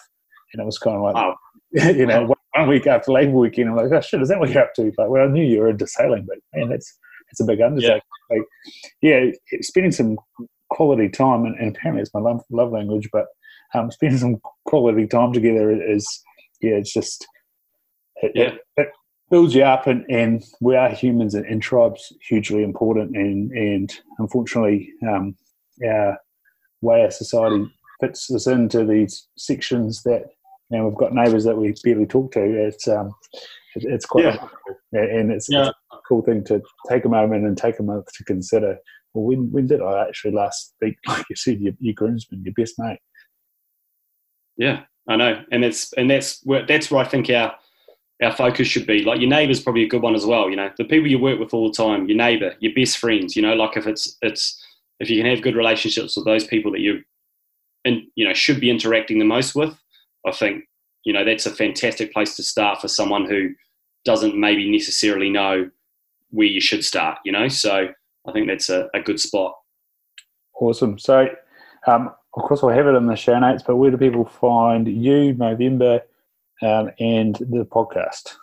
and 0.52 0.60
it 0.60 0.66
was 0.66 0.78
kind 0.78 0.96
of 0.96 1.02
like, 1.02 1.16
oh. 1.16 1.34
you 1.92 2.06
know, 2.06 2.26
one, 2.26 2.38
one 2.54 2.68
week 2.68 2.86
after 2.86 3.12
Labour 3.12 3.32
weekend, 3.32 3.68
I'm 3.68 3.76
like, 3.76 3.92
"Oh 3.92 4.00
shit, 4.00 4.22
is 4.22 4.28
that 4.28 4.40
what 4.40 4.50
you're 4.50 4.64
up 4.64 4.74
to?" 4.74 4.92
Like, 4.98 5.08
well, 5.08 5.24
I 5.24 5.30
knew 5.30 5.44
you 5.44 5.60
were 5.60 5.70
into 5.70 5.86
sailing, 5.86 6.26
but 6.26 6.38
man, 6.54 6.70
that's 6.70 6.98
it's 7.30 7.40
a 7.40 7.44
big 7.44 7.60
undertaking. 7.60 8.00
Yeah. 8.30 8.36
Like, 8.36 8.46
yeah, 9.00 9.60
spending 9.62 9.92
some 9.92 10.18
quality 10.70 11.08
time, 11.08 11.44
and, 11.44 11.56
and 11.58 11.76
apparently 11.76 12.02
it's 12.02 12.14
my 12.14 12.20
love, 12.20 12.42
love 12.50 12.72
language, 12.72 13.08
but 13.12 13.26
um, 13.74 13.90
spending 13.90 14.18
some 14.18 14.40
quality 14.64 15.06
time 15.06 15.32
together 15.32 15.70
is, 15.70 16.06
yeah, 16.60 16.74
it's 16.74 16.92
just, 16.92 17.26
it, 18.16 18.32
yeah. 18.34 18.54
It, 18.76 18.88
builds 19.30 19.54
you 19.54 19.62
up, 19.62 19.86
and, 19.86 20.04
and 20.10 20.44
we 20.60 20.76
are 20.76 20.90
humans, 20.90 21.34
and, 21.34 21.46
and 21.46 21.62
tribes 21.62 22.12
hugely 22.28 22.62
important, 22.62 23.16
and 23.16 23.50
and 23.52 23.92
unfortunately, 24.18 24.92
um, 25.08 25.36
our 25.86 26.18
way 26.82 27.04
of 27.04 27.12
society 27.12 27.64
fits 28.00 28.30
us 28.30 28.46
into 28.46 28.84
these 28.84 29.28
sections 29.36 30.02
that 30.02 30.24
you 30.70 30.78
know, 30.78 30.88
we've 30.88 30.98
got 30.98 31.12
neighbours 31.12 31.44
that 31.44 31.56
we 31.56 31.74
barely 31.84 32.06
talk 32.06 32.32
to. 32.32 32.40
It's 32.40 32.86
um, 32.88 33.12
it, 33.76 33.84
it's 33.84 34.06
quite 34.06 34.24
Yeah. 34.24 34.46
and 34.92 35.32
it's, 35.32 35.48
Yeah. 35.50 35.68
it's 35.68 35.78
a 35.92 35.96
cool 36.08 36.22
thing 36.22 36.44
to 36.44 36.62
take 36.88 37.04
a 37.04 37.08
moment 37.08 37.44
and 37.44 37.56
take 37.56 37.78
a 37.78 37.82
month 37.82 38.06
to 38.14 38.24
consider. 38.24 38.78
Well, 39.12 39.24
when 39.24 39.50
when 39.50 39.66
did 39.66 39.82
I 39.82 40.06
actually 40.06 40.32
last 40.32 40.70
speak? 40.70 40.96
Like 41.08 41.26
you 41.28 41.36
said, 41.36 41.60
your, 41.60 41.74
your 41.80 41.94
groomsman, 41.94 42.44
your 42.44 42.54
best 42.54 42.74
mate. 42.78 43.00
Yeah, 44.56 44.82
I 45.08 45.16
know, 45.16 45.42
and 45.50 45.64
that's 45.64 45.92
and 45.94 46.10
that's 46.10 46.44
that's 46.68 46.90
where 46.90 47.04
I 47.04 47.08
think 47.08 47.28
our 47.30 47.54
our 48.22 48.34
focus 48.34 48.68
should 48.68 48.86
be. 48.86 49.02
Like 49.02 49.20
your 49.20 49.30
neighbour's 49.30 49.60
probably 49.60 49.84
a 49.84 49.88
good 49.88 50.02
one 50.02 50.14
as 50.14 50.26
well. 50.26 50.50
You 50.50 50.56
know, 50.56 50.70
the 50.76 50.84
people 50.84 51.08
you 51.08 51.18
work 51.18 51.38
with 51.38 51.54
all 51.54 51.68
the 51.68 51.76
time, 51.76 52.08
your 52.08 52.16
neighbour, 52.16 52.54
your 52.60 52.74
best 52.74 52.98
friends. 52.98 53.34
You 53.34 53.42
know, 53.42 53.54
like 53.54 53.76
if 53.76 53.86
it's 53.86 54.16
it's 54.22 54.62
if 54.98 55.08
you 55.08 55.20
can 55.20 55.30
have 55.30 55.42
good 55.42 55.56
relationships 55.56 56.16
with 56.16 56.26
those 56.26 56.46
people 56.46 56.72
that 56.72 56.80
you 56.80 57.02
and 57.84 58.02
you 58.14 58.26
know 58.26 58.34
should 58.34 58.60
be 58.60 58.70
interacting 58.70 59.18
the 59.18 59.24
most 59.24 59.54
with, 59.54 59.74
I 60.26 60.32
think 60.32 60.64
you 61.04 61.12
know 61.12 61.24
that's 61.24 61.46
a 61.46 61.54
fantastic 61.54 62.12
place 62.12 62.36
to 62.36 62.42
start 62.42 62.80
for 62.80 62.88
someone 62.88 63.26
who 63.26 63.50
doesn't 64.04 64.36
maybe 64.36 64.70
necessarily 64.70 65.30
know 65.30 65.70
where 66.30 66.46
you 66.46 66.60
should 66.60 66.84
start. 66.84 67.18
You 67.24 67.32
know, 67.32 67.48
so 67.48 67.88
I 68.26 68.32
think 68.32 68.48
that's 68.48 68.68
a, 68.68 68.88
a 68.94 69.00
good 69.00 69.20
spot. 69.20 69.54
Awesome. 70.60 70.98
So, 70.98 71.26
um, 71.86 72.10
of 72.34 72.42
course, 72.42 72.62
I'll 72.62 72.68
have 72.68 72.86
it 72.86 72.94
in 72.94 73.06
the 73.06 73.16
show 73.16 73.38
notes. 73.38 73.62
But 73.66 73.76
where 73.76 73.90
do 73.90 73.96
people 73.96 74.26
find 74.26 74.86
you, 74.86 75.34
Movember, 75.34 76.02
um, 76.62 76.90
and 76.98 77.36
the 77.36 77.66
podcast? 77.70 78.34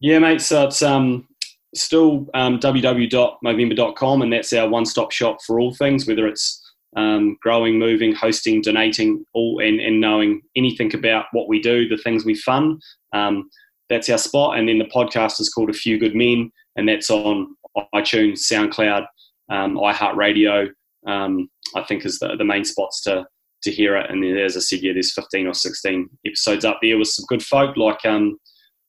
Yeah, 0.00 0.18
mate. 0.18 0.40
So 0.40 0.64
it's 0.64 0.82
um, 0.82 1.28
still 1.74 2.26
um, 2.34 2.58
www.movember.com, 2.58 4.22
and 4.22 4.32
that's 4.32 4.52
our 4.52 4.68
one-stop 4.68 5.12
shop 5.12 5.38
for 5.46 5.60
all 5.60 5.74
things, 5.74 6.06
whether 6.06 6.26
it's 6.26 6.60
um, 6.96 7.36
growing, 7.42 7.78
moving, 7.78 8.14
hosting, 8.14 8.62
donating, 8.62 9.24
all 9.34 9.60
and, 9.60 9.80
and 9.80 10.00
knowing 10.00 10.42
anything 10.56 10.94
about 10.94 11.26
what 11.32 11.48
we 11.48 11.60
do, 11.60 11.88
the 11.88 11.98
things 11.98 12.24
we 12.24 12.34
fund. 12.34 12.82
Um, 13.12 13.50
that's 13.88 14.08
our 14.08 14.18
spot. 14.18 14.58
And 14.58 14.68
then 14.68 14.78
the 14.78 14.84
podcast 14.86 15.40
is 15.40 15.48
called 15.50 15.70
A 15.70 15.74
Few 15.74 15.98
Good 15.98 16.14
Men, 16.14 16.50
and 16.76 16.88
that's 16.88 17.10
on 17.10 17.54
iTunes, 17.94 18.40
SoundCloud, 18.50 19.06
um, 19.50 19.76
iHeartRadio. 19.76 20.68
Um, 21.06 21.48
I 21.74 21.82
think 21.84 22.04
is 22.04 22.18
the, 22.18 22.36
the 22.36 22.44
main 22.44 22.64
spots 22.64 23.02
to 23.02 23.26
to 23.62 23.70
hear 23.70 23.96
it. 23.96 24.10
And 24.10 24.22
then, 24.22 24.36
as 24.38 24.56
I 24.56 24.60
said, 24.60 24.80
yeah, 24.80 24.92
there's 24.92 25.12
15 25.14 25.46
or 25.46 25.54
16 25.54 26.08
episodes 26.26 26.64
up 26.64 26.78
there 26.82 26.98
with 26.98 27.08
some 27.08 27.24
good 27.28 27.42
folk 27.42 27.76
like 27.76 28.04
um, 28.04 28.38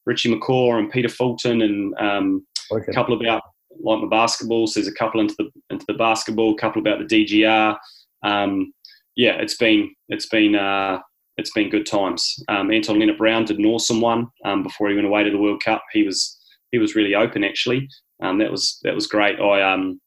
Richie 0.05 0.33
McCaw 0.33 0.79
and 0.79 0.91
Peter 0.91 1.09
Fulton 1.09 1.61
and 1.61 1.93
um, 1.99 2.45
Okay. 2.71 2.85
a 2.89 2.93
couple 2.93 3.19
about 3.19 3.41
like 3.83 4.01
the 4.01 4.07
basketball. 4.07 4.65
So 4.67 4.79
there's 4.79 4.87
a 4.91 4.95
couple 4.97 5.19
into 5.19 5.35
the 5.37 5.49
into 5.69 5.85
the 5.87 5.93
basketball, 5.95 6.53
a 6.53 6.57
couple 6.57 6.79
about 6.81 6.99
the 6.99 7.25
DGR. 7.25 7.77
Um, 8.23 8.73
yeah, 9.15 9.33
it's 9.33 9.57
been 9.57 9.93
it's 10.09 10.27
been 10.27 10.55
uh, 10.55 10.99
it's 11.37 11.51
been 11.51 11.69
good 11.69 11.85
times. 11.85 12.33
Um, 12.47 12.71
Anton 12.71 12.97
Lienert-Brown 12.97 13.45
did 13.45 13.59
an 13.59 13.65
awesome 13.65 13.99
one 13.99 14.27
um, 14.45 14.63
before 14.63 14.89
he 14.89 14.95
went 14.95 15.07
away 15.07 15.23
to 15.23 15.31
the 15.31 15.37
World 15.37 15.61
Cup. 15.63 15.83
He 15.91 16.03
was 16.03 16.39
he 16.71 16.77
was 16.77 16.95
really 16.95 17.13
open 17.15 17.43
actually. 17.43 17.87
Um, 18.23 18.37
that 18.37 18.51
was 18.51 18.79
that 18.83 18.95
was 18.95 19.07
great. 19.07 19.39
I 19.39 19.73
um, 19.73 19.99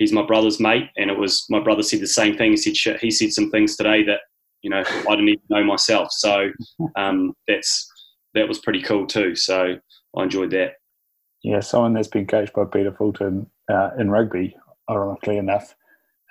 he's 0.00 0.12
my 0.12 0.24
brother's 0.26 0.58
mate, 0.58 0.88
and 0.96 1.10
it 1.10 1.16
was 1.16 1.44
my 1.48 1.60
brother 1.60 1.84
said 1.84 2.00
the 2.00 2.08
same 2.08 2.36
thing. 2.36 2.50
He 2.50 2.56
said 2.56 2.76
shit, 2.76 3.00
he 3.00 3.12
said 3.12 3.32
some 3.32 3.50
things 3.52 3.76
today 3.76 4.02
that 4.04 4.20
you 4.62 4.70
know 4.70 4.82
I 4.84 5.10
didn't 5.10 5.28
even 5.28 5.42
know 5.48 5.62
myself. 5.62 6.10
So 6.10 6.50
um, 6.96 7.34
that's 7.46 7.88
that 8.34 8.48
was 8.48 8.58
pretty 8.58 8.82
cool 8.82 9.06
too. 9.06 9.36
So 9.36 9.76
I 10.16 10.22
enjoyed 10.22 10.50
that. 10.50 10.72
Yeah, 11.44 11.60
someone 11.60 11.94
that's 11.94 12.08
been 12.08 12.26
coached 12.26 12.52
by 12.52 12.64
Peter 12.64 12.92
Fulton 12.92 13.48
uh, 13.70 13.90
in 13.98 14.10
rugby, 14.10 14.56
ironically 14.90 15.38
enough. 15.38 15.74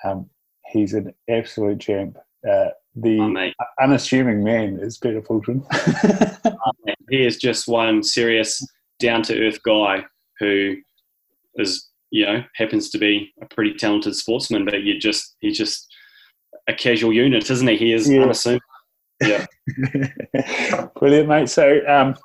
Um, 0.03 0.30
he's 0.72 0.93
an 0.93 1.13
absolute 1.30 1.80
champ. 1.80 2.17
Uh, 2.47 2.70
the 2.95 3.20
Oh, 3.20 3.63
unassuming 3.82 4.43
man 4.43 4.80
is 4.80 4.97
Peter 4.97 5.22
Fulton. 5.22 5.65
he 7.09 7.26
is 7.26 7.38
just 7.38 7.67
one 7.67 8.03
serious, 8.03 8.65
down 8.99 9.24
to 9.24 9.47
earth 9.47 9.61
guy 9.63 10.03
who 10.39 10.76
is, 11.55 11.89
you 12.12 12.26
know, 12.26 12.43
happens 12.55 12.89
to 12.89 12.97
be 12.97 13.32
a 13.41 13.45
pretty 13.45 13.74
talented 13.74 14.16
sportsman, 14.16 14.66
but 14.66 14.82
you 14.84 14.99
just 14.99 15.36
he's 15.39 15.57
just 15.57 15.88
a 16.68 16.74
casual 16.74 17.14
unit, 17.14 17.49
isn't 17.49 17.68
he? 17.68 17.78
He 17.78 17.93
is 17.93 18.10
Yeah. 18.10 18.22
unassuming. 18.24 18.62
Brilliant, 20.99 21.28
mate. 21.28 21.49
So, 21.49 21.80
um, 21.88 22.16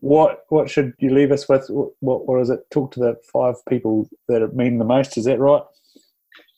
what 0.00 0.40
what 0.48 0.68
should 0.68 0.92
you 0.98 1.14
leave 1.14 1.32
us 1.32 1.48
with? 1.48 1.66
What 1.68 2.26
what 2.26 2.40
is 2.40 2.50
it? 2.50 2.60
Talk 2.70 2.92
to 2.92 3.00
the 3.00 3.16
five 3.32 3.54
people 3.68 4.08
that 4.28 4.54
mean 4.54 4.78
the 4.78 4.84
most. 4.84 5.16
Is 5.16 5.24
that 5.24 5.38
right? 5.38 5.62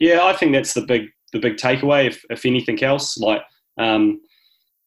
Yeah, 0.01 0.24
I 0.24 0.32
think 0.32 0.53
that's 0.53 0.74
the 0.74 0.82
big 0.82 1.09
the 1.32 1.39
big 1.39 1.57
takeaway. 1.57 2.07
If 2.07 2.24
if 2.30 2.47
anything 2.47 2.82
else, 2.82 3.18
like 3.18 3.43
um, 3.78 4.20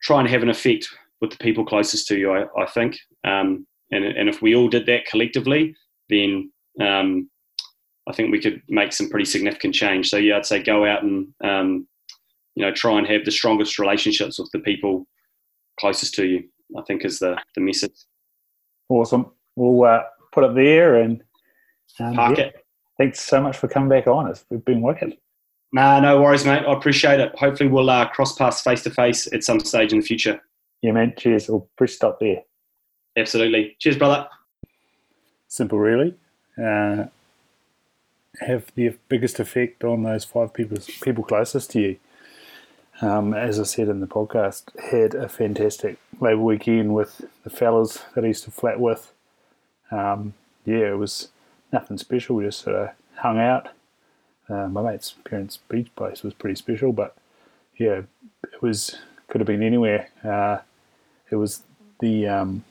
try 0.04 0.20
and 0.20 0.30
have 0.30 0.44
an 0.44 0.50
effect 0.50 0.88
with 1.22 1.32
the 1.32 1.38
people 1.38 1.66
closest 1.66 2.08
to 2.08 2.18
you. 2.18 2.32
I, 2.32 2.46
I 2.62 2.66
think, 2.68 2.98
um, 3.24 3.66
and 3.92 4.04
and 4.04 4.28
if 4.28 4.42
we 4.42 4.56
all 4.56 4.68
did 4.70 4.86
that 4.88 5.06
collectively, 5.06 5.76
then 6.10 6.52
um, 6.82 7.30
I 8.08 8.14
think 8.14 8.32
we 8.32 8.42
could 8.42 8.62
make 8.70 8.94
some 8.94 9.10
pretty 9.10 9.26
significant 9.26 9.74
change. 9.76 10.10
So 10.10 10.18
yeah, 10.18 10.38
I'd 10.38 10.46
say 10.46 10.62
go 10.62 10.86
out 10.86 11.04
and 11.04 11.28
um, 11.44 11.88
you 12.56 12.66
know 12.66 12.72
try 12.72 12.98
and 12.98 13.08
have 13.08 13.26
the 13.26 13.32
strongest 13.32 13.80
relationships 13.80 14.40
with 14.40 14.50
the 14.52 14.60
people 14.60 15.08
closest 15.80 16.14
to 16.16 16.26
you. 16.26 16.44
I 16.78 16.82
think 16.84 17.06
is 17.06 17.20
the 17.20 17.38
the 17.56 17.62
message. 17.62 17.96
Awesome. 18.90 19.32
We'll 19.56 19.84
uh, 19.84 20.04
put 20.32 20.44
it 20.44 20.56
there 20.56 21.02
and 21.02 21.24
um, 22.00 22.14
Park 22.14 22.38
yeah, 22.38 22.46
it. 22.46 22.66
thanks 22.98 23.20
so 23.22 23.42
much 23.42 23.58
for 23.58 23.68
coming 23.68 23.90
back 23.90 24.08
on. 24.08 24.30
It's 24.30 24.46
we've 24.50 24.64
been 24.64 24.82
wicked. 24.82 25.18
Nah, 25.74 26.00
no 26.00 26.22
worries, 26.22 26.46
mate. 26.46 26.64
I 26.66 26.74
appreciate 26.74 27.20
it. 27.20 27.36
Hopefully, 27.38 27.70
we'll 27.70 27.90
uh, 27.90 28.08
cross 28.08 28.36
paths 28.36 28.62
face 28.62 28.84
to 28.84 28.90
face 28.90 29.32
at 29.34 29.44
some 29.44 29.60
stage 29.60 29.92
in 29.92 30.00
the 30.00 30.06
future. 30.06 30.40
Yeah, 30.82 30.92
man. 30.92 31.14
Cheers. 31.18 31.50
We'll 31.50 31.70
press 31.78 31.94
stop 31.94 32.20
there. 32.20 32.44
Absolutely. 33.18 33.76
Cheers, 33.80 33.98
brother. 33.98 34.28
Simple, 35.48 35.80
really. 35.80 36.16
Uh, 36.58 37.06
have 38.42 38.72
the 38.76 38.96
biggest 39.10 39.40
effect 39.40 39.84
on 39.84 40.04
those 40.04 40.24
five 40.24 40.54
people 40.54 40.78
people 41.02 41.24
closest 41.24 41.72
to 41.72 41.82
you. 41.82 41.98
Um, 43.02 43.34
as 43.34 43.60
I 43.60 43.64
said 43.64 43.90
in 43.90 44.00
the 44.00 44.08
podcast, 44.08 44.64
had 44.92 45.14
a 45.14 45.30
fantastic 45.30 45.98
Labour 46.20 46.42
weekend 46.42 46.96
with 46.96 47.26
the 47.44 47.50
fellas 47.50 48.04
that 48.16 48.24
I 48.24 48.28
used 48.28 48.44
to 48.46 48.52
flat 48.52 48.80
with. 48.80 49.14
Um, 49.92 50.34
yeah, 50.66 50.90
it 50.90 50.98
was 50.98 51.30
nothing 51.72 51.98
special. 51.98 52.36
We 52.36 52.46
just 52.46 52.62
sort 52.62 52.76
of 52.76 52.90
hung 53.18 53.40
out. 53.40 53.70
Uh, 54.50 54.68
my 54.68 54.82
mate's 54.82 55.14
parents' 55.26 55.60
beach 55.70 55.94
place 55.96 56.24
was 56.24 56.34
pretty 56.34 56.56
special, 56.56 56.92
but 56.92 57.16
yeah, 57.78 58.02
it 58.44 58.62
was 58.62 58.98
could 59.28 59.42
have 59.42 59.48
been 59.48 59.64
anywhere. 59.64 60.10
Uh, 60.24 60.60
it 61.30 61.36
was 61.36 61.64
the 62.00 62.28
um, 62.28 62.64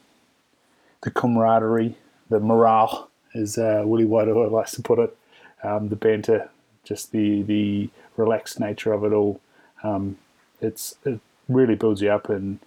the 1.02 1.10
camaraderie, 1.10 1.96
the 2.30 2.40
morale, 2.40 3.10
as 3.34 3.58
uh, 3.58 3.82
Willie 3.84 4.04
Whitehill 4.04 4.50
likes 4.50 4.72
to 4.72 4.82
put 4.82 4.98
it, 4.98 5.16
um, 5.62 5.88
the 5.88 5.96
banter, 5.96 6.50
just 6.84 7.12
the 7.12 7.42
the 7.42 7.90
relaxed 8.16 8.60
nature 8.60 8.92
of 8.92 9.04
it 9.04 9.12
all. 9.12 9.40
Um, 9.82 10.18
it's 10.60 10.96
it 11.04 11.20
really 11.48 11.74
builds 11.74 12.02
you 12.02 12.10
up, 12.10 12.28
and 12.28 12.58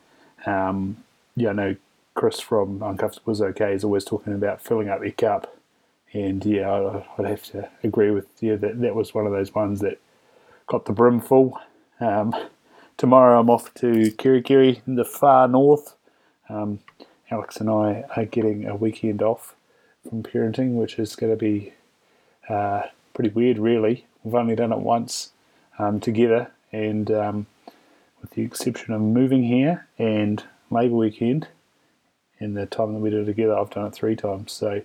um, 0.46 0.98
yeah, 1.36 1.50
I 1.50 1.54
know 1.54 1.76
Chris 2.16 2.40
from 2.40 2.84
Uncomfortable 2.84 3.34
is 3.34 3.42
okay 3.42 3.74
is 3.74 3.84
always 3.84 4.06
talking 4.06 4.34
about 4.34 4.62
filling 4.62 4.90
up 4.90 5.02
your 5.04 5.12
cup, 5.12 5.56
and 6.14 6.44
yeah, 6.46 6.72
I- 6.72 7.06
I'd 7.18 7.26
have 7.30 7.44
to 7.52 7.70
agree 7.84 8.12
with 8.12 8.28
you 8.44 8.58
that 8.58 8.82
that 8.82 8.96
was 8.96 9.14
one 9.14 9.26
of 9.26 9.32
those 9.34 9.56
ones 9.56 9.82
that 9.82 10.00
got 10.68 10.86
the 10.86 10.94
brim 10.94 11.22
full. 11.22 11.60
Um, 12.00 12.34
tomorrow 12.98 13.40
I'm 13.40 13.50
off 13.50 13.74
to 13.76 13.90
Kerikeri 14.18 14.82
in 14.88 14.96
the 14.96 15.06
far 15.06 15.48
north. 15.48 15.96
Um, 16.50 16.80
Alex 17.32 17.58
and 17.58 17.70
I 17.70 18.06
are 18.16 18.26
getting 18.26 18.68
a 18.68 18.76
weekend 18.76 19.22
off 19.22 19.56
from 20.08 20.24
parenting, 20.24 20.76
which 20.76 21.00
is 21.00 21.16
going 21.16 21.32
to 21.34 21.38
be 21.38 21.74
uh, 22.50 22.84
pretty 23.14 23.30
weird, 23.30 23.58
really. 23.60 24.06
We've 24.24 24.36
only 24.36 24.56
done 24.56 24.74
it 24.74 24.80
once 24.80 25.32
um, 25.78 26.00
together, 26.00 26.52
and 26.72 27.10
um, 27.12 27.48
with 28.22 28.32
the 28.32 28.42
exception 28.42 28.94
of 28.94 29.02
moving 29.02 29.44
here 29.44 29.88
and 29.98 30.44
Labour 30.70 30.96
weekend, 30.96 31.48
and 32.40 32.56
the 32.56 32.66
time 32.66 32.94
that 32.94 33.00
we 33.00 33.10
did 33.10 33.22
it 33.22 33.26
together, 33.26 33.58
I've 33.58 33.70
done 33.70 33.88
it 33.88 33.94
three 33.94 34.16
times. 34.16 34.52
So, 34.52 34.82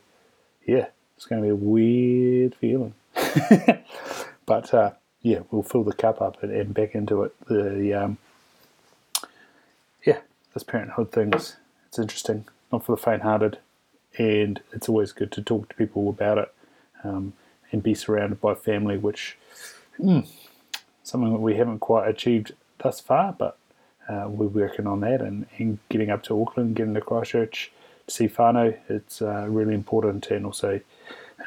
yeah, 0.66 0.86
it's 1.16 1.26
going 1.26 1.42
to 1.42 1.46
be 1.46 1.50
a 1.50 1.56
weird 1.56 2.54
feeling. 2.54 2.94
but 4.46 4.74
uh, 4.74 4.92
yeah, 5.22 5.40
we'll 5.50 5.62
fill 5.62 5.84
the 5.84 5.92
cup 5.92 6.20
up 6.20 6.42
and, 6.42 6.52
and 6.52 6.74
back 6.74 6.94
into 6.94 7.22
it. 7.22 7.34
The 7.46 7.94
um, 7.94 8.18
yeah, 10.04 10.18
this 10.52 10.62
parenthood 10.62 11.12
thing's 11.12 11.56
it's 11.88 11.98
interesting, 11.98 12.46
not 12.72 12.84
for 12.84 12.96
the 12.96 13.02
faint-hearted, 13.02 13.58
and 14.18 14.60
it's 14.72 14.88
always 14.88 15.12
good 15.12 15.30
to 15.32 15.42
talk 15.42 15.68
to 15.68 15.74
people 15.76 16.08
about 16.08 16.38
it 16.38 16.54
um, 17.04 17.34
and 17.70 17.82
be 17.82 17.94
surrounded 17.94 18.40
by 18.40 18.54
family, 18.54 18.96
which 18.96 19.36
mm, 19.98 20.28
something 21.02 21.32
that 21.32 21.40
we 21.40 21.56
haven't 21.56 21.80
quite 21.80 22.08
achieved 22.08 22.52
thus 22.78 23.00
far, 23.00 23.32
but 23.32 23.58
uh, 24.08 24.26
we're 24.28 24.46
working 24.46 24.86
on 24.86 25.00
that 25.00 25.20
and, 25.20 25.46
and 25.58 25.78
getting 25.88 26.10
up 26.10 26.22
to 26.24 26.40
Auckland, 26.40 26.76
getting 26.76 26.94
to 26.94 27.00
Christchurch 27.00 27.72
to 28.06 28.14
see 28.14 28.28
whānau. 28.28 28.76
It's 28.88 29.22
uh, 29.22 29.46
really 29.48 29.74
important, 29.74 30.30
and 30.30 30.44
also 30.44 30.80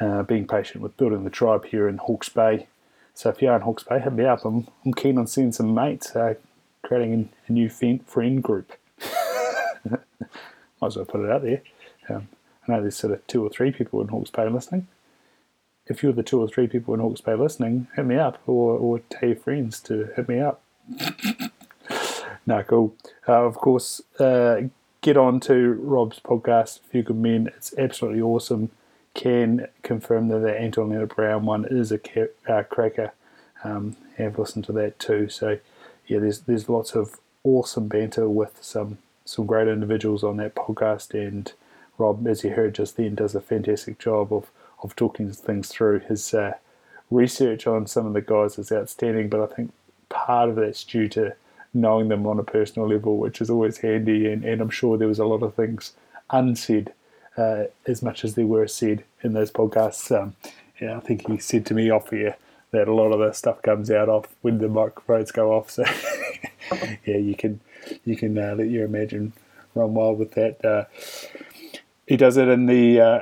uh, 0.00 0.22
being 0.24 0.46
patient 0.46 0.82
with 0.82 0.96
building 0.96 1.24
the 1.24 1.30
tribe 1.30 1.66
here 1.66 1.88
in 1.88 1.98
Hawke's 1.98 2.28
Bay. 2.28 2.66
So 3.14 3.30
if 3.30 3.42
you 3.42 3.48
are 3.48 3.56
in 3.56 3.62
Hawke's 3.62 3.82
Bay, 3.82 3.98
hit 4.00 4.12
me 4.12 4.24
up. 4.24 4.44
I'm, 4.44 4.68
I'm 4.84 4.94
keen 4.94 5.18
on 5.18 5.26
seeing 5.26 5.52
some 5.52 5.74
mates, 5.74 6.14
uh, 6.14 6.34
creating 6.82 7.30
a, 7.48 7.52
new 7.52 7.68
friend 7.68 8.42
group. 8.42 8.72
Might 9.90 10.00
as 10.82 10.96
well 10.96 11.04
put 11.04 11.24
it 11.24 11.30
out 11.30 11.42
there. 11.42 11.62
Um, 12.08 12.28
I 12.66 12.72
know 12.72 12.80
there's 12.80 12.96
sort 12.96 13.12
of 13.12 13.26
two 13.26 13.44
or 13.44 13.50
three 13.50 13.72
people 13.72 14.00
in 14.00 14.08
Hawke's 14.08 14.30
Bay 14.30 14.48
listening. 14.48 14.86
If 15.88 16.02
you're 16.02 16.12
the 16.12 16.22
two 16.22 16.40
or 16.40 16.48
three 16.48 16.66
people 16.66 16.94
in 16.94 17.00
Hawke's 17.00 17.20
Bay 17.20 17.34
listening, 17.34 17.88
hit 17.96 18.04
me 18.04 18.16
up 18.16 18.40
or, 18.46 18.78
or 18.78 19.00
tell 19.10 19.30
your 19.30 19.38
friends 19.38 19.80
to 19.80 20.10
hit 20.16 20.28
me 20.28 20.40
up. 20.40 20.62
no, 22.46 22.62
cool. 22.62 22.94
Uh, 23.26 23.44
of 23.44 23.56
course, 23.56 24.02
uh, 24.20 24.62
get 25.00 25.16
on 25.16 25.40
to 25.40 25.72
Rob's 25.74 26.20
podcast, 26.20 26.80
Few 26.90 27.02
Good 27.02 27.16
Men. 27.16 27.48
It's 27.56 27.74
absolutely 27.78 28.20
awesome. 28.20 28.70
Can 29.14 29.66
confirm 29.82 30.28
that 30.28 30.40
the 30.40 30.56
Anton 30.56 30.90
Lienert-Brown 30.90 31.44
one 31.44 31.64
is 31.64 31.90
a 31.90 31.98
ca- 31.98 32.28
uh, 32.48 32.62
cracker. 32.64 33.12
Um, 33.64 33.96
have 34.18 34.38
listened 34.38 34.64
to 34.66 34.72
that 34.72 34.98
too. 34.98 35.28
So, 35.28 35.58
yeah, 36.06 36.18
there's 36.18 36.40
there's 36.40 36.68
lots 36.68 36.94
of 36.94 37.18
awesome 37.44 37.88
banter 37.88 38.28
with 38.28 38.58
some 38.60 38.98
some 39.24 39.46
great 39.46 39.68
individuals 39.68 40.22
on 40.22 40.36
that 40.36 40.54
podcast, 40.54 41.14
and 41.14 41.52
Rob, 41.96 42.26
as 42.26 42.44
you 42.44 42.50
heard 42.50 42.74
just 42.74 42.96
then, 42.96 43.14
does 43.14 43.34
a 43.34 43.40
fantastic 43.40 43.98
job 43.98 44.32
of 44.32 44.50
of 44.82 44.96
talking 44.96 45.32
things 45.32 45.68
through. 45.68 46.00
His 46.00 46.34
uh, 46.34 46.54
research 47.10 47.66
on 47.66 47.86
some 47.86 48.06
of 48.06 48.12
the 48.12 48.20
guys 48.20 48.58
is 48.58 48.72
outstanding, 48.72 49.28
but 49.28 49.40
I 49.40 49.54
think 49.54 49.72
part 50.08 50.50
of 50.50 50.56
that's 50.56 50.84
due 50.84 51.08
to 51.10 51.34
knowing 51.74 52.08
them 52.08 52.26
on 52.26 52.38
a 52.38 52.44
personal 52.44 52.88
level, 52.88 53.18
which 53.18 53.40
is 53.40 53.50
always 53.50 53.78
handy. 53.78 54.30
And, 54.30 54.44
and 54.44 54.60
I'm 54.60 54.70
sure 54.70 54.96
there 54.96 55.08
was 55.08 55.18
a 55.18 55.24
lot 55.24 55.42
of 55.42 55.54
things 55.54 55.92
unsaid 56.30 56.92
uh, 57.36 57.64
as 57.86 58.02
much 58.02 58.24
as 58.24 58.34
they 58.34 58.44
were 58.44 58.66
said 58.66 59.04
in 59.22 59.32
those 59.32 59.50
podcasts. 59.50 60.10
Um, 60.16 60.34
yeah, 60.80 60.96
I 60.96 61.00
think 61.00 61.26
he 61.26 61.38
said 61.38 61.66
to 61.66 61.74
me 61.74 61.90
off 61.90 62.10
here 62.10 62.36
that 62.70 62.88
a 62.88 62.94
lot 62.94 63.12
of 63.12 63.18
the 63.18 63.32
stuff 63.32 63.62
comes 63.62 63.90
out 63.90 64.08
off 64.08 64.28
when 64.42 64.58
the 64.58 64.68
microphones 64.68 65.32
go 65.32 65.52
off. 65.52 65.70
So 65.70 65.84
yeah, 67.04 67.16
you 67.16 67.34
can 67.34 67.60
you 68.04 68.16
can 68.16 68.36
uh, 68.38 68.54
let 68.56 68.68
your 68.68 68.84
imagine 68.84 69.32
run 69.74 69.94
wild 69.94 70.18
with 70.18 70.32
that. 70.32 70.64
Uh, 70.64 70.84
he 72.08 72.16
does 72.16 72.36
it 72.38 72.48
in 72.48 72.64
the 72.64 73.00
uh, 73.00 73.20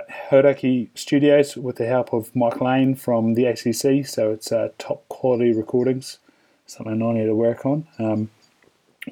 studios 0.94 1.56
with 1.56 1.74
the 1.74 1.86
help 1.86 2.12
of 2.12 2.36
Mike 2.36 2.60
Lane 2.60 2.94
from 2.94 3.34
the 3.34 3.46
ACC, 3.46 4.06
so 4.06 4.30
it's 4.30 4.52
uh, 4.52 4.68
top 4.78 5.08
quality 5.08 5.52
recordings, 5.52 6.20
something 6.66 7.02
I 7.02 7.12
need 7.12 7.26
to 7.26 7.34
work 7.34 7.66
on. 7.66 7.88
Um, 7.98 8.30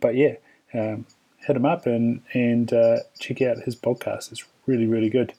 but 0.00 0.14
yeah, 0.14 0.34
um, 0.72 1.06
hit 1.44 1.56
him 1.56 1.66
up 1.66 1.86
and, 1.86 2.22
and 2.32 2.72
uh, 2.72 2.98
check 3.18 3.42
out 3.42 3.64
his 3.64 3.74
podcast. 3.74 4.30
It's 4.30 4.44
really, 4.66 4.86
really 4.86 5.10
good. 5.10 5.34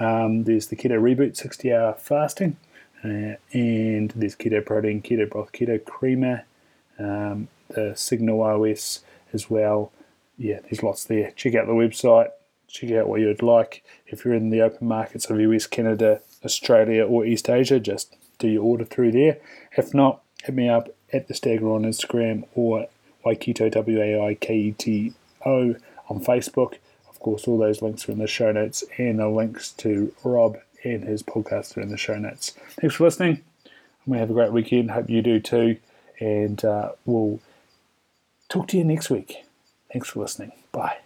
Um, 0.00 0.44
there's 0.44 0.66
the 0.66 0.76
Keto 0.76 1.00
Reboot 1.00 1.36
60 1.36 1.72
hour 1.72 1.94
fasting, 1.94 2.56
uh, 3.04 3.36
and 3.52 4.12
there's 4.16 4.34
Keto 4.34 4.64
Protein, 4.64 5.00
Keto 5.00 5.30
Broth, 5.30 5.52
Keto 5.52 5.82
Creamer, 5.84 6.44
um, 6.98 7.48
the 7.68 7.94
Signal 7.94 8.42
OS 8.42 9.04
as 9.32 9.48
well. 9.48 9.92
Yeah, 10.36 10.60
there's 10.62 10.82
lots 10.82 11.04
there. 11.04 11.32
Check 11.32 11.54
out 11.54 11.66
the 11.66 11.72
website, 11.72 12.30
check 12.66 12.90
out 12.92 13.08
what 13.08 13.20
you'd 13.20 13.42
like. 13.42 13.84
If 14.06 14.24
you're 14.24 14.34
in 14.34 14.50
the 14.50 14.62
open 14.62 14.88
markets 14.88 15.26
of 15.26 15.40
US, 15.40 15.66
Canada, 15.66 16.20
Australia, 16.44 17.06
or 17.06 17.24
East 17.24 17.48
Asia, 17.48 17.78
just 17.78 18.16
do 18.38 18.48
your 18.48 18.64
order 18.64 18.84
through 18.84 19.12
there. 19.12 19.38
If 19.76 19.94
not, 19.94 20.22
hit 20.42 20.54
me 20.54 20.68
up 20.68 20.88
at 21.12 21.28
the 21.28 21.34
Stagger 21.34 21.70
on 21.70 21.82
Instagram 21.82 22.46
or 22.54 22.86
Waiketo 23.24 23.70
W 23.70 24.00
A 24.00 24.28
I 24.28 24.34
K 24.34 24.56
E 24.56 24.72
T 24.72 25.12
O 25.44 25.76
on 26.08 26.20
Facebook. 26.20 26.74
Of 27.08 27.20
course, 27.20 27.48
all 27.48 27.58
those 27.58 27.82
links 27.82 28.08
are 28.08 28.12
in 28.12 28.18
the 28.18 28.26
show 28.26 28.52
notes, 28.52 28.84
and 28.96 29.18
the 29.18 29.28
links 29.28 29.72
to 29.72 30.14
Rob 30.22 30.58
and 30.84 31.04
his 31.04 31.22
podcast 31.22 31.76
are 31.76 31.80
in 31.80 31.88
the 31.88 31.96
show 31.96 32.16
notes. 32.16 32.54
Thanks 32.80 32.96
for 32.96 33.04
listening. 33.04 33.42
I'm 34.06 34.12
to 34.12 34.18
have 34.20 34.30
a 34.30 34.34
great 34.34 34.52
weekend. 34.52 34.92
Hope 34.92 35.10
you 35.10 35.20
do 35.20 35.40
too. 35.40 35.76
And 36.20 36.64
uh, 36.64 36.92
we'll 37.04 37.40
talk 38.48 38.68
to 38.68 38.78
you 38.78 38.84
next 38.84 39.10
week. 39.10 39.44
Thanks 39.92 40.08
for 40.08 40.20
listening. 40.20 40.52
Bye. 40.72 40.98